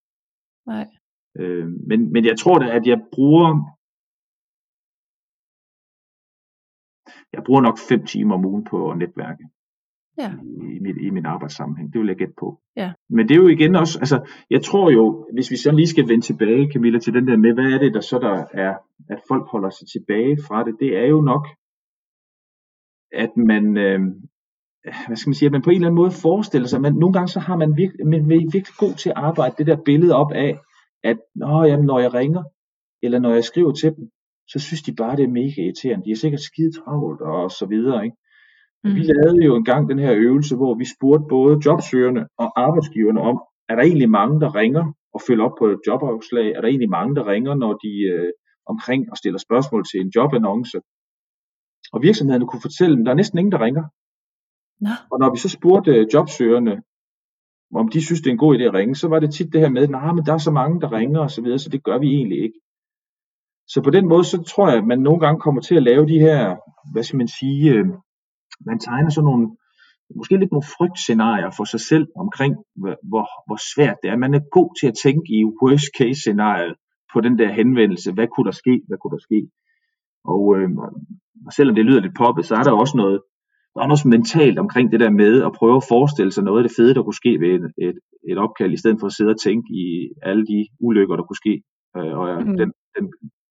Nej. 0.66 0.88
Øh, 1.40 1.68
men, 1.88 2.14
men 2.14 2.26
jeg 2.26 2.38
tror 2.38 2.60
da, 2.60 2.66
at 2.78 2.88
jeg 2.88 3.00
bruger 3.14 3.78
jeg 7.34 7.44
bruger 7.46 7.62
nok 7.62 7.78
5 7.90 8.06
timer 8.06 8.36
om 8.36 8.46
ugen 8.46 8.66
på 8.72 8.92
at 8.92 8.98
netværke. 8.98 9.44
Ja. 10.18 10.32
I, 10.76 10.80
mit, 10.80 10.98
I 11.02 11.10
min 11.10 11.26
arbejdssammenhæng. 11.26 11.94
Det 11.94 12.00
vil 12.02 12.08
jeg 12.08 12.16
gætte 12.16 12.34
på. 12.40 12.60
Ja. 12.76 12.92
Men 13.10 13.28
det 13.28 13.38
er 13.38 13.42
jo 13.42 13.48
igen 13.48 13.76
også, 13.76 14.00
altså, 14.00 14.30
jeg 14.50 14.62
tror 14.62 14.90
jo, 14.92 15.28
hvis 15.34 15.52
vi 15.52 15.58
så 15.58 15.72
lige 15.72 15.88
skal 15.88 16.08
vende 16.08 16.26
tilbage, 16.26 16.72
Camilla, 16.74 17.00
til 17.00 17.14
den 17.14 17.28
der 17.28 17.38
med, 17.38 17.54
hvad 17.54 17.74
er 17.74 17.80
det, 17.80 17.94
der 17.94 18.02
så 18.02 18.20
der 18.20 18.46
er, 18.54 18.76
at 19.10 19.20
folk 19.28 19.46
holder 19.52 19.70
sig 19.70 19.88
tilbage 19.88 20.38
fra 20.48 20.64
det, 20.64 20.76
det 20.80 20.98
er 20.98 21.06
jo 21.06 21.22
nok, 21.22 21.48
at 23.12 23.38
man, 23.38 23.78
øh, 23.78 24.00
hvad 25.08 25.18
skal 25.18 25.30
man 25.30 25.34
sige, 25.34 25.48
at 25.48 25.52
man 25.52 25.62
på 25.62 25.70
en 25.70 25.76
eller 25.76 25.88
anden 25.88 26.02
måde 26.02 26.12
forestiller 26.12 26.68
sig, 26.68 26.82
men 26.82 26.94
nogle 26.94 27.14
gange 27.14 27.28
så 27.28 27.40
har 27.40 27.58
man 27.58 27.78
virkelig, 27.78 28.08
man 28.08 28.22
er 28.22 28.26
virkelig 28.28 28.78
god 28.78 28.94
til 28.94 29.10
at 29.10 29.18
arbejde 29.18 29.56
det 29.58 29.68
der 29.68 29.78
billede 29.86 30.16
op 30.16 30.32
af, 30.32 30.60
at 31.04 31.18
Nå, 31.36 31.64
jamen, 31.64 31.86
når 31.86 32.00
jeg 32.00 32.14
ringer, 32.14 32.44
eller 33.04 33.20
når 33.20 33.34
jeg 33.34 33.44
skriver 33.44 33.74
til 33.74 33.96
dem, 33.96 34.10
så 34.48 34.60
synes 34.60 34.82
de 34.82 34.96
bare, 34.96 35.16
det 35.16 35.24
er 35.24 35.38
mega 35.42 35.62
irriterende. 35.62 36.06
De 36.06 36.12
er 36.12 36.16
sikkert 36.16 36.42
skide 36.42 36.72
travlt 36.72 37.22
og 37.22 37.52
så 37.52 37.66
videre. 37.66 38.06
Ikke? 38.06 38.18
Mm. 38.84 38.96
Vi 38.96 39.02
lavede 39.12 39.46
jo 39.46 39.56
engang 39.56 39.90
den 39.90 40.00
her 40.00 40.14
øvelse, 40.16 40.56
hvor 40.56 40.74
vi 40.76 40.86
spurgte 40.96 41.26
både 41.30 41.60
jobsøgerne 41.66 42.28
og 42.38 42.62
arbejdsgiverne 42.66 43.22
om, 43.22 43.38
er 43.70 43.76
der 43.76 43.84
egentlig 43.84 44.10
mange, 44.10 44.42
der 44.42 44.56
ringer 44.56 44.94
og 45.14 45.22
følger 45.28 45.46
op 45.46 45.56
på 45.60 45.66
et 45.66 45.80
jobafslag? 45.88 46.48
Er 46.52 46.62
der 46.62 46.68
egentlig 46.68 46.90
mange, 46.90 47.16
der 47.16 47.28
ringer, 47.28 47.54
når 47.56 47.74
de 47.74 47.92
øh, 48.14 48.32
omkring 48.66 49.12
og 49.12 49.18
stiller 49.18 49.40
spørgsmål 49.40 49.84
til 49.86 50.00
en 50.02 50.12
jobannonce? 50.16 50.80
Og 51.94 52.02
virksomhederne 52.02 52.48
kunne 52.48 52.62
fortælle 52.62 52.96
dem, 52.96 53.06
der 53.06 53.12
er 53.12 53.16
næsten 53.16 53.40
ingen, 53.40 53.52
der 53.52 53.62
ringer. 53.62 53.84
Nå. 54.86 54.90
Og 55.12 55.20
når 55.20 55.32
vi 55.32 55.38
så 55.38 55.50
spurgte 55.50 55.92
øh, 55.92 56.08
jobsøgerne, 56.14 56.82
om 57.76 57.88
de 57.90 58.06
synes, 58.06 58.22
det 58.22 58.28
er 58.28 58.32
en 58.32 58.46
god 58.46 58.58
idé 58.58 58.64
at 58.64 58.74
ringe, 58.74 58.96
så 58.96 59.08
var 59.08 59.20
det 59.20 59.34
tit 59.34 59.54
det 59.54 59.62
her 59.62 59.70
med, 59.70 59.88
nej, 59.88 60.12
men 60.14 60.26
der 60.26 60.34
er 60.34 60.38
så 60.38 60.52
mange, 60.52 60.82
der 60.82 60.92
ringer 60.92 61.20
og 61.20 61.32
så 61.32 61.42
videre, 61.42 61.60
så 61.60 61.70
det 61.70 61.84
gør 61.84 61.98
vi 61.98 62.08
egentlig 62.08 62.44
ikke. 62.44 62.60
Så 63.68 63.82
på 63.84 63.90
den 63.90 64.08
måde, 64.08 64.24
så 64.24 64.44
tror 64.44 64.70
jeg, 64.70 64.78
at 64.78 64.88
man 64.88 65.00
nogle 65.00 65.20
gange 65.20 65.40
kommer 65.40 65.62
til 65.62 65.76
at 65.76 65.84
lave 65.84 66.06
de 66.08 66.20
her, 66.20 66.56
hvad 66.94 67.04
skal 67.04 67.18
man 67.18 67.28
sige, 67.28 67.74
øh, 67.74 67.86
man 68.66 68.80
tegner 68.80 69.10
sådan 69.10 69.26
nogle, 69.26 69.48
måske 70.16 70.38
lidt 70.38 70.52
nogle 70.52 70.72
frygtscenarier 70.78 71.52
for 71.58 71.64
sig 71.64 71.80
selv 71.80 72.08
omkring, 72.16 72.56
hvor, 73.10 73.26
hvor 73.48 73.60
svært 73.74 73.98
det 74.04 74.10
er. 74.10 74.18
Man 74.18 74.34
er 74.34 74.50
god 74.58 74.70
til 74.80 74.88
at 74.88 75.00
tænke 75.04 75.28
i 75.38 75.40
worst 75.62 75.90
case 75.98 76.20
scenariet 76.22 76.76
på 77.14 77.22
den 77.22 77.40
der 77.40 77.54
henvendelse. 77.60 78.14
Hvad 78.14 78.28
kunne 78.28 78.46
der 78.46 78.58
ske? 78.62 78.82
Hvad 78.88 78.98
kunne 78.98 79.16
der 79.18 79.24
ske? 79.30 79.40
Og, 80.34 80.42
øh, 80.58 80.70
og 81.48 81.52
selvom 81.54 81.76
det 81.76 81.86
lyder 81.86 82.02
lidt 82.02 82.18
poppet, 82.18 82.46
så 82.46 82.56
er 82.56 82.64
der 82.64 82.72
også 82.72 82.98
noget, 82.98 83.20
der 83.74 83.82
er 83.84 83.88
noget 83.88 84.06
mentalt 84.06 84.60
omkring 84.60 84.92
det 84.92 85.00
der 85.00 85.10
med 85.10 85.44
at 85.48 85.52
prøve 85.60 85.78
at 85.78 85.88
forestille 85.90 86.32
sig 86.32 86.44
noget 86.44 86.60
af 86.60 86.68
det 86.68 86.76
fede, 86.78 86.94
der 86.96 87.04
kunne 87.04 87.22
ske 87.24 87.40
ved 87.44 87.52
et, 87.58 87.66
et, 87.88 87.98
et 88.32 88.38
opkald, 88.38 88.74
i 88.74 88.82
stedet 88.82 88.98
for 89.00 89.08
at 89.08 89.14
sidde 89.14 89.30
og 89.36 89.40
tænke 89.40 89.68
i 89.74 90.10
alle 90.30 90.46
de 90.52 90.68
ulykker, 90.80 91.16
der 91.16 91.24
kunne 91.24 91.44
ske, 91.44 91.64
øh, 91.98 92.14
og 92.20 92.26
mm. 92.44 92.58
den, 92.58 92.70
den 92.96 93.06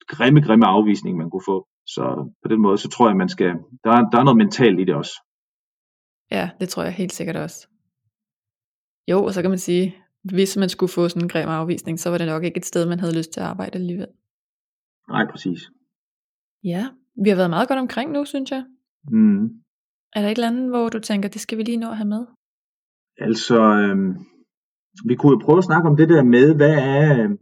grimme, 0.09 0.41
grimme 0.41 0.67
afvisning, 0.67 1.17
man 1.17 1.31
kunne 1.31 1.47
få. 1.47 1.69
Så 1.87 2.33
på 2.43 2.49
den 2.49 2.61
måde, 2.61 2.79
så 2.79 2.89
tror 2.89 3.09
jeg, 3.09 3.17
man 3.17 3.29
skal, 3.29 3.53
der 3.85 3.91
er, 3.91 4.11
der 4.11 4.19
er 4.19 4.25
noget 4.25 4.37
mentalt 4.37 4.81
i 4.81 4.85
det 4.85 4.95
også. 4.95 5.15
Ja, 6.31 6.51
det 6.61 6.69
tror 6.69 6.83
jeg 6.83 6.93
helt 6.93 7.13
sikkert 7.13 7.37
også. 7.37 7.69
Jo, 9.11 9.25
og 9.25 9.33
så 9.35 9.43
kan 9.43 9.51
man 9.51 9.59
sige, 9.59 9.97
hvis 10.25 10.57
man 10.57 10.69
skulle 10.69 10.93
få 10.93 11.09
sådan 11.09 11.23
en 11.23 11.29
grim 11.29 11.49
afvisning, 11.49 12.01
så 12.01 12.11
var 12.11 12.19
det 12.19 12.27
nok 12.27 12.45
ikke 12.45 12.57
et 12.57 12.65
sted, 12.65 12.89
man 12.89 13.01
havde 13.01 13.17
lyst 13.19 13.33
til 13.33 13.41
at 13.41 13.47
arbejde 13.47 13.79
alligevel. 13.79 14.09
Nej, 15.09 15.25
præcis. 15.31 15.61
Ja, 16.65 16.89
vi 17.23 17.29
har 17.29 17.37
været 17.37 17.51
meget 17.51 17.69
godt 17.69 17.79
omkring 17.79 18.13
nu, 18.13 18.25
synes 18.25 18.51
jeg. 18.51 18.65
Mm. 19.11 19.45
Er 20.15 20.21
der 20.23 20.29
et 20.29 20.39
eller 20.39 20.49
andet, 20.49 20.69
hvor 20.71 20.89
du 20.89 21.01
tænker, 21.01 21.29
det 21.29 21.41
skal 21.41 21.59
vi 21.59 21.63
lige 21.63 21.77
nå 21.77 21.91
at 21.91 21.97
have 21.97 22.09
med? 22.09 22.27
Altså, 23.19 23.59
øh, 23.61 23.97
vi 25.09 25.15
kunne 25.15 25.33
jo 25.33 25.45
prøve 25.45 25.59
at 25.59 25.65
snakke 25.65 25.89
om 25.89 25.97
det 25.97 26.09
der 26.09 26.23
med, 26.23 26.57
hvad 26.57 26.75
er, 26.79 27.37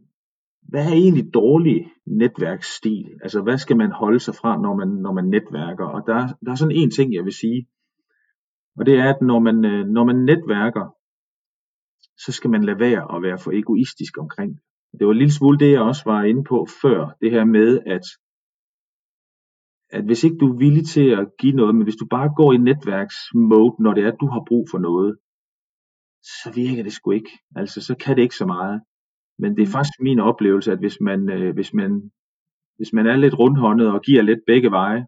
hvad 0.68 0.86
er 0.86 0.92
egentlig 0.92 1.34
dårlig 1.34 1.92
netværksstil? 2.06 3.06
Altså, 3.22 3.42
hvad 3.42 3.58
skal 3.58 3.76
man 3.76 3.92
holde 3.92 4.20
sig 4.20 4.34
fra, 4.34 4.62
når 4.62 4.74
man, 4.76 4.88
når 4.88 5.12
man 5.12 5.24
netværker? 5.24 5.84
Og 5.84 6.02
der, 6.06 6.28
der 6.44 6.50
er 6.50 6.54
sådan 6.54 6.76
en 6.76 6.90
ting, 6.90 7.14
jeg 7.14 7.24
vil 7.24 7.32
sige, 7.32 7.66
og 8.78 8.86
det 8.86 8.94
er, 8.94 9.14
at 9.14 9.22
når 9.22 9.38
man, 9.38 9.64
øh, 9.64 9.86
når 9.86 10.04
man 10.04 10.16
netværker, 10.16 10.86
så 12.24 12.32
skal 12.32 12.50
man 12.50 12.64
lade 12.64 12.78
være 12.78 13.16
at 13.16 13.22
være 13.22 13.38
for 13.38 13.50
egoistisk 13.52 14.18
omkring 14.18 14.50
det. 14.52 14.62
Det 14.98 15.06
var 15.06 15.12
en 15.12 15.18
lille 15.18 15.32
smule 15.32 15.58
det, 15.58 15.72
jeg 15.72 15.80
også 15.80 16.02
var 16.06 16.22
inde 16.22 16.44
på 16.44 16.66
før, 16.82 17.16
det 17.20 17.30
her 17.30 17.44
med, 17.44 17.80
at 17.86 18.04
at 19.90 20.04
hvis 20.04 20.24
ikke 20.24 20.36
du 20.36 20.52
er 20.52 20.58
villig 20.58 20.86
til 20.86 21.08
at 21.20 21.28
give 21.40 21.56
noget, 21.56 21.74
men 21.74 21.84
hvis 21.84 21.96
du 21.96 22.06
bare 22.06 22.34
går 22.36 22.52
i 22.52 22.56
netværksmode, 22.56 23.82
når 23.82 23.94
det 23.94 24.04
er, 24.04 24.12
at 24.12 24.20
du 24.20 24.26
har 24.26 24.42
brug 24.48 24.64
for 24.70 24.78
noget, 24.78 25.16
så 26.22 26.52
virker 26.54 26.82
det 26.82 26.92
sgu 26.92 27.10
ikke. 27.10 27.30
Altså, 27.56 27.80
så 27.80 27.94
kan 28.02 28.16
det 28.16 28.22
ikke 28.22 28.36
så 28.36 28.46
meget. 28.46 28.80
Men 29.38 29.56
det 29.56 29.62
er 29.62 29.66
mm. 29.66 29.72
faktisk 29.72 30.00
min 30.00 30.20
oplevelse, 30.20 30.72
at 30.72 30.78
hvis 30.78 31.00
man, 31.00 31.30
øh, 31.30 31.54
hvis 31.54 31.74
man, 31.74 32.10
hvis 32.76 32.92
man 32.92 33.06
er 33.06 33.16
lidt 33.16 33.38
rundhåndet 33.38 33.88
og 33.88 34.00
giver 34.02 34.22
lidt 34.22 34.40
begge 34.46 34.70
veje, 34.70 35.06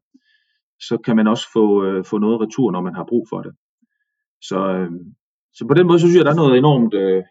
så 0.81 0.99
kan 1.05 1.16
man 1.16 1.27
også 1.27 1.47
få, 1.53 1.85
øh, 1.85 2.05
få 2.05 2.18
noget 2.18 2.41
retur, 2.41 2.70
når 2.70 2.81
man 2.81 2.95
har 2.95 3.05
brug 3.09 3.27
for 3.29 3.43
det. 3.43 3.53
Så, 4.43 4.59
øh, 4.72 4.91
så 5.55 5.66
på 5.68 5.74
den 5.74 5.87
måde, 5.87 5.99
så 5.99 6.07
synes 6.07 6.16
jeg, 6.16 6.24
der 6.24 6.33
er 6.33 6.43
noget 6.43 6.59
enormt, 6.59 6.95
øh, 6.95 7.22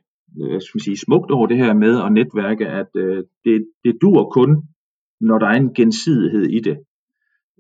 hvad 0.50 0.62
skal 0.62 0.78
man 0.78 0.88
sige, 0.88 0.98
smukt 0.98 1.32
over 1.32 1.48
det 1.48 1.58
her 1.58 1.74
med 1.74 2.02
at 2.06 2.12
netværke, 2.12 2.68
at 2.68 2.92
øh, 2.96 3.24
det, 3.46 3.68
det 3.84 3.98
dur 4.02 4.30
kun, 4.30 4.64
når 5.22 5.38
der 5.40 5.48
er 5.48 5.58
en 5.58 5.74
gensidighed 5.74 6.44
i 6.44 6.60
det. 6.60 6.78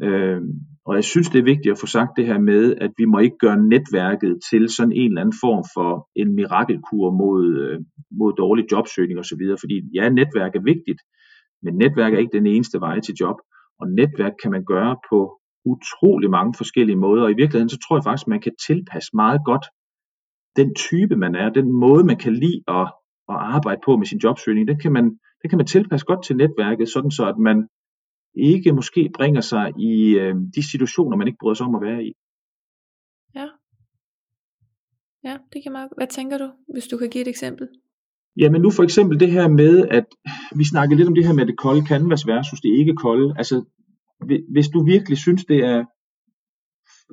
Øh, 0.03 0.41
og 0.85 0.95
jeg 0.95 1.03
synes, 1.03 1.29
det 1.29 1.39
er 1.39 1.43
vigtigt 1.43 1.71
at 1.71 1.79
få 1.79 1.87
sagt 1.87 2.11
det 2.17 2.25
her 2.25 2.39
med, 2.39 2.75
at 2.75 2.91
vi 2.97 3.05
må 3.05 3.19
ikke 3.19 3.37
gøre 3.37 3.57
netværket 3.57 4.39
til 4.49 4.69
sådan 4.69 4.91
en 4.91 5.11
eller 5.11 5.21
anden 5.21 5.39
form 5.45 5.63
for 5.75 6.09
en 6.15 6.35
mirakelkur 6.35 7.11
mod, 7.11 7.43
øh, 7.63 7.79
mod 8.19 8.33
dårlig 8.37 8.65
jobsøgning 8.71 9.19
osv. 9.19 9.43
Fordi 9.59 9.75
ja, 9.93 10.09
netværk 10.09 10.55
er 10.55 10.63
vigtigt, 10.73 11.01
men 11.63 11.73
netværk 11.77 12.13
er 12.13 12.17
ikke 12.17 12.37
den 12.37 12.47
eneste 12.47 12.79
vej 12.79 12.99
til 12.99 13.15
job. 13.21 13.35
Og 13.79 13.87
netværk 13.87 14.33
kan 14.41 14.51
man 14.51 14.65
gøre 14.65 14.95
på 15.09 15.19
utrolig 15.65 16.29
mange 16.29 16.53
forskellige 16.57 16.95
måder. 17.05 17.23
Og 17.23 17.31
i 17.31 17.39
virkeligheden, 17.41 17.69
så 17.69 17.79
tror 17.79 17.97
jeg 17.97 18.03
faktisk, 18.03 18.27
man 18.27 18.41
kan 18.41 18.55
tilpasse 18.67 19.09
meget 19.13 19.41
godt 19.45 19.65
den 20.55 20.75
type, 20.75 21.15
man 21.15 21.35
er, 21.35 21.49
den 21.49 21.71
måde, 21.71 22.03
man 22.03 22.17
kan 22.17 22.33
lide 22.33 22.61
at, 22.67 22.87
at 23.33 23.37
arbejde 23.55 23.81
på 23.85 23.97
med 23.97 24.05
sin 24.05 24.19
jobsøgning, 24.23 24.67
det 24.67 24.81
kan 24.81 24.91
man, 24.91 25.05
det 25.41 25.49
kan 25.49 25.57
man 25.57 25.67
tilpasse 25.67 26.05
godt 26.05 26.23
til 26.23 26.35
netværket, 26.37 26.89
sådan 26.89 27.11
så 27.11 27.23
at 27.27 27.37
man 27.37 27.67
ikke 28.35 28.73
måske 28.73 29.09
bringer 29.13 29.41
sig 29.41 29.73
i 29.79 30.17
øh, 30.19 30.35
de 30.55 30.69
situationer, 30.71 31.17
man 31.17 31.27
ikke 31.27 31.37
bryder 31.41 31.55
sig 31.55 31.65
om 31.65 31.75
at 31.75 31.81
være 31.81 32.03
i. 32.03 32.13
Ja. 33.35 33.47
Ja, 35.23 35.37
det 35.53 35.63
kan 35.63 35.71
meget. 35.71 35.89
Hvad 35.97 36.07
tænker 36.07 36.37
du, 36.37 36.51
hvis 36.73 36.87
du 36.87 36.97
kan 36.97 37.09
give 37.09 37.21
et 37.21 37.27
eksempel? 37.27 37.67
Jamen 38.37 38.61
nu 38.61 38.71
for 38.71 38.83
eksempel 38.83 39.19
det 39.19 39.31
her 39.31 39.47
med, 39.47 39.87
at 39.87 40.05
vi 40.55 40.65
snakkede 40.65 40.97
lidt 40.97 41.07
om 41.07 41.15
det 41.15 41.27
her 41.27 41.33
med 41.33 41.45
det 41.45 41.57
kolde 41.57 41.85
canvas 41.87 42.27
versus 42.27 42.61
det 42.61 42.69
ikke 42.69 42.95
kolde. 42.95 43.33
Altså, 43.37 43.65
hvis 44.53 44.67
du 44.67 44.85
virkelig 44.85 45.17
synes, 45.17 45.45
det 45.45 45.57
er 45.57 45.85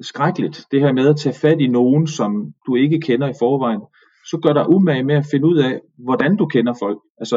skrækkeligt, 0.03 0.67
det 0.71 0.81
her 0.81 0.93
med 0.93 1.09
at 1.09 1.17
tage 1.17 1.35
fat 1.35 1.61
i 1.61 1.67
nogen, 1.67 2.07
som 2.07 2.55
du 2.67 2.77
ikke 2.77 3.01
kender 3.01 3.29
i 3.29 3.39
forvejen, 3.39 3.81
så 4.31 4.39
gør 4.43 4.53
dig 4.53 4.69
umage 4.69 5.05
med 5.05 5.15
at 5.15 5.27
finde 5.31 5.47
ud 5.47 5.59
af, 5.59 5.81
hvordan 5.99 6.37
du 6.37 6.47
kender 6.47 6.75
folk. 6.83 6.99
Altså, 7.19 7.37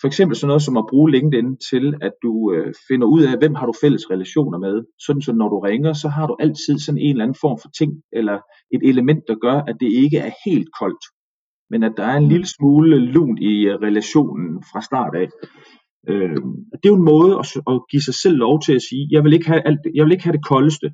for 0.00 0.06
eksempel 0.06 0.36
sådan 0.36 0.48
noget 0.48 0.62
som 0.62 0.76
at 0.76 0.88
bruge 0.90 1.10
LinkedIn 1.10 1.56
til, 1.70 1.94
at 2.06 2.12
du 2.22 2.52
øh, 2.54 2.74
finder 2.88 3.06
ud 3.06 3.22
af, 3.22 3.38
hvem 3.38 3.54
har 3.54 3.66
du 3.66 3.74
fælles 3.80 4.10
relationer 4.10 4.58
med. 4.58 4.84
Sådan 5.06 5.22
så 5.22 5.32
når 5.32 5.48
du 5.48 5.58
ringer, 5.58 5.92
så 5.92 6.08
har 6.08 6.26
du 6.26 6.36
altid 6.40 6.78
sådan 6.78 7.00
en 7.00 7.10
eller 7.10 7.24
anden 7.24 7.40
form 7.40 7.58
for 7.62 7.70
ting, 7.78 7.92
eller 8.12 8.36
et 8.74 8.82
element, 8.90 9.22
der 9.28 9.34
gør, 9.34 9.58
at 9.70 9.76
det 9.80 9.90
ikke 9.92 10.18
er 10.18 10.32
helt 10.46 10.68
koldt. 10.80 11.04
Men 11.70 11.82
at 11.82 11.92
der 11.96 12.04
er 12.04 12.16
en 12.16 12.28
lille 12.28 12.46
smule 12.46 12.98
lun 12.98 13.38
i 13.38 13.54
øh, 13.66 13.74
relationen 13.86 14.64
fra 14.70 14.80
start 14.80 15.14
af. 15.22 15.28
Øh, 16.08 16.36
det 16.80 16.86
er 16.86 16.94
jo 16.94 17.00
en 17.02 17.10
måde 17.14 17.32
at, 17.42 17.46
at 17.72 17.80
give 17.90 18.02
sig 18.02 18.14
selv 18.14 18.36
lov 18.36 18.62
til 18.66 18.74
at 18.74 18.82
sige, 18.82 19.08
jeg 19.10 19.24
vil 19.24 19.32
ikke 19.32 19.48
have, 19.48 19.62
alt, 19.68 19.80
jeg 19.94 20.04
vil 20.04 20.12
ikke 20.12 20.24
have 20.24 20.36
det 20.38 20.46
koldeste. 20.46 20.88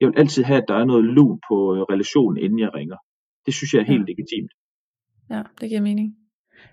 Jeg 0.00 0.08
vil 0.08 0.18
altid 0.18 0.42
have, 0.42 0.62
at 0.62 0.68
der 0.68 0.74
er 0.74 0.84
noget 0.84 1.04
lun 1.04 1.40
på 1.48 1.56
øh, 1.74 1.80
relationen, 1.92 2.36
inden 2.44 2.58
jeg 2.58 2.70
ringer. 2.74 2.96
Det 3.46 3.54
synes 3.54 3.74
jeg 3.74 3.80
er 3.80 3.92
helt 3.92 4.06
legitimt. 4.10 4.52
Ja, 5.30 5.42
det 5.60 5.68
giver 5.68 5.80
mening. 5.80 6.25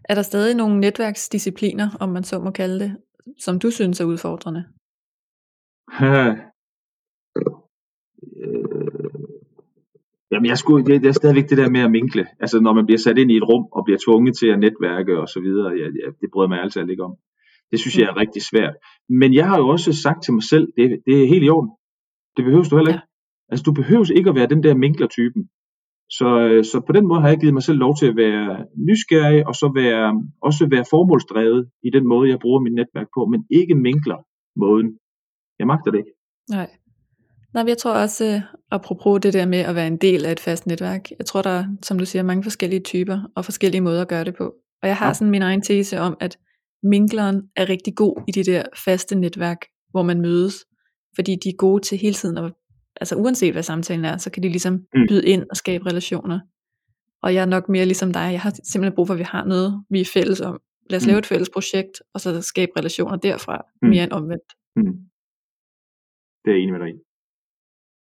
Er 0.10 0.16
der 0.16 0.22
stadig 0.22 0.56
nogle 0.56 0.80
netværksdiscipliner, 0.80 1.90
om 2.00 2.10
man 2.10 2.24
så 2.24 2.40
må 2.40 2.52
kalde 2.52 2.80
det, 2.80 2.98
som 3.40 3.60
du 3.60 3.72
synes 3.72 4.00
er 4.00 4.06
udfordrende? 4.06 4.66
Øh, 6.02 6.38
jamen 10.32 10.46
jeg 10.46 10.58
skulle, 10.58 10.86
det, 10.86 11.02
det 11.02 11.10
er 11.10 11.14
stadigvæk 11.22 11.50
det 11.50 11.58
der 11.58 11.70
med 11.70 11.82
at 11.82 11.92
minkle. 11.92 12.28
Altså 12.40 12.60
når 12.60 12.74
man 12.74 12.86
bliver 12.86 13.00
sat 13.00 13.18
ind 13.18 13.32
i 13.32 13.38
et 13.38 13.50
rum 13.50 13.66
og 13.72 13.86
bliver 13.86 14.00
tvunget 14.06 14.38
til 14.38 14.48
at 14.48 14.60
netværke 14.60 15.20
og 15.22 15.28
så 15.30 15.40
videre, 15.40 15.70
jeg, 15.70 15.90
jeg, 16.00 16.10
det 16.22 16.30
bryder 16.34 16.50
mig 16.50 16.60
altid 16.60 16.90
ikke 16.90 17.04
om. 17.04 17.16
Det 17.72 17.80
synes 17.80 17.98
jeg 17.98 18.08
er 18.08 18.18
rigtig 18.18 18.42
svært. 18.42 18.76
Men 19.10 19.34
jeg 19.34 19.48
har 19.50 19.58
jo 19.58 19.68
også 19.68 19.94
sagt 19.94 20.24
til 20.24 20.34
mig 20.34 20.44
selv, 20.44 20.68
det, 20.78 20.86
det 21.06 21.24
er 21.24 21.28
helt 21.28 21.46
i 21.46 21.50
orden. 21.50 21.72
Det 22.38 22.46
behøver 22.46 22.64
du 22.64 22.76
heller 22.76 22.94
ikke. 22.94 23.06
Ja. 23.06 23.52
Altså 23.52 23.64
du 23.64 23.74
behøver 23.74 24.18
ikke 24.18 24.30
at 24.30 24.36
være 24.36 24.50
den 24.54 24.64
der 24.64 24.76
minkler-typen. 24.76 25.50
Så, 26.18 26.30
øh, 26.48 26.64
så 26.72 26.78
på 26.88 26.92
den 26.98 27.06
måde 27.08 27.22
har 27.22 27.30
jeg 27.30 27.40
givet 27.40 27.54
mig 27.54 27.64
selv 27.64 27.78
lov 27.78 27.94
til 28.00 28.08
at 28.12 28.16
være 28.16 28.66
nysgerrig, 28.88 29.48
og 29.48 29.56
så 29.56 29.68
være, 29.82 30.06
også 30.42 30.68
være 30.72 30.86
formålsdrevet 30.90 31.70
i 31.88 31.90
den 31.96 32.08
måde, 32.08 32.30
jeg 32.30 32.40
bruger 32.40 32.60
mit 32.62 32.76
netværk 32.80 33.08
på, 33.16 33.22
men 33.26 33.46
ikke 33.60 33.76
minkler 33.76 34.20
måden. 34.56 34.90
Jeg 35.60 35.68
magter 35.68 35.92
det 35.92 35.98
ikke. 35.98 36.14
Nej. 36.50 36.70
Nej, 37.54 37.64
jeg 37.68 37.78
tror 37.78 37.94
også, 37.94 38.26
øh, 38.26 38.42
apropos 38.72 39.22
det 39.22 39.34
der 39.34 39.46
med 39.46 39.60
at 39.60 39.76
være 39.76 39.88
en 39.88 39.98
del 39.98 40.26
af 40.26 40.32
et 40.32 40.40
fast 40.40 40.68
netværk, 40.68 41.04
jeg 41.20 41.26
tror, 41.26 41.42
der 41.42 41.50
er, 41.50 41.66
som 41.82 42.00
du 42.00 42.06
siger, 42.06 42.24
mange 42.24 42.44
forskellige 42.44 42.80
typer 42.80 43.20
og 43.36 43.46
forskellige 43.46 43.82
måder 43.82 44.02
at 44.02 44.08
gøre 44.08 44.24
det 44.24 44.36
på. 44.38 44.54
Og 44.82 44.88
jeg 44.88 44.98
har 44.98 45.08
ja. 45.08 45.14
sådan 45.14 45.32
min 45.32 45.42
egen 45.42 45.62
tese 45.62 46.00
om, 46.00 46.18
at 46.20 46.38
minkleren 46.84 47.42
er 47.56 47.70
rigtig 47.70 47.96
god 47.96 48.24
i 48.28 48.32
de 48.32 48.44
der 48.44 48.64
faste 48.86 49.16
netværk, 49.16 49.58
hvor 49.92 50.04
man 50.04 50.22
mødes, 50.22 50.56
fordi 51.16 51.32
de 51.44 51.50
er 51.50 51.58
gode 51.58 51.82
til 51.82 51.98
hele 51.98 52.14
tiden 52.14 52.38
at 52.38 52.54
altså 52.96 53.16
uanset 53.16 53.54
hvad 53.54 53.64
samtalen 53.64 54.06
er, 54.06 54.18
så 54.18 54.32
kan 54.32 54.44
de 54.44 54.50
ligesom 54.50 54.74
mm. 54.74 55.08
byde 55.10 55.26
ind 55.26 55.44
og 55.50 55.58
skabe 55.58 55.86
relationer. 55.86 56.40
Og 57.22 57.34
jeg 57.34 57.42
er 57.42 57.46
nok 57.46 57.70
mere 57.70 57.86
ligesom 57.86 58.14
dig, 58.14 58.30
jeg 58.32 58.42
har 58.42 58.52
simpelthen 58.64 58.96
brug 58.96 59.08
for, 59.08 59.14
at 59.14 59.20
vi 59.20 59.24
har 59.24 59.46
noget, 59.46 59.84
vi 59.90 60.02
er 60.02 60.12
fælles 60.14 60.42
om. 60.42 60.62
Lad 60.90 60.98
os 60.98 61.06
mm. 61.06 61.08
lave 61.08 61.20
et 61.20 61.26
fælles 61.26 61.50
projekt, 61.50 62.02
og 62.14 62.22
så 62.22 62.42
skabe 62.42 62.72
relationer 62.78 63.16
derfra, 63.16 63.66
mm. 63.82 63.90
mere 63.90 64.04
end 64.04 64.12
omvendt. 64.12 64.50
Mm. 64.76 64.94
Det 66.44 66.50
er 66.52 66.56
jeg 66.56 66.60
enig 66.60 66.74
med 66.74 66.80
dig 66.80 66.90
i. 66.90 66.98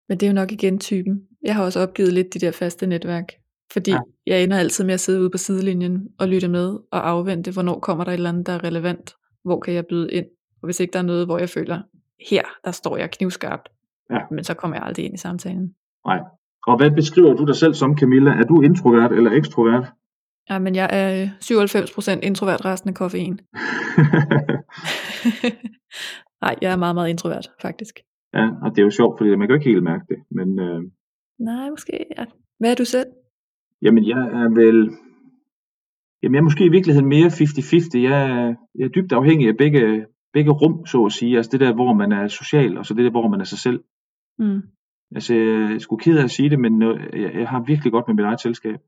Men 0.09 0.21
det 0.21 0.27
er 0.27 0.31
jo 0.31 0.35
nok 0.35 0.53
igen 0.53 0.79
typen. 0.79 1.29
Jeg 1.43 1.55
har 1.55 1.65
også 1.65 1.81
opgivet 1.81 2.13
lidt 2.13 2.35
de 2.35 2.39
der 2.39 2.51
faste 2.51 2.87
netværk, 2.87 3.33
fordi 3.73 3.91
ja. 3.91 3.99
jeg 4.27 4.43
ender 4.43 4.59
altid 4.59 4.85
med 4.85 4.95
at 4.95 5.01
sidde 5.01 5.21
ude 5.21 5.31
på 5.31 5.39
sidelinjen 5.39 6.09
og 6.19 6.29
lytte 6.29 6.49
med 6.49 6.79
og 6.93 7.09
afvente, 7.09 7.53
hvornår 7.53 7.81
kommer 7.81 8.05
der 8.05 8.11
et 8.11 8.15
eller 8.15 8.29
andet, 8.29 8.47
der 8.47 8.53
er 8.53 8.65
relevant, 8.65 9.15
hvor 9.45 9.61
kan 9.61 9.75
jeg 9.75 9.87
byde 9.87 10.13
ind. 10.13 10.27
Og 10.63 10.67
hvis 10.67 10.81
ikke 10.81 10.93
der 10.93 10.99
er 10.99 11.03
noget, 11.03 11.27
hvor 11.27 11.39
jeg 11.39 11.49
føler, 11.49 11.83
her, 12.31 12.43
der 12.65 12.71
står 12.71 12.97
jeg 12.97 13.11
knivskarpt, 13.11 13.69
Ja. 14.11 14.21
Men 14.31 14.45
så 14.45 14.55
kommer 14.55 14.77
jeg 14.77 14.85
aldrig 14.87 15.05
ind 15.05 15.15
i 15.15 15.19
samtalen. 15.19 15.75
Nej. 16.07 16.21
Og 16.67 16.77
hvad 16.77 16.91
beskriver 16.91 17.35
du 17.35 17.45
dig 17.45 17.57
selv 17.57 17.75
som, 17.75 17.99
Camilla? 17.99 18.31
Er 18.31 18.45
du 18.45 18.61
introvert 18.61 19.13
eller 19.13 19.31
ekstrovert? 19.33 19.93
Ja, 20.51 20.59
men 20.59 20.75
jeg 20.75 20.89
er 20.93 21.27
97% 21.27 22.17
øh, 22.17 22.19
introvert, 22.23 22.65
resten 22.65 22.89
af 22.89 22.95
koffein. 22.95 23.33
Nej, 26.43 26.55
jeg 26.63 26.73
er 26.73 26.77
meget, 26.77 26.95
meget 26.95 27.09
introvert, 27.09 27.51
faktisk. 27.63 27.95
Ja, 28.35 28.49
og 28.63 28.71
det 28.71 28.79
er 28.79 28.83
jo 28.83 28.91
sjovt, 28.91 29.19
fordi 29.19 29.31
man 29.31 29.41
kan 29.41 29.49
jo 29.49 29.55
ikke 29.55 29.71
helt 29.71 29.83
mærke 29.83 30.05
det. 30.09 30.19
Men, 30.31 30.59
øh... 30.59 30.83
Nej, 31.39 31.71
måske. 31.71 32.05
Ja. 32.19 32.25
Hvad 32.59 32.71
er 32.71 32.75
du 32.75 32.85
selv? 32.85 33.07
Jamen, 33.83 34.05
jeg 34.05 34.19
er 34.19 34.49
vel... 34.55 34.91
Jamen, 36.23 36.35
jeg 36.35 36.41
er 36.41 36.49
måske 36.51 36.65
i 36.65 36.75
virkeligheden 36.77 37.09
mere 37.09 37.27
50-50. 37.27 38.01
Jeg 38.09 38.23
er, 38.31 38.55
jeg 38.75 38.85
er 38.85 38.89
dybt 38.89 39.13
afhængig 39.13 39.49
af 39.49 39.57
begge, 39.57 40.07
begge 40.33 40.51
rum, 40.51 40.87
så 40.87 41.05
at 41.05 41.13
sige. 41.13 41.37
Altså 41.37 41.51
det 41.53 41.61
der, 41.61 41.75
hvor 41.75 41.93
man 41.93 42.13
er 42.13 42.29
social, 42.29 42.79
og 42.79 42.87
så 42.87 42.95
det 42.95 43.05
der, 43.05 43.11
hvor 43.11 43.29
man 43.29 43.41
er 43.41 43.45
sig 43.45 43.59
selv. 43.59 43.81
Mm. 44.41 44.61
Altså, 45.17 45.35
jeg 45.35 45.75
er 45.75 45.79
sgu 45.79 45.97
ked 45.97 46.19
af 46.19 46.25
at 46.25 46.31
sige 46.31 46.51
det, 46.51 46.59
men 46.65 46.73
jeg, 46.83 47.31
jeg 47.43 47.49
har 47.53 47.61
virkelig 47.73 47.93
godt 47.93 48.07
med 48.09 48.15
mit 48.15 48.25
eget 48.25 48.41
selskab. 48.41 48.79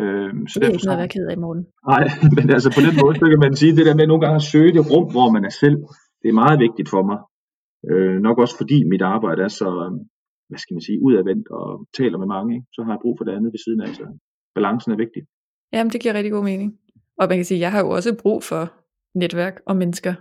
Øh, 0.00 0.30
så 0.48 0.54
det 0.58 0.66
er 0.66 0.72
ikke 0.72 0.86
noget 0.86 0.98
at 0.98 1.02
være 1.04 1.14
ked 1.16 1.26
af 1.30 1.34
i 1.38 1.42
morgen. 1.46 1.62
Nej, 1.92 2.04
men 2.36 2.46
altså 2.56 2.68
på 2.76 2.80
den 2.86 2.94
måde, 3.02 3.14
så 3.20 3.26
kan 3.32 3.42
man 3.46 3.54
sige, 3.60 3.76
det 3.78 3.86
der 3.88 3.96
med 4.00 4.06
nogle 4.06 4.22
gange 4.24 4.38
at 4.42 4.48
søge 4.52 4.72
det 4.76 4.82
rum, 4.90 5.06
hvor 5.14 5.28
man 5.36 5.44
er 5.50 5.54
selv, 5.62 5.76
det 6.22 6.28
er 6.28 6.40
meget 6.42 6.58
vigtigt 6.66 6.88
for 6.94 7.02
mig. 7.10 7.18
Øh, 7.90 8.16
nok 8.26 8.36
også 8.42 8.56
fordi 8.60 8.78
mit 8.92 9.02
arbejde 9.14 9.42
er 9.48 9.52
så, 9.62 9.68
hvad 10.48 10.58
skal 10.62 10.74
man 10.74 10.84
sige, 10.88 11.02
udadvendt 11.06 11.46
og 11.58 11.66
taler 11.98 12.18
med 12.18 12.28
mange, 12.36 12.50
ikke? 12.56 12.66
så 12.74 12.80
har 12.84 12.92
jeg 12.92 13.02
brug 13.04 13.14
for 13.18 13.24
det 13.24 13.32
andet 13.36 13.50
ved 13.54 13.60
siden 13.66 13.80
af, 13.80 13.88
så 14.00 14.06
balancen 14.56 14.92
er 14.92 14.98
vigtig. 15.04 15.22
Jamen, 15.72 15.90
det 15.92 16.00
giver 16.02 16.14
rigtig 16.14 16.32
god 16.32 16.44
mening. 16.44 16.70
Og 17.20 17.24
man 17.28 17.38
kan 17.38 17.44
sige, 17.44 17.60
jeg 17.60 17.72
har 17.72 17.80
jo 17.84 17.90
også 17.90 18.10
brug 18.22 18.38
for 18.50 18.62
netværk 19.14 19.56
og 19.66 19.76
mennesker, 19.76 20.14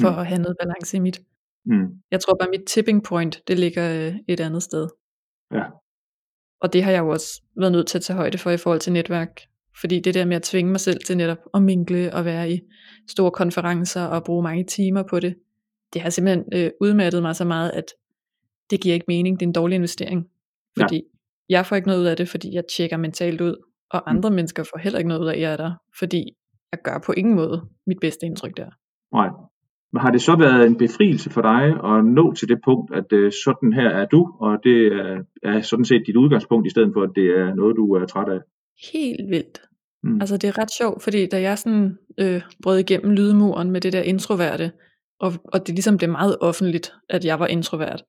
for 0.00 0.10
mm. 0.10 0.18
at 0.20 0.26
have 0.26 0.42
noget 0.44 0.56
balance 0.62 0.96
i 0.96 1.00
mit. 1.00 1.18
Mm. 1.66 1.86
Jeg 2.10 2.20
tror 2.20 2.36
bare, 2.40 2.50
mit 2.50 2.64
tipping 2.66 3.04
point, 3.04 3.42
det 3.48 3.58
ligger 3.58 4.06
øh, 4.06 4.14
et 4.28 4.40
andet 4.40 4.62
sted. 4.62 4.88
Ja. 5.52 5.64
Og 6.60 6.72
det 6.72 6.84
har 6.84 6.90
jeg 6.90 7.00
jo 7.00 7.08
også 7.08 7.42
været 7.56 7.72
nødt 7.72 7.86
til 7.86 7.98
at 7.98 8.02
tage 8.02 8.16
højde 8.16 8.38
for 8.38 8.50
i 8.50 8.56
forhold 8.56 8.80
til 8.80 8.92
netværk. 8.92 9.40
Fordi 9.80 10.00
det 10.00 10.14
der 10.14 10.24
med 10.24 10.36
at 10.36 10.42
tvinge 10.42 10.70
mig 10.70 10.80
selv 10.80 11.00
til 11.06 11.16
netop 11.16 11.38
at 11.54 11.62
minkle 11.62 12.14
og 12.14 12.24
være 12.24 12.50
i 12.50 12.60
store 13.08 13.30
konferencer 13.30 14.04
og 14.04 14.24
bruge 14.24 14.42
mange 14.42 14.64
timer 14.64 15.02
på 15.02 15.20
det, 15.20 15.36
det 15.92 16.02
har 16.02 16.10
simpelthen 16.10 16.44
øh, 16.52 16.70
udmattet 16.80 17.22
mig 17.22 17.36
så 17.36 17.44
meget, 17.44 17.70
at 17.70 17.84
det 18.70 18.80
giver 18.80 18.94
ikke 18.94 19.04
mening. 19.08 19.40
Det 19.40 19.46
er 19.46 19.48
en 19.48 19.52
dårlig 19.52 19.76
investering. 19.76 20.26
Fordi 20.78 20.96
ja. 20.96 21.00
jeg 21.48 21.66
får 21.66 21.76
ikke 21.76 21.88
noget 21.88 22.00
ud 22.00 22.06
af 22.06 22.16
det, 22.16 22.28
fordi 22.28 22.54
jeg 22.54 22.64
tjekker 22.76 22.96
mentalt 22.96 23.40
ud, 23.40 23.56
og 23.90 24.02
mm. 24.06 24.16
andre 24.16 24.30
mennesker 24.30 24.62
får 24.62 24.78
heller 24.78 24.98
ikke 24.98 25.08
noget 25.08 25.22
ud 25.22 25.26
af, 25.26 25.32
at 25.34 25.40
jeg 25.40 25.52
er 25.52 25.56
der, 25.56 25.72
fordi 25.98 26.36
jeg 26.72 26.80
gør 26.84 26.98
på 27.06 27.12
ingen 27.12 27.34
måde 27.34 27.68
mit 27.86 27.98
bedste 28.00 28.26
indtryk 28.26 28.56
der. 28.56 28.70
Nej, 29.12 29.28
men 29.92 30.00
har 30.00 30.10
det 30.10 30.22
så 30.22 30.36
været 30.36 30.66
en 30.66 30.76
befrielse 30.76 31.30
for 31.30 31.42
dig 31.42 31.64
at 31.84 32.04
nå 32.04 32.34
til 32.34 32.48
det 32.48 32.58
punkt, 32.64 32.94
at 32.94 33.12
øh, 33.12 33.32
sådan 33.44 33.72
her 33.72 33.88
er 33.88 34.06
du, 34.06 34.36
og 34.40 34.58
det 34.64 34.86
er, 34.86 35.22
er 35.42 35.60
sådan 35.60 35.84
set 35.84 36.02
dit 36.06 36.16
udgangspunkt, 36.16 36.66
i 36.66 36.70
stedet 36.70 36.90
for 36.94 37.02
at 37.02 37.10
det 37.14 37.24
er 37.24 37.54
noget, 37.54 37.76
du 37.76 37.94
er 37.94 38.06
træt 38.06 38.28
af? 38.28 38.40
Helt 38.92 39.30
vildt. 39.30 39.60
Mm. 40.02 40.20
Altså 40.20 40.36
det 40.36 40.48
er 40.48 40.58
ret 40.58 40.70
sjovt, 40.78 41.02
fordi 41.02 41.26
da 41.26 41.40
jeg 41.40 41.58
sådan 41.58 41.98
øh, 42.20 42.42
brød 42.62 42.78
igennem 42.78 43.10
lydmuren 43.12 43.70
med 43.70 43.80
det 43.80 43.92
der 43.92 44.02
introverte, 44.02 44.72
og, 45.20 45.32
og 45.44 45.66
det 45.66 45.74
ligesom 45.74 45.96
blev 45.96 46.10
meget 46.10 46.36
offentligt, 46.40 46.92
at 47.10 47.24
jeg 47.24 47.40
var 47.40 47.46
introvert, 47.46 48.02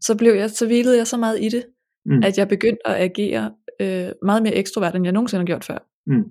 så 0.00 0.16
blev 0.18 0.32
jeg, 0.32 0.50
så 0.50 0.66
hvilede 0.66 0.96
jeg 0.96 1.06
så 1.06 1.16
meget 1.16 1.40
i 1.40 1.48
det, 1.48 1.64
mm. 2.06 2.22
at 2.22 2.38
jeg 2.38 2.48
begyndte 2.48 2.88
at 2.88 2.94
agere 2.94 3.52
øh, 3.80 4.08
meget 4.22 4.42
mere 4.42 4.54
ekstrovert, 4.54 4.96
end 4.96 5.04
jeg 5.04 5.12
nogensinde 5.12 5.40
har 5.40 5.46
gjort 5.46 5.64
før. 5.64 5.78
Mm. 6.06 6.24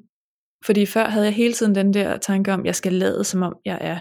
Fordi 0.65 0.85
før 0.85 1.05
havde 1.05 1.25
jeg 1.25 1.33
hele 1.33 1.53
tiden 1.53 1.75
den 1.75 1.93
der 1.93 2.17
tanke 2.17 2.53
om, 2.53 2.65
jeg 2.65 2.75
skal 2.75 2.93
lade 2.93 3.23
som 3.23 3.41
om 3.41 3.55
jeg 3.65 3.77
er 3.81 3.99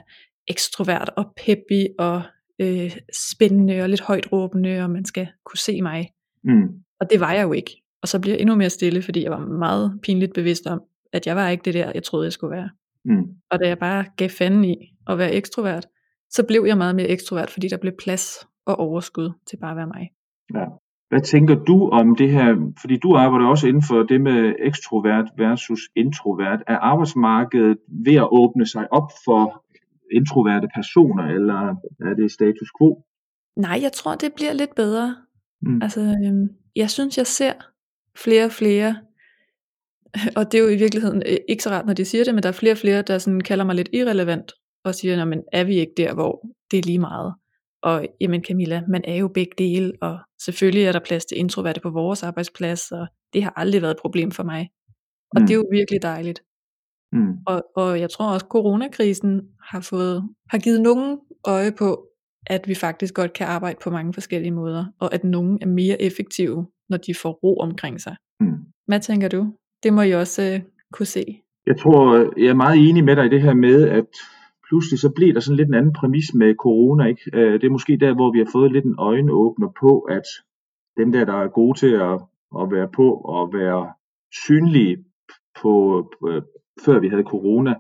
ekstrovert 0.49 1.11
og 1.17 1.25
peppy 1.37 1.87
og 1.99 2.23
øh, 2.59 2.97
spændende 3.13 3.83
og 3.83 3.89
lidt 3.89 4.01
højt 4.01 4.33
råbende, 4.33 4.81
og 4.85 4.91
man 4.91 5.05
skal 5.05 5.29
kunne 5.45 5.59
se 5.59 5.83
mig. 5.83 6.11
Mm. 6.45 6.69
Og 7.01 7.11
det 7.11 7.21
var 7.21 7.33
jeg 7.33 7.43
jo 7.43 7.53
ikke. 7.53 7.83
Og 8.03 8.09
så 8.09 8.21
bliver 8.21 8.35
jeg 8.35 8.41
endnu 8.41 8.55
mere 8.55 8.71
stille, 8.71 9.03
fordi 9.03 9.23
jeg 9.23 9.31
var 9.31 9.47
meget 9.47 9.99
pinligt 10.03 10.35
bevidst 10.35 10.67
om, 10.67 10.83
at 11.13 11.27
jeg 11.27 11.37
var 11.37 11.49
ikke 11.49 11.63
det 11.65 11.75
der, 11.75 11.93
jeg 11.95 12.03
troede, 12.03 12.25
jeg 12.25 12.33
skulle 12.33 12.57
være. 12.57 12.71
Mm. 13.05 13.25
Og 13.51 13.61
da 13.61 13.69
jeg 13.69 13.79
bare 13.79 14.05
gav 14.17 14.29
fanden 14.29 14.65
i 14.65 14.77
at 15.07 15.19
være 15.19 15.33
ekstrovert, 15.33 15.87
så 16.31 16.45
blev 16.49 16.65
jeg 16.67 16.79
meget 16.79 16.97
mere 16.97 17.09
ekstrovert, 17.09 17.51
fordi 17.51 17.69
der 17.69 17.77
blev 17.77 17.93
plads 17.99 18.47
og 18.67 18.79
overskud 18.79 19.31
til 19.47 19.57
bare 19.57 19.71
at 19.71 19.77
være 19.77 19.87
mig. 19.87 20.11
Ja. 20.55 20.65
Hvad 21.09 21.21
tænker 21.21 21.55
du 21.55 21.89
om 21.89 22.17
det 22.17 22.31
her, 22.31 22.73
fordi 22.81 22.97
du 22.97 23.17
arbejder 23.17 23.47
også 23.47 23.69
inden 23.69 23.83
for 23.89 24.03
det 24.03 24.21
med 24.21 24.55
ekstrovert 24.59 25.25
versus 25.37 25.81
introvert. 25.97 26.63
Er 26.67 26.77
arbejdsmarkedet 26.77 27.79
ved 28.05 28.15
at 28.15 28.29
åbne 28.33 28.67
sig 28.67 28.93
op 28.93 29.11
for 29.25 29.65
introverte 30.13 30.69
personer, 30.75 31.25
eller 31.37 31.61
er 32.09 32.15
det 32.21 32.33
status 32.33 32.71
quo? 32.79 33.03
Nej, 33.57 33.79
jeg 33.83 33.93
tror, 33.93 34.15
det 34.15 34.33
bliver 34.37 34.53
lidt 34.53 34.75
bedre. 34.75 35.17
Mm. 35.63 35.83
Altså, 35.83 36.01
øhm, 36.01 36.49
jeg 36.77 36.91
synes, 36.91 37.19
jeg 37.19 37.27
ser 37.27 37.53
flere 38.17 38.45
og 38.45 38.53
flere, 38.53 38.97
og 40.37 40.53
det 40.53 40.59
er 40.59 40.63
jo 40.63 40.69
i 40.69 40.77
virkeligheden 40.77 41.23
øh, 41.27 41.37
ikke 41.49 41.63
så 41.63 41.71
rart, 41.71 41.87
når 41.87 41.95
de 41.95 42.05
siger 42.05 42.25
det, 42.25 42.35
men 42.35 42.43
der 42.43 42.49
er 42.49 42.53
flere 42.53 42.73
og 42.73 42.79
flere, 42.79 43.03
der 43.03 43.19
sådan 43.19 43.41
kalder 43.41 43.65
mig 43.65 43.75
lidt 43.75 43.89
irrelevant, 43.93 44.53
og 44.85 44.95
siger, 44.95 45.25
men 45.25 45.43
er 45.53 45.65
vi 45.65 45.75
ikke 45.75 45.93
der, 45.97 46.15
hvor 46.15 46.47
det 46.71 46.79
er 46.79 46.83
lige 46.83 46.99
meget? 46.99 47.35
Og 47.83 48.07
jamen 48.21 48.45
Camilla, 48.45 48.83
man 48.89 49.03
er 49.05 49.17
jo 49.17 49.29
begge 49.29 49.53
dele, 49.59 49.93
og 50.03 50.19
selvfølgelig 50.45 50.85
er 50.85 50.93
der 50.93 51.01
plads 51.07 51.25
til 51.25 51.39
introverte 51.39 51.81
på 51.81 51.91
vores 51.91 52.23
arbejdsplads, 52.23 52.93
og 52.93 53.07
det 53.33 53.43
har 53.43 53.53
aldrig 53.57 53.83
været 53.83 53.95
et 53.95 54.01
problem 54.01 54.31
for 54.31 54.43
mig. 54.43 54.71
Og 55.35 55.41
Mm. 55.41 55.47
det 55.47 55.55
er 55.55 55.57
jo 55.57 55.65
virkelig 55.73 56.03
dejligt. 56.03 56.43
Mm. 57.13 57.37
Og, 57.47 57.65
og 57.77 58.01
jeg 58.01 58.11
tror 58.11 58.33
også, 58.33 58.47
at 58.47 58.51
coronakrisen 58.51 59.41
har, 59.63 59.81
fået, 59.81 60.29
har 60.51 60.59
givet 60.59 60.81
nogen 60.81 61.19
øje 61.47 61.73
på, 61.73 62.09
at 62.47 62.69
vi 62.69 62.75
faktisk 62.75 63.15
godt 63.15 63.33
kan 63.33 63.47
arbejde 63.47 63.79
på 63.85 63.91
mange 63.91 64.13
forskellige 64.13 64.51
måder, 64.51 64.85
og 65.01 65.15
at 65.15 65.25
nogen 65.25 65.59
er 65.63 65.67
mere 65.67 66.03
effektive, 66.03 66.67
når 66.89 66.97
de 66.97 67.15
får 67.15 67.33
ro 67.33 67.57
omkring 67.57 68.01
sig. 68.01 68.17
Mm. 68.41 68.59
Hvad 68.87 69.01
tænker 69.01 69.29
du? 69.29 69.53
Det 69.83 69.93
må 69.93 70.03
I 70.03 70.11
også 70.11 70.43
øh, 70.43 70.61
kunne 70.93 71.07
se. 71.07 71.25
Jeg 71.67 71.79
tror, 71.79 72.33
jeg 72.41 72.49
er 72.49 72.55
meget 72.55 72.89
enig 72.89 73.05
med 73.05 73.17
dig 73.17 73.27
i 73.27 73.29
det 73.29 73.43
her 73.43 73.55
med, 73.55 73.89
at 73.89 74.07
pludselig 74.69 74.99
så 74.99 75.11
bliver 75.11 75.33
der 75.33 75.41
sådan 75.41 75.57
lidt 75.57 75.69
en 75.69 75.75
anden 75.75 75.93
præmis 75.93 76.35
med 76.35 76.55
corona. 76.55 77.05
Ikke? 77.05 77.23
Øh, 77.35 77.53
Det 77.61 77.65
er 77.65 77.71
måske 77.71 77.97
der, 77.97 78.15
hvor 78.15 78.33
vi 78.33 78.39
har 78.39 78.49
fået 78.53 78.73
lidt 78.73 78.85
en 78.85 78.95
øjenåbner 78.99 79.69
på, 79.81 79.99
at 80.01 80.27
dem 80.97 81.13
der, 81.13 81.25
der 81.25 81.35
er 81.45 81.49
gode 81.49 81.79
til 81.79 81.93
at, 81.93 82.15
at 82.61 82.71
være 82.71 82.89
på 82.97 83.07
og 83.15 83.53
være 83.53 83.93
synlige 84.45 84.97
på, 85.63 85.73
på, 86.21 86.27
før 86.85 87.01
vi 87.01 87.09
havde 87.09 87.23
corona, 87.35 87.75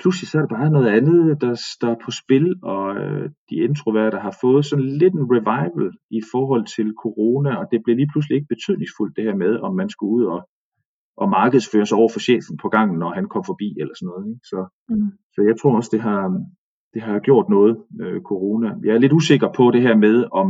pludselig 0.00 0.28
så 0.28 0.38
er 0.38 0.42
der 0.42 0.56
bare 0.58 0.70
noget 0.70 0.88
andet, 0.98 1.40
der, 1.40 1.52
der 1.80 1.88
er 1.90 1.98
på 2.04 2.10
spil, 2.10 2.54
og 2.62 2.96
øh, 2.96 3.30
de 3.50 3.54
introverte 3.68 4.18
har 4.18 4.34
fået 4.40 4.64
sådan 4.66 4.84
lidt 5.00 5.14
en 5.14 5.28
revival 5.34 5.90
i 6.10 6.20
forhold 6.32 6.64
til 6.76 6.86
corona, 7.02 7.50
og 7.60 7.66
det 7.70 7.80
blev 7.84 7.96
lige 7.96 8.10
pludselig 8.12 8.34
ikke 8.36 8.52
betydningsfuldt 8.54 9.16
det 9.16 9.24
her 9.24 9.34
med, 9.44 9.52
om 9.66 9.74
man 9.76 9.88
skulle 9.90 10.12
ud 10.18 10.24
og, 10.24 10.48
og 11.16 11.28
markedsføre 11.28 11.86
sig 11.86 11.98
over 11.98 12.08
for 12.12 12.20
chefen 12.20 12.56
på 12.62 12.68
gangen, 12.68 12.98
når 12.98 13.10
han 13.18 13.26
kom 13.28 13.44
forbi 13.50 13.68
eller 13.80 13.94
sådan 13.94 14.10
noget. 14.12 14.26
Ikke? 14.32 14.44
Så, 14.52 14.58
Mm. 14.88 15.10
så 15.34 15.42
jeg 15.48 15.54
tror 15.60 15.76
også, 15.76 15.90
det 15.92 16.00
har, 16.00 16.22
det 16.94 17.02
har 17.02 17.18
gjort 17.18 17.48
noget, 17.48 17.74
øh, 18.02 18.20
corona. 18.30 18.68
Jeg 18.84 18.94
er 18.94 18.98
lidt 18.98 19.12
usikker 19.12 19.48
på 19.56 19.70
det 19.70 19.82
her 19.82 19.96
med, 19.96 20.24
om 20.32 20.48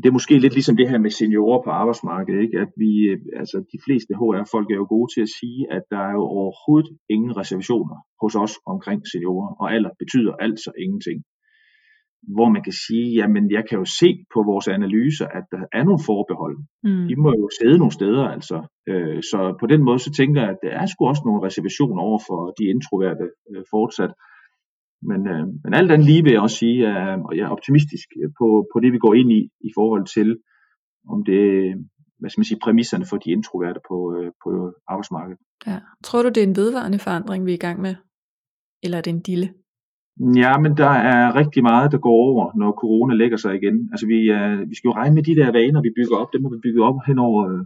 det 0.00 0.08
er 0.08 0.18
måske 0.18 0.38
lidt 0.38 0.54
ligesom 0.54 0.76
det 0.76 0.88
her 0.90 0.98
med 0.98 1.10
seniorer 1.10 1.62
på 1.62 1.70
arbejdsmarkedet, 1.70 2.40
ikke? 2.42 2.58
at 2.64 2.70
vi, 2.82 2.90
øh, 3.12 3.18
altså 3.40 3.56
de 3.72 3.78
fleste 3.84 4.12
HR-folk 4.20 4.68
er 4.70 4.78
jo 4.82 4.86
gode 4.94 5.08
til 5.14 5.22
at 5.26 5.34
sige, 5.40 5.60
at 5.76 5.82
der 5.92 6.02
er 6.08 6.12
jo 6.18 6.24
overhovedet 6.38 6.90
ingen 7.14 7.32
reservationer 7.40 7.96
hos 8.22 8.34
os 8.44 8.54
omkring 8.72 9.00
seniorer, 9.12 9.50
og 9.60 9.66
alder 9.74 9.90
betyder 10.02 10.32
altså 10.46 10.70
ingenting. 10.84 11.18
Hvor 12.36 12.48
man 12.54 12.62
kan 12.66 12.76
sige, 12.86 13.06
jamen 13.20 13.44
jeg 13.56 13.62
kan 13.68 13.78
jo 13.82 13.86
se 14.00 14.10
på 14.34 14.40
vores 14.50 14.68
analyser, 14.68 15.26
at 15.38 15.44
der 15.54 15.62
er 15.78 15.84
nogle 15.84 16.02
forbehold. 16.10 16.56
Mm. 16.86 17.06
De 17.10 17.14
må 17.24 17.30
jo 17.42 17.48
sidde 17.58 17.78
nogle 17.78 17.96
steder, 18.00 18.24
altså. 18.36 18.58
Øh, 18.90 19.18
så 19.30 19.38
på 19.60 19.66
den 19.72 19.80
måde, 19.86 19.98
så 20.06 20.10
tænker 20.20 20.40
jeg, 20.42 20.50
at 20.50 20.60
der 20.64 20.72
er 20.80 20.86
sgu 20.86 21.00
også 21.06 21.22
nogle 21.24 21.44
reservationer 21.46 22.00
over 22.08 22.20
for 22.28 22.40
de 22.58 22.64
introverte 22.74 23.26
øh, 23.50 23.62
fortsat. 23.74 24.12
Men, 25.02 25.20
øh, 25.32 25.46
men 25.64 25.74
alt 25.74 25.90
andet 25.90 26.06
lige 26.06 26.22
vil 26.22 26.32
jeg 26.32 26.40
også 26.40 26.56
sige, 26.56 26.86
at 26.86 27.18
og 27.26 27.36
jeg 27.36 27.44
er 27.44 27.48
optimistisk 27.56 28.08
på, 28.38 28.66
på 28.72 28.80
det, 28.80 28.92
vi 28.92 28.98
går 28.98 29.14
ind 29.14 29.32
i, 29.32 29.40
i 29.68 29.70
forhold 29.74 30.06
til, 30.16 30.38
om 31.08 31.24
det, 31.24 31.42
hvad 32.18 32.30
skal 32.30 32.40
man 32.40 32.50
sige, 32.50 32.64
præmisserne 32.64 33.04
for 33.10 33.16
de 33.16 33.30
introverte 33.30 33.80
på, 33.88 33.96
øh, 34.16 34.30
på 34.44 34.50
arbejdsmarkedet. 34.88 35.40
Ja. 35.66 35.78
Tror 36.04 36.22
du, 36.22 36.28
det 36.28 36.42
er 36.42 36.46
en 36.46 36.56
vedvarende 36.56 36.98
forandring, 36.98 37.46
vi 37.46 37.50
er 37.50 37.60
i 37.60 37.66
gang 37.66 37.80
med? 37.80 37.94
Eller 38.82 38.98
er 38.98 39.02
det 39.02 39.12
en 39.12 39.20
dille? 39.20 39.48
Ja, 40.42 40.52
men 40.58 40.72
der 40.76 40.94
er 41.12 41.34
rigtig 41.40 41.62
meget, 41.62 41.92
der 41.92 41.98
går 41.98 42.18
over, 42.28 42.44
når 42.60 42.80
corona 42.82 43.14
lægger 43.14 43.36
sig 43.36 43.52
igen. 43.54 43.76
Altså 43.92 44.06
vi, 44.06 44.18
er, 44.38 44.46
vi 44.70 44.74
skal 44.74 44.88
jo 44.88 44.98
regne 45.00 45.14
med 45.14 45.22
de 45.22 45.34
der 45.40 45.52
vaner, 45.58 45.80
vi 45.82 45.96
bygger 45.98 46.16
op, 46.16 46.32
dem 46.32 46.44
har 46.44 46.50
vi 46.54 46.64
bygget 46.66 46.82
op 46.88 46.98
hen 47.06 47.18
over 47.18 47.40
øh, 47.50 47.64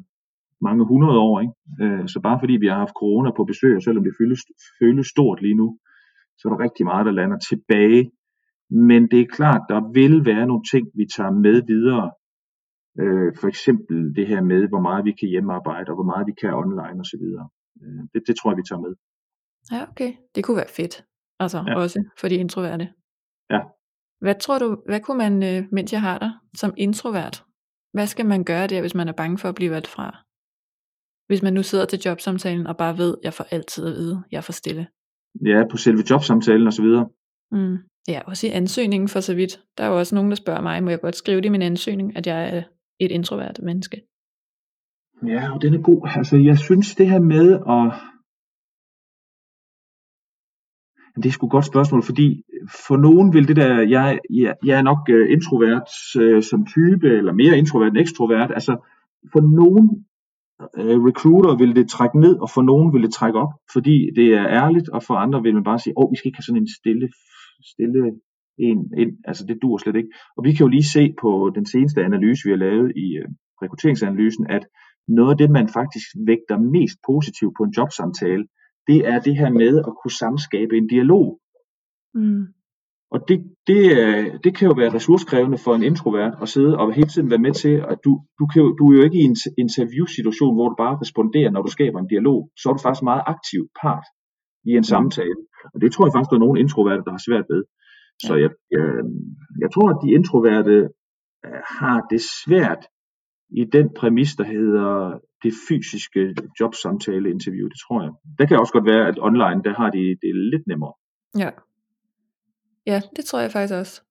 mange 0.68 0.84
hundrede 0.90 1.18
år. 1.28 1.36
Ikke? 1.44 1.54
Øh, 1.82 2.08
så 2.12 2.18
bare 2.26 2.38
fordi 2.42 2.54
vi 2.62 2.66
har 2.66 2.78
haft 2.84 2.98
corona 3.00 3.30
på 3.36 3.44
besøg, 3.44 3.76
og 3.76 3.82
selvom 3.82 4.04
det 4.04 4.14
føles, 4.20 4.40
føles 4.80 5.06
stort 5.14 5.42
lige 5.42 5.60
nu, 5.62 5.68
så 6.38 6.42
er 6.48 6.50
der 6.52 6.64
rigtig 6.66 6.84
meget, 6.86 7.06
der 7.06 7.12
lander 7.12 7.38
tilbage. 7.50 8.02
Men 8.88 9.00
det 9.10 9.20
er 9.20 9.34
klart, 9.38 9.62
der 9.68 9.80
vil 9.98 10.14
være 10.30 10.46
nogle 10.46 10.64
ting, 10.72 10.84
vi 11.00 11.04
tager 11.16 11.30
med 11.46 11.56
videre. 11.72 12.06
Øh, 13.02 13.30
for 13.40 13.48
eksempel 13.48 13.96
det 14.16 14.26
her 14.26 14.42
med, 14.42 14.68
hvor 14.68 14.80
meget 14.88 15.04
vi 15.04 15.12
kan 15.20 15.28
hjemmearbejde, 15.28 15.88
og 15.90 15.96
hvor 15.98 16.08
meget 16.12 16.26
vi 16.26 16.34
kan 16.40 16.54
online 16.62 17.00
osv. 17.04 17.24
Øh, 17.82 18.02
det, 18.12 18.20
det 18.26 18.34
tror 18.36 18.50
jeg, 18.50 18.56
vi 18.60 18.62
tager 18.68 18.80
med. 18.86 18.92
Ja, 19.72 19.80
okay. 19.90 20.12
Det 20.34 20.44
kunne 20.44 20.56
være 20.56 20.74
fedt. 20.80 21.04
Altså 21.40 21.58
Ja. 21.68 21.74
også 21.76 21.98
for 22.20 22.28
de 22.28 22.34
introverte. 22.34 22.86
Ja. 23.50 23.60
Hvad 24.20 24.34
tror 24.40 24.58
du, 24.58 24.82
hvad 24.86 25.00
kunne 25.00 25.18
man, 25.18 25.34
øh, 25.42 25.68
mens 25.72 25.92
jeg 25.92 26.00
har 26.00 26.18
dig, 26.18 26.32
som 26.54 26.74
introvert, 26.76 27.44
hvad 27.92 28.06
skal 28.06 28.26
man 28.26 28.44
gøre 28.44 28.66
der, 28.66 28.80
hvis 28.80 28.94
man 28.94 29.08
er 29.08 29.12
bange 29.12 29.38
for 29.38 29.48
at 29.48 29.54
blive 29.54 29.70
valgt 29.70 29.88
fra? 29.88 30.24
Hvis 31.26 31.42
man 31.42 31.52
nu 31.54 31.62
sidder 31.62 31.84
til 31.86 31.98
jobsamtalen 32.06 32.66
og 32.66 32.76
bare 32.76 32.98
ved, 32.98 33.16
jeg 33.22 33.32
får 33.34 33.44
altid 33.50 33.86
at 33.86 33.92
vide, 33.92 34.22
jeg 34.30 34.36
er 34.36 34.46
for 34.48 34.52
stille. 34.52 34.86
Ja, 35.42 35.62
på 35.70 35.76
selve 35.76 36.02
jobsamtalen 36.10 36.66
osv. 36.66 36.84
Mm. 37.52 37.76
Ja, 38.08 38.20
også 38.26 38.46
i 38.46 38.50
ansøgningen 38.50 39.08
for 39.08 39.20
så 39.20 39.34
vidt. 39.34 39.60
Der 39.78 39.84
er 39.84 39.88
jo 39.88 39.98
også 39.98 40.14
nogen, 40.14 40.30
der 40.30 40.36
spørger 40.36 40.60
mig, 40.62 40.82
må 40.82 40.90
jeg 40.90 41.00
godt 41.00 41.16
skrive 41.16 41.40
det 41.40 41.44
i 41.44 41.48
min 41.48 41.62
ansøgning, 41.62 42.16
at 42.16 42.26
jeg 42.26 42.56
er 42.56 42.62
et 43.00 43.10
introvert 43.10 43.60
menneske? 43.62 44.02
Ja, 45.26 45.54
og 45.54 45.62
den 45.62 45.74
er 45.74 45.82
god. 45.82 46.08
Altså, 46.16 46.36
jeg 46.36 46.58
synes 46.58 46.94
det 46.94 47.10
her 47.10 47.18
med 47.18 47.52
at... 47.52 47.92
Det 51.16 51.26
er 51.26 51.32
sgu 51.32 51.46
et 51.46 51.50
godt 51.50 51.66
spørgsmål, 51.66 52.02
fordi 52.02 52.42
for 52.86 52.96
nogen 52.96 53.32
vil 53.34 53.48
det 53.48 53.56
der, 53.56 53.80
jeg, 53.80 54.18
jeg, 54.30 54.54
jeg 54.64 54.78
er 54.78 54.82
nok 54.82 54.98
øh, 55.10 55.32
introvert 55.32 55.88
øh, 56.20 56.42
som 56.42 56.66
type, 56.66 57.08
eller 57.18 57.32
mere 57.32 57.58
introvert 57.58 57.88
end 57.88 57.98
ekstrovert. 57.98 58.50
Altså, 58.50 58.72
for 59.32 59.40
nogen 59.40 60.06
øh, 60.78 60.98
recruiter 61.08 61.56
vil 61.56 61.76
det 61.76 61.88
trække 61.88 62.20
ned, 62.20 62.34
og 62.44 62.50
for 62.54 62.62
nogen 62.62 62.92
vil 62.92 63.02
det 63.02 63.12
trække 63.12 63.38
op, 63.38 63.52
fordi 63.72 63.96
det 64.16 64.28
er 64.40 64.46
ærligt, 64.62 64.88
og 64.88 65.02
for 65.02 65.14
andre 65.14 65.42
vil 65.42 65.54
man 65.54 65.64
bare 65.64 65.78
sige, 65.78 65.98
åh, 65.98 66.04
oh, 66.04 66.10
vi 66.12 66.16
skal 66.16 66.28
ikke 66.28 66.38
have 66.38 66.48
sådan 66.48 66.62
en 66.62 66.74
stille, 66.78 67.08
stille 67.72 68.00
en 68.58 68.78
ind. 69.02 69.12
Altså, 69.24 69.42
det 69.48 69.58
dur 69.62 69.78
slet 69.78 69.96
ikke. 69.96 70.12
Og 70.36 70.44
vi 70.44 70.50
kan 70.52 70.64
jo 70.66 70.70
lige 70.76 70.92
se 70.96 71.14
på 71.22 71.52
den 71.54 71.66
seneste 71.66 72.04
analyse, 72.04 72.44
vi 72.44 72.50
har 72.50 72.62
lavet 72.66 72.92
i 72.96 73.06
øh, 73.20 73.28
rekrutteringsanalysen, 73.62 74.46
at 74.56 74.64
noget 75.08 75.30
af 75.30 75.38
det, 75.38 75.50
man 75.50 75.68
faktisk 75.68 76.08
vægter 76.26 76.58
mest 76.58 76.96
positivt 77.10 77.54
på 77.56 77.62
en 77.64 77.74
jobsamtale, 77.78 78.44
det 78.88 78.98
er 79.12 79.18
det 79.26 79.36
her 79.36 79.50
med 79.50 79.78
at 79.88 79.92
kunne 80.00 80.16
samskabe 80.24 80.76
en 80.76 80.86
dialog. 80.86 81.40
Mm. 82.14 82.46
Og 83.14 83.20
det, 83.28 83.38
det, 83.70 83.82
øh, 84.00 84.26
det 84.44 84.52
kan 84.56 84.68
jo 84.68 84.74
være 84.80 84.94
ressourcekrævende 84.94 85.58
for 85.64 85.74
en 85.74 85.82
introvert 85.90 86.34
at 86.42 86.48
sidde 86.48 86.78
og 86.78 86.92
hele 86.92 87.08
tiden 87.08 87.30
være 87.30 87.44
med 87.46 87.54
til, 87.62 87.74
at 87.92 87.98
du, 88.04 88.12
du, 88.38 88.44
kan 88.46 88.62
jo, 88.62 88.68
du 88.78 88.84
er 88.90 88.96
jo 88.96 89.02
ikke 89.08 89.20
i 89.22 89.28
en 89.30 89.36
interviewsituation, 89.64 90.54
hvor 90.54 90.68
du 90.68 90.76
bare 90.84 90.98
responderer, 91.02 91.50
når 91.50 91.62
du 91.62 91.70
skaber 91.76 91.98
en 92.00 92.12
dialog. 92.14 92.38
Så 92.58 92.64
er 92.68 92.72
du 92.74 92.82
faktisk 92.82 93.02
meget 93.02 93.24
aktiv 93.34 93.62
part 93.82 94.06
i 94.70 94.70
en 94.80 94.84
samtale. 94.84 95.40
Og 95.74 95.80
det 95.80 95.92
tror 95.92 96.06
jeg 96.06 96.12
faktisk, 96.14 96.30
der 96.30 96.36
er 96.36 96.46
nogle 96.46 96.60
introverte, 96.60 97.02
der 97.06 97.10
har 97.16 97.22
svært 97.28 97.46
ved. 97.52 97.62
Så 98.26 98.32
jeg, 98.42 98.50
jeg, 98.74 98.86
jeg 99.62 99.70
tror, 99.74 99.88
at 99.94 100.00
de 100.04 100.08
introverte 100.18 100.76
øh, 101.46 101.60
har 101.78 101.98
det 102.12 102.22
svært 102.42 102.82
i 103.60 103.62
den 103.76 103.86
præmis, 103.98 104.30
der 104.40 104.46
hedder 104.56 105.18
det 105.44 105.52
fysiske 105.68 106.22
jobsamtale-interview. 106.60 107.66
Det 107.72 107.78
tror 107.84 107.98
jeg. 108.04 108.12
Der 108.38 108.44
kan 108.46 108.60
også 108.62 108.72
godt 108.76 108.90
være, 108.92 109.04
at 109.10 109.18
online, 109.28 109.60
der 109.66 109.74
har 109.80 109.90
de 109.96 110.02
det 110.22 110.32
lidt 110.52 110.66
nemmere. 110.70 110.94
Ja. 111.44 111.50
Ja, 112.86 113.00
det 113.16 113.24
tror 113.24 113.40
jeg 113.40 113.52
faktisk 113.52 113.74
også. 113.74 114.02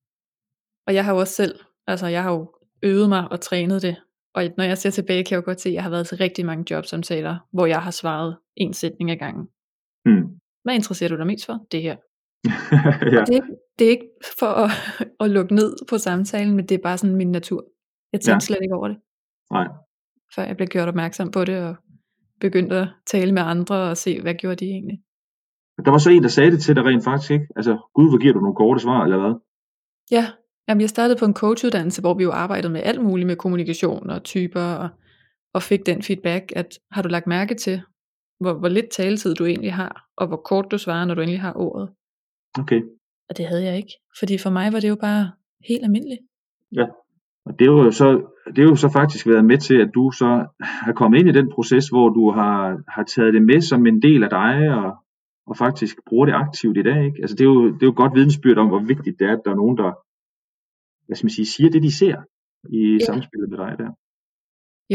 Og 0.87 0.93
jeg 0.93 1.05
har 1.05 1.13
jo 1.13 1.19
også 1.19 1.33
selv, 1.33 1.59
altså 1.87 2.07
jeg 2.07 2.23
har 2.23 2.31
jo 2.31 2.53
øvet 2.83 3.09
mig 3.09 3.31
og 3.31 3.41
trænet 3.41 3.81
det. 3.81 3.95
Og 4.35 4.43
når 4.57 4.63
jeg 4.63 4.77
ser 4.77 4.89
tilbage, 4.89 5.23
kan 5.23 5.31
jeg 5.35 5.41
jo 5.41 5.45
godt 5.45 5.61
se, 5.61 5.69
at 5.69 5.75
jeg 5.75 5.83
har 5.83 5.89
været 5.89 6.07
til 6.07 6.17
rigtig 6.17 6.45
mange 6.45 6.65
jobsamtaler, 6.73 7.37
hvor 7.51 7.65
jeg 7.65 7.81
har 7.81 7.91
svaret 7.91 8.37
en 8.55 8.73
sætning 8.73 9.11
ad 9.11 9.15
gangen. 9.17 9.47
Hmm. 10.05 10.39
Hvad 10.63 10.73
interesserer 10.75 11.09
du 11.09 11.17
dig 11.17 11.27
mest 11.27 11.45
for? 11.45 11.65
Det 11.71 11.81
her. 11.81 11.95
ja. 13.13 13.21
Og 13.21 13.27
det, 13.27 13.29
er 13.37 13.41
ikke- 13.41 13.55
det 13.79 13.85
er 13.87 13.91
ikke 13.91 14.09
for 14.39 14.47
at, 14.47 14.71
at 15.23 15.29
lukke 15.31 15.55
ned 15.55 15.75
på 15.89 15.97
samtalen, 15.97 16.55
men 16.55 16.67
det 16.67 16.75
er 16.75 16.81
bare 16.83 16.97
sådan 16.97 17.15
min 17.15 17.31
natur. 17.31 17.65
Jeg 18.13 18.21
tænkte 18.21 18.31
ja. 18.33 18.39
slet 18.39 18.59
ikke 18.61 18.75
over 18.75 18.87
det, 18.87 18.97
Nej. 19.51 19.67
før 20.35 20.43
jeg 20.43 20.55
blev 20.57 20.67
gjort 20.67 20.87
opmærksom 20.87 21.31
på 21.31 21.45
det, 21.45 21.63
og 21.63 21.75
begyndte 22.39 22.75
at 22.75 22.87
tale 23.05 23.31
med 23.31 23.41
andre 23.41 23.75
og 23.89 23.97
se, 23.97 24.21
hvad 24.21 24.33
gjorde 24.35 24.55
de 24.55 24.65
egentlig. 24.65 25.03
Der 25.85 25.91
var 25.91 25.97
så 25.97 26.09
en, 26.09 26.23
der 26.23 26.29
sagde 26.29 26.51
det 26.51 26.61
til 26.61 26.75
dig 26.75 26.85
rent 26.85 27.03
faktisk, 27.03 27.31
ikke? 27.31 27.47
Altså, 27.55 27.77
gud, 27.93 28.09
hvor 28.09 28.17
giver 28.17 28.33
du 28.33 28.39
nogle 28.39 28.55
korte 28.55 28.79
svar, 28.81 29.03
eller 29.03 29.19
hvad? 29.19 29.33
Ja, 30.11 30.25
jamen 30.67 30.81
jeg 30.81 30.89
startede 30.89 31.19
på 31.19 31.25
en 31.25 31.33
coachuddannelse, 31.33 32.01
hvor 32.01 32.13
vi 32.13 32.23
jo 32.23 32.31
arbejdede 32.31 32.73
med 32.73 32.81
alt 32.83 33.01
muligt 33.01 33.27
med 33.27 33.35
kommunikation 33.35 34.09
og 34.09 34.23
typer, 34.23 34.61
og, 34.61 34.89
og 35.53 35.61
fik 35.61 35.85
den 35.85 36.03
feedback, 36.03 36.53
at 36.55 36.79
har 36.91 37.01
du 37.01 37.09
lagt 37.09 37.27
mærke 37.27 37.55
til, 37.55 37.81
hvor, 38.39 38.53
hvor 38.53 38.67
lidt 38.67 38.89
taletid 38.91 39.35
du 39.35 39.45
egentlig 39.45 39.73
har, 39.73 40.07
og 40.17 40.27
hvor 40.27 40.41
kort 40.45 40.71
du 40.71 40.77
svarer, 40.77 41.05
når 41.05 41.15
du 41.15 41.21
endelig 41.21 41.41
har 41.41 41.53
ordet. 41.55 41.89
Okay. 42.59 42.81
Og 43.29 43.37
det 43.37 43.45
havde 43.45 43.63
jeg 43.63 43.77
ikke, 43.77 43.93
fordi 44.19 44.37
for 44.37 44.49
mig 44.49 44.73
var 44.73 44.79
det 44.79 44.89
jo 44.89 44.95
bare 44.95 45.31
helt 45.67 45.83
almindeligt. 45.83 46.21
Ja, 46.71 46.85
og 47.45 47.59
det 47.59 47.65
er 47.67 47.71
jo 47.71 47.91
så, 47.91 48.21
det 48.45 48.59
er 48.59 48.63
jo 48.63 48.75
så 48.75 48.89
faktisk 48.89 49.27
været 49.27 49.45
med 49.45 49.57
til, 49.57 49.75
at 49.75 49.89
du 49.95 50.11
så 50.11 50.45
har 50.59 50.93
kommet 50.93 51.19
ind 51.19 51.29
i 51.29 51.31
den 51.31 51.51
proces, 51.51 51.89
hvor 51.89 52.09
du 52.09 52.31
har, 52.31 52.77
har 52.87 53.03
taget 53.03 53.33
det 53.33 53.41
med 53.41 53.61
som 53.61 53.87
en 53.87 54.01
del 54.01 54.23
af 54.23 54.29
dig, 54.29 54.69
og, 54.69 55.02
og 55.47 55.57
faktisk 55.57 55.95
bruger 56.07 56.25
det 56.25 56.33
aktivt 56.33 56.77
i 56.77 56.83
dag. 56.83 57.05
Ikke? 57.05 57.19
Altså 57.21 57.35
det, 57.35 57.43
er 57.43 57.51
jo, 57.53 57.65
det 57.73 57.83
er 57.83 57.91
jo 57.91 57.93
godt 57.95 58.15
vidensbyrd 58.15 58.57
om, 58.57 58.67
hvor 58.67 58.83
vigtigt 58.93 59.19
det 59.19 59.25
er, 59.29 59.33
at 59.37 59.41
der 59.45 59.51
er 59.51 59.55
nogen, 59.55 59.77
der 59.77 59.91
hvad 61.05 61.15
skal 61.15 61.25
man 61.25 61.37
sige, 61.37 61.45
siger 61.45 61.69
det, 61.69 61.83
de 61.83 61.97
ser 61.97 62.17
i 62.79 62.81
ja. 62.99 63.05
samspillet 63.05 63.49
med 63.49 63.57
dig 63.57 63.75
der. 63.77 63.91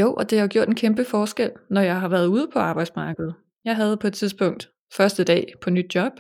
Jo, 0.01 0.15
og 0.15 0.31
det 0.31 0.39
har 0.41 0.47
gjort 0.47 0.69
en 0.69 0.75
kæmpe 0.75 1.05
forskel, 1.05 1.51
når 1.71 1.81
jeg 1.81 2.01
har 2.01 2.09
været 2.09 2.27
ude 2.27 2.49
på 2.53 2.59
arbejdsmarkedet. 2.59 3.35
Jeg 3.65 3.77
havde 3.77 3.97
på 3.97 4.07
et 4.07 4.15
tidspunkt 4.15 4.71
første 4.97 5.25
dag 5.25 5.53
på 5.63 5.71
nyt 5.71 5.95
job, 5.95 6.13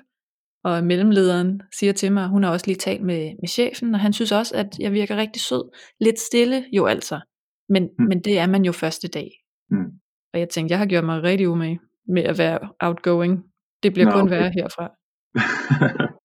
og 0.64 0.84
mellemlederen 0.84 1.62
siger 1.78 1.92
til 1.92 2.12
mig, 2.12 2.28
hun 2.28 2.42
har 2.42 2.50
også 2.50 2.66
lige 2.66 2.76
talt 2.76 3.02
med, 3.02 3.22
med 3.40 3.48
chefen, 3.48 3.94
og 3.94 4.00
han 4.00 4.12
synes 4.12 4.32
også, 4.32 4.56
at 4.56 4.78
jeg 4.78 4.92
virker 4.92 5.16
rigtig 5.16 5.42
sød. 5.42 5.76
Lidt 6.00 6.18
stille 6.18 6.64
jo 6.72 6.86
altså, 6.86 7.20
men, 7.68 7.90
mm. 7.98 8.04
men 8.04 8.20
det 8.20 8.38
er 8.38 8.46
man 8.46 8.64
jo 8.64 8.72
første 8.72 9.08
dag. 9.08 9.30
Mm. 9.70 9.90
Og 10.32 10.40
jeg 10.40 10.48
tænkte, 10.48 10.72
jeg 10.72 10.78
har 10.78 10.86
gjort 10.86 11.04
mig 11.04 11.22
rigtig 11.22 11.48
umage 11.48 11.80
med 12.08 12.22
at 12.22 12.38
være 12.38 12.58
outgoing. 12.80 13.44
Det 13.82 13.92
bliver 13.92 14.06
Nå, 14.06 14.12
kun 14.12 14.20
okay. 14.20 14.30
værre 14.30 14.52
herfra. 14.54 14.92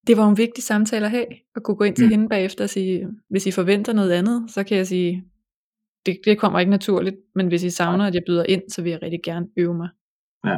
det 0.07 0.17
var 0.17 0.29
en 0.29 0.37
vigtig 0.37 0.63
samtale 0.63 1.05
at 1.05 1.11
have, 1.11 1.25
at 1.55 1.63
kunne 1.63 1.77
gå 1.77 1.83
ind 1.83 1.95
til 1.95 2.05
mm. 2.05 2.11
hende 2.11 2.29
bagefter 2.29 2.63
og 2.63 2.69
sige, 2.69 3.07
hvis 3.29 3.47
I 3.47 3.51
forventer 3.51 3.93
noget 3.93 4.11
andet, 4.11 4.51
så 4.51 4.63
kan 4.63 4.77
jeg 4.77 4.87
sige, 4.87 5.23
det, 6.05 6.19
det 6.25 6.39
kommer 6.39 6.59
ikke 6.59 6.69
naturligt, 6.69 7.15
men 7.35 7.47
hvis 7.47 7.63
I 7.63 7.69
savner, 7.69 8.05
at 8.05 8.15
jeg 8.15 8.23
byder 8.27 8.45
ind, 8.49 8.61
så 8.69 8.81
vil 8.81 8.89
jeg 8.89 9.01
rigtig 9.01 9.19
gerne 9.23 9.47
øve 9.57 9.73
mig. 9.73 9.89
Ja. 10.45 10.57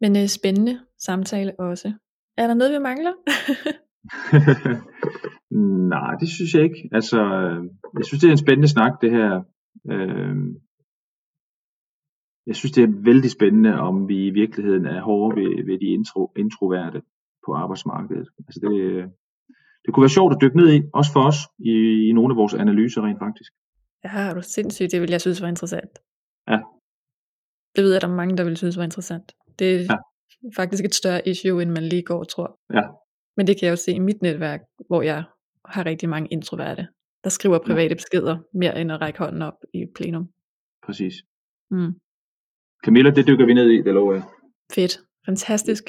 Men 0.00 0.16
øh, 0.16 0.28
spændende 0.28 0.80
samtale 0.98 1.60
også. 1.60 1.92
Er 2.36 2.46
der 2.46 2.54
noget, 2.54 2.72
vi 2.72 2.78
mangler? 2.78 3.12
Nej, 5.94 6.14
det 6.20 6.28
synes 6.28 6.54
jeg 6.54 6.62
ikke. 6.62 6.88
Altså, 6.92 7.18
jeg 7.98 8.04
synes, 8.04 8.20
det 8.20 8.28
er 8.28 8.32
en 8.32 8.44
spændende 8.44 8.68
snak, 8.68 8.92
det 9.02 9.10
her. 9.10 9.42
Øh, 9.90 10.36
jeg 12.46 12.56
synes, 12.56 12.72
det 12.72 12.84
er 12.84 12.92
vældig 13.04 13.30
spændende, 13.30 13.72
om 13.80 14.08
vi 14.08 14.26
i 14.26 14.30
virkeligheden 14.30 14.86
er 14.86 15.02
hårde 15.02 15.36
ved, 15.40 15.64
ved 15.66 15.78
de 15.78 15.86
intro, 15.86 16.32
introverte 16.36 17.02
på 17.46 17.54
arbejdsmarkedet. 17.54 18.28
Altså, 18.46 18.60
det, 18.60 18.72
det 19.84 19.94
kunne 19.94 20.02
være 20.02 20.18
sjovt 20.18 20.34
at 20.34 20.40
dykke 20.42 20.56
ned 20.56 20.72
i, 20.74 20.82
også 20.92 21.12
for 21.12 21.22
os, 21.30 21.36
i, 21.58 21.72
i 22.08 22.12
nogle 22.12 22.32
af 22.32 22.36
vores 22.36 22.54
analyser 22.54 23.02
rent 23.02 23.18
faktisk. 23.18 23.52
Ja, 24.04 24.28
er 24.28 24.34
du 24.34 24.42
sindssygt. 24.42 24.92
Det 24.92 25.00
vil 25.00 25.10
jeg 25.10 25.20
synes 25.20 25.42
var 25.42 25.48
interessant. 25.48 25.98
Ja. 26.48 26.58
Det 27.76 27.84
ved 27.84 27.90
jeg, 27.90 27.96
at 27.96 28.02
der 28.02 28.08
er 28.08 28.20
mange, 28.22 28.36
der 28.36 28.44
vil 28.44 28.56
synes 28.56 28.76
var 28.76 28.84
interessant. 28.84 29.32
Det 29.58 29.74
er 29.74 29.80
ja. 29.80 29.96
faktisk 30.56 30.84
et 30.84 30.94
større 30.94 31.28
issue, 31.28 31.62
end 31.62 31.70
man 31.70 31.82
lige 31.82 32.02
går 32.02 32.18
og 32.18 32.28
tror. 32.28 32.58
Ja. 32.74 32.82
Men 33.36 33.46
det 33.46 33.58
kan 33.58 33.66
jeg 33.66 33.70
jo 33.70 33.76
se 33.76 33.92
i 33.92 33.98
mit 33.98 34.22
netværk, 34.22 34.60
hvor 34.86 35.02
jeg 35.02 35.24
har 35.64 35.86
rigtig 35.86 36.08
mange 36.08 36.28
introverte, 36.28 36.88
der 37.24 37.30
skriver 37.30 37.58
private 37.58 37.88
ja. 37.88 37.94
beskeder, 37.94 38.38
mere 38.54 38.80
end 38.80 38.92
at 38.92 39.00
række 39.00 39.18
hånden 39.18 39.42
op 39.42 39.58
i 39.74 39.86
plenum. 39.94 40.28
Præcis. 40.86 41.14
Mm. 41.70 41.94
Camilla, 42.84 43.10
det 43.10 43.26
dykker 43.26 43.46
vi 43.46 43.54
ned 43.54 43.68
i, 43.70 43.82
det 43.82 43.94
lover 43.94 44.12
jeg. 44.14 44.22
Fedt. 44.72 45.00
Fantastisk. 45.26 45.84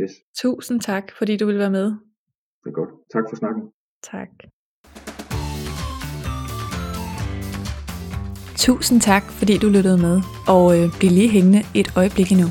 Yes. 0.00 0.10
Tusind 0.42 0.80
tak, 0.80 1.12
fordi 1.18 1.36
du 1.36 1.46
vil 1.46 1.58
være 1.58 1.70
med. 1.70 1.84
Det 1.84 2.66
er 2.66 2.72
godt. 2.72 2.90
Tak 3.12 3.24
for 3.30 3.36
snakken. 3.36 3.62
Tak. 4.02 4.28
Tusind 8.56 9.00
tak, 9.00 9.22
fordi 9.22 9.58
du 9.58 9.68
lyttede 9.68 9.98
med, 9.98 10.20
og 10.48 10.78
øh, 10.78 10.88
bliv 10.98 11.10
lige 11.10 11.28
hængende 11.28 11.62
et 11.74 11.88
øjeblik 11.96 12.32
endnu. 12.32 12.48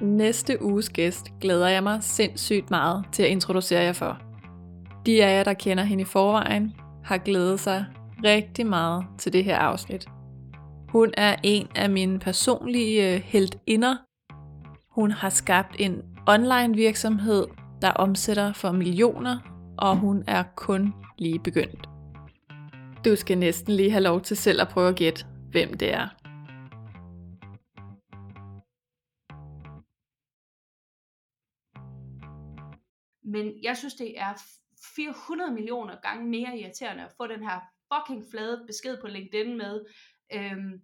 Næste 0.00 0.62
uges 0.62 0.90
gæst 0.90 1.26
glæder 1.40 1.68
jeg 1.68 1.82
mig 1.82 2.02
sindssygt 2.02 2.70
meget 2.70 3.04
til 3.12 3.22
at 3.22 3.28
introducere 3.28 3.80
jer 3.80 3.92
for. 3.92 4.27
De 5.08 5.24
af 5.24 5.38
jer, 5.38 5.44
der 5.44 5.54
kender 5.54 5.84
hende 5.84 6.02
i 6.02 6.04
forvejen, 6.04 6.74
har 7.04 7.18
glædet 7.18 7.60
sig 7.60 7.86
rigtig 8.24 8.66
meget 8.66 9.06
til 9.18 9.32
det 9.32 9.44
her 9.44 9.58
afsnit. 9.58 10.08
Hun 10.88 11.14
er 11.16 11.36
en 11.42 11.68
af 11.74 11.90
mine 11.90 12.18
personlige 12.18 13.18
heltinder. 13.18 13.96
Hun 14.90 15.10
har 15.10 15.30
skabt 15.30 15.76
en 15.78 16.02
online 16.26 16.74
virksomhed, 16.74 17.46
der 17.82 17.90
omsætter 17.90 18.52
for 18.52 18.72
millioner, 18.72 19.38
og 19.78 19.96
hun 19.96 20.24
er 20.26 20.44
kun 20.56 20.94
lige 21.18 21.38
begyndt. 21.38 21.88
Du 23.04 23.16
skal 23.16 23.38
næsten 23.38 23.74
lige 23.74 23.90
have 23.90 24.02
lov 24.02 24.20
til 24.20 24.36
selv 24.36 24.60
at 24.60 24.68
prøve 24.68 24.88
at 24.88 24.96
gætte, 24.96 25.26
hvem 25.50 25.76
det 25.76 25.94
er. 25.94 26.08
Men 33.24 33.52
jeg 33.62 33.76
synes, 33.76 33.94
det 33.94 34.20
er 34.20 34.32
400 34.98 35.52
millioner 35.52 35.96
gange 36.00 36.26
mere 36.26 36.58
irriterende 36.58 37.04
at 37.04 37.12
få 37.16 37.26
den 37.26 37.42
her 37.42 37.60
fucking 37.92 38.24
flade 38.30 38.64
besked 38.66 39.00
på 39.00 39.06
LinkedIn 39.06 39.56
med, 39.56 39.84
øhm, 40.32 40.80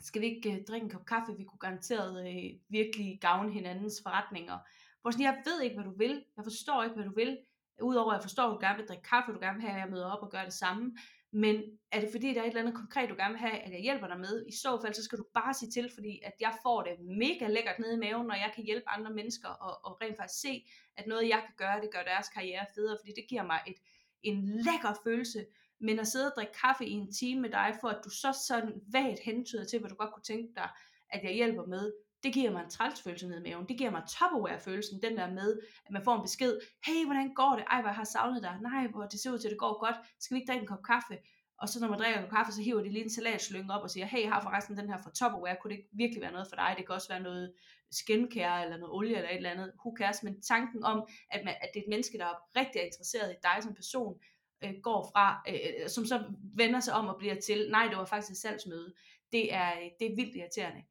skal 0.00 0.22
vi 0.22 0.26
ikke 0.26 0.52
øh, 0.52 0.64
drikke 0.68 0.84
en 0.84 0.90
kop 0.90 1.06
kaffe, 1.06 1.36
vi 1.36 1.44
kunne 1.44 1.58
garanteret 1.58 2.28
øh, 2.28 2.50
virkelig 2.68 3.18
gavne 3.20 3.52
hinandens 3.52 4.00
forretninger. 4.02 4.58
Hvor 5.00 5.10
sådan, 5.10 5.24
jeg 5.24 5.42
ved 5.44 5.62
ikke, 5.62 5.76
hvad 5.76 5.84
du 5.84 5.98
vil, 5.98 6.24
jeg 6.36 6.44
forstår 6.44 6.82
ikke, 6.82 6.94
hvad 6.94 7.04
du 7.04 7.14
vil, 7.14 7.38
udover 7.82 8.12
at 8.12 8.16
jeg 8.16 8.22
forstår, 8.22 8.42
at 8.42 8.54
du 8.54 8.66
gerne 8.66 8.78
vil 8.78 8.88
drikke 8.88 9.02
kaffe, 9.02 9.32
du 9.32 9.38
gerne 9.40 9.58
vil 9.58 9.68
have, 9.68 9.74
at 9.74 9.80
jeg 9.80 9.90
møder 9.90 10.10
op 10.10 10.22
og 10.22 10.30
gør 10.30 10.44
det 10.44 10.52
samme, 10.52 10.96
men 11.30 11.62
er 11.92 12.00
det 12.00 12.08
fordi, 12.12 12.34
der 12.34 12.40
er 12.40 12.44
et 12.44 12.48
eller 12.48 12.60
andet 12.60 12.74
konkret, 12.74 13.10
du 13.10 13.14
gerne 13.14 13.34
vil 13.34 13.40
have, 13.40 13.58
at 13.58 13.72
jeg 13.72 13.80
hjælper 13.80 14.06
dig 14.06 14.20
med? 14.20 14.46
I 14.46 14.52
så 14.52 14.80
fald, 14.82 14.94
så 14.94 15.02
skal 15.02 15.18
du 15.18 15.24
bare 15.34 15.54
sige 15.54 15.70
til, 15.70 15.90
fordi 15.94 16.20
at 16.24 16.32
jeg 16.40 16.54
får 16.62 16.82
det 16.82 17.00
mega 17.00 17.46
lækkert 17.46 17.78
nede 17.78 17.94
i 17.94 17.98
maven, 17.98 18.26
når 18.26 18.34
jeg 18.34 18.52
kan 18.54 18.64
hjælpe 18.64 18.88
andre 18.88 19.10
mennesker, 19.14 19.48
og, 19.48 19.84
og 19.84 20.00
rent 20.02 20.16
faktisk 20.16 20.40
se, 20.40 20.64
at 20.96 21.06
noget 21.06 21.28
jeg 21.28 21.42
kan 21.46 21.54
gøre, 21.56 21.80
det 21.80 21.90
gør 21.92 22.02
deres 22.02 22.28
karriere 22.28 22.66
federe, 22.74 22.98
fordi 23.00 23.12
det 23.16 23.26
giver 23.28 23.42
mig 23.42 23.60
et, 23.66 23.76
en 24.22 24.44
lækker 24.44 25.00
følelse, 25.04 25.46
men 25.80 25.98
at 25.98 26.06
sidde 26.06 26.26
og 26.26 26.32
drikke 26.36 26.52
kaffe 26.52 26.86
i 26.86 26.90
en 26.90 27.12
time 27.12 27.40
med 27.40 27.50
dig, 27.50 27.76
for 27.80 27.88
at 27.88 28.00
du 28.04 28.10
så 28.10 28.30
sådan 28.48 28.72
vagt 28.92 29.20
hentyder 29.24 29.64
til, 29.64 29.78
hvad 29.78 29.90
du 29.90 29.96
godt 29.96 30.12
kunne 30.14 30.22
tænke 30.22 30.52
dig, 30.56 30.68
at 31.10 31.24
jeg 31.24 31.32
hjælper 31.32 31.66
med, 31.66 31.92
det 32.22 32.34
giver 32.34 32.50
mig 32.50 32.64
en 32.64 32.70
trælsfølelse 32.70 33.28
ned 33.28 33.38
i 33.38 33.42
maven. 33.42 33.68
Det 33.68 33.78
giver 33.78 33.90
mig 33.90 34.02
Tupperware-følelsen, 34.08 35.02
den 35.02 35.16
der 35.16 35.30
med, 35.30 35.60
at 35.86 35.92
man 35.92 36.04
får 36.04 36.14
en 36.14 36.22
besked, 36.22 36.60
hey, 36.86 37.04
hvordan 37.06 37.34
går 37.34 37.52
det? 37.56 37.64
Ej, 37.70 37.80
hvor 37.80 37.88
jeg 37.88 37.96
har 37.96 38.04
savnet 38.04 38.42
dig. 38.42 38.58
Nej, 38.62 38.86
hvor 38.86 39.02
det 39.02 39.20
ser 39.20 39.30
ud 39.32 39.38
til, 39.38 39.48
at 39.48 39.50
det 39.50 39.58
går 39.58 39.84
godt. 39.84 39.96
Skal 40.20 40.34
vi 40.34 40.40
ikke 40.40 40.50
drikke 40.50 40.62
en 40.62 40.68
kop 40.68 40.82
kaffe? 40.82 41.18
Og 41.58 41.68
så 41.68 41.80
når 41.80 41.88
man 41.88 41.98
drikker 41.98 42.18
en 42.18 42.24
kop 42.24 42.36
kaffe, 42.36 42.52
så 42.52 42.62
hiver 42.62 42.82
de 42.82 42.88
lige 42.88 43.04
en 43.04 43.10
salatslynge 43.10 43.74
op 43.74 43.82
og 43.82 43.90
siger, 43.90 44.06
hey, 44.06 44.22
jeg 44.22 44.32
har 44.32 44.42
forresten 44.42 44.76
den 44.76 44.88
her 44.88 44.98
fra 45.02 45.10
Tupperware, 45.10 45.56
kunne 45.60 45.70
det 45.70 45.78
ikke 45.78 45.90
virkelig 45.92 46.22
være 46.22 46.32
noget 46.32 46.48
for 46.48 46.56
dig? 46.56 46.74
Det 46.76 46.86
kan 46.86 46.94
også 46.94 47.08
være 47.08 47.22
noget 47.22 47.52
skincare 47.90 48.64
eller 48.64 48.76
noget 48.76 48.94
olie 48.94 49.16
eller 49.16 49.30
et 49.30 49.36
eller 49.36 49.50
andet. 49.50 49.72
Who 49.78 49.94
cares? 49.98 50.22
Men 50.22 50.40
tanken 50.40 50.84
om, 50.84 51.08
at, 51.30 51.40
man, 51.44 51.54
at 51.60 51.70
det 51.74 51.80
er 51.80 51.84
et 51.84 51.88
menneske, 51.88 52.18
der 52.18 52.26
er 52.26 52.60
rigtig 52.60 52.82
interesseret 52.82 53.32
i 53.32 53.36
dig 53.42 53.62
som 53.62 53.74
person, 53.74 54.20
øh, 54.64 54.74
går 54.82 55.10
fra, 55.12 55.42
øh, 55.48 55.54
øh 55.54 55.88
som 55.88 56.04
så 56.06 56.24
vender 56.54 56.80
sig 56.80 56.94
om 56.94 57.06
og 57.06 57.18
bliver 57.18 57.34
til, 57.40 57.70
nej, 57.70 57.86
det 57.88 57.96
var 57.96 58.04
faktisk 58.04 58.30
et 58.30 58.36
salgsmøde. 58.36 58.94
Det 59.32 59.54
er, 59.54 59.70
øh, 59.72 59.88
det 60.00 60.06
er 60.10 60.16
vildt 60.16 60.36
irriterende. 60.36 60.82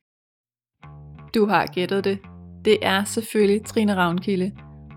Du 1.37 1.45
har 1.45 1.65
gættet 1.65 2.03
det. 2.03 2.19
Det 2.65 2.77
er 2.81 3.03
selvfølgelig 3.03 3.65
Trine 3.65 3.95
Ravnkilde. 3.95 4.51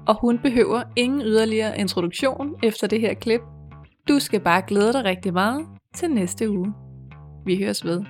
Og 0.07 0.21
hun 0.21 0.39
behøver 0.39 0.83
ingen 0.97 1.23
yderligere 1.23 1.79
introduktion 1.79 2.55
efter 2.63 2.87
det 2.87 3.01
her 3.01 3.15
klip. 3.15 3.41
Du 4.09 4.19
skal 4.19 4.41
bare 4.41 4.63
glæde 4.67 4.93
dig 4.93 5.05
rigtig 5.05 5.33
meget 5.33 5.67
til 5.95 6.11
næste 6.11 6.51
uge. 6.51 6.73
Vi 7.47 7.57
høres 7.57 7.85
ved. 7.85 8.05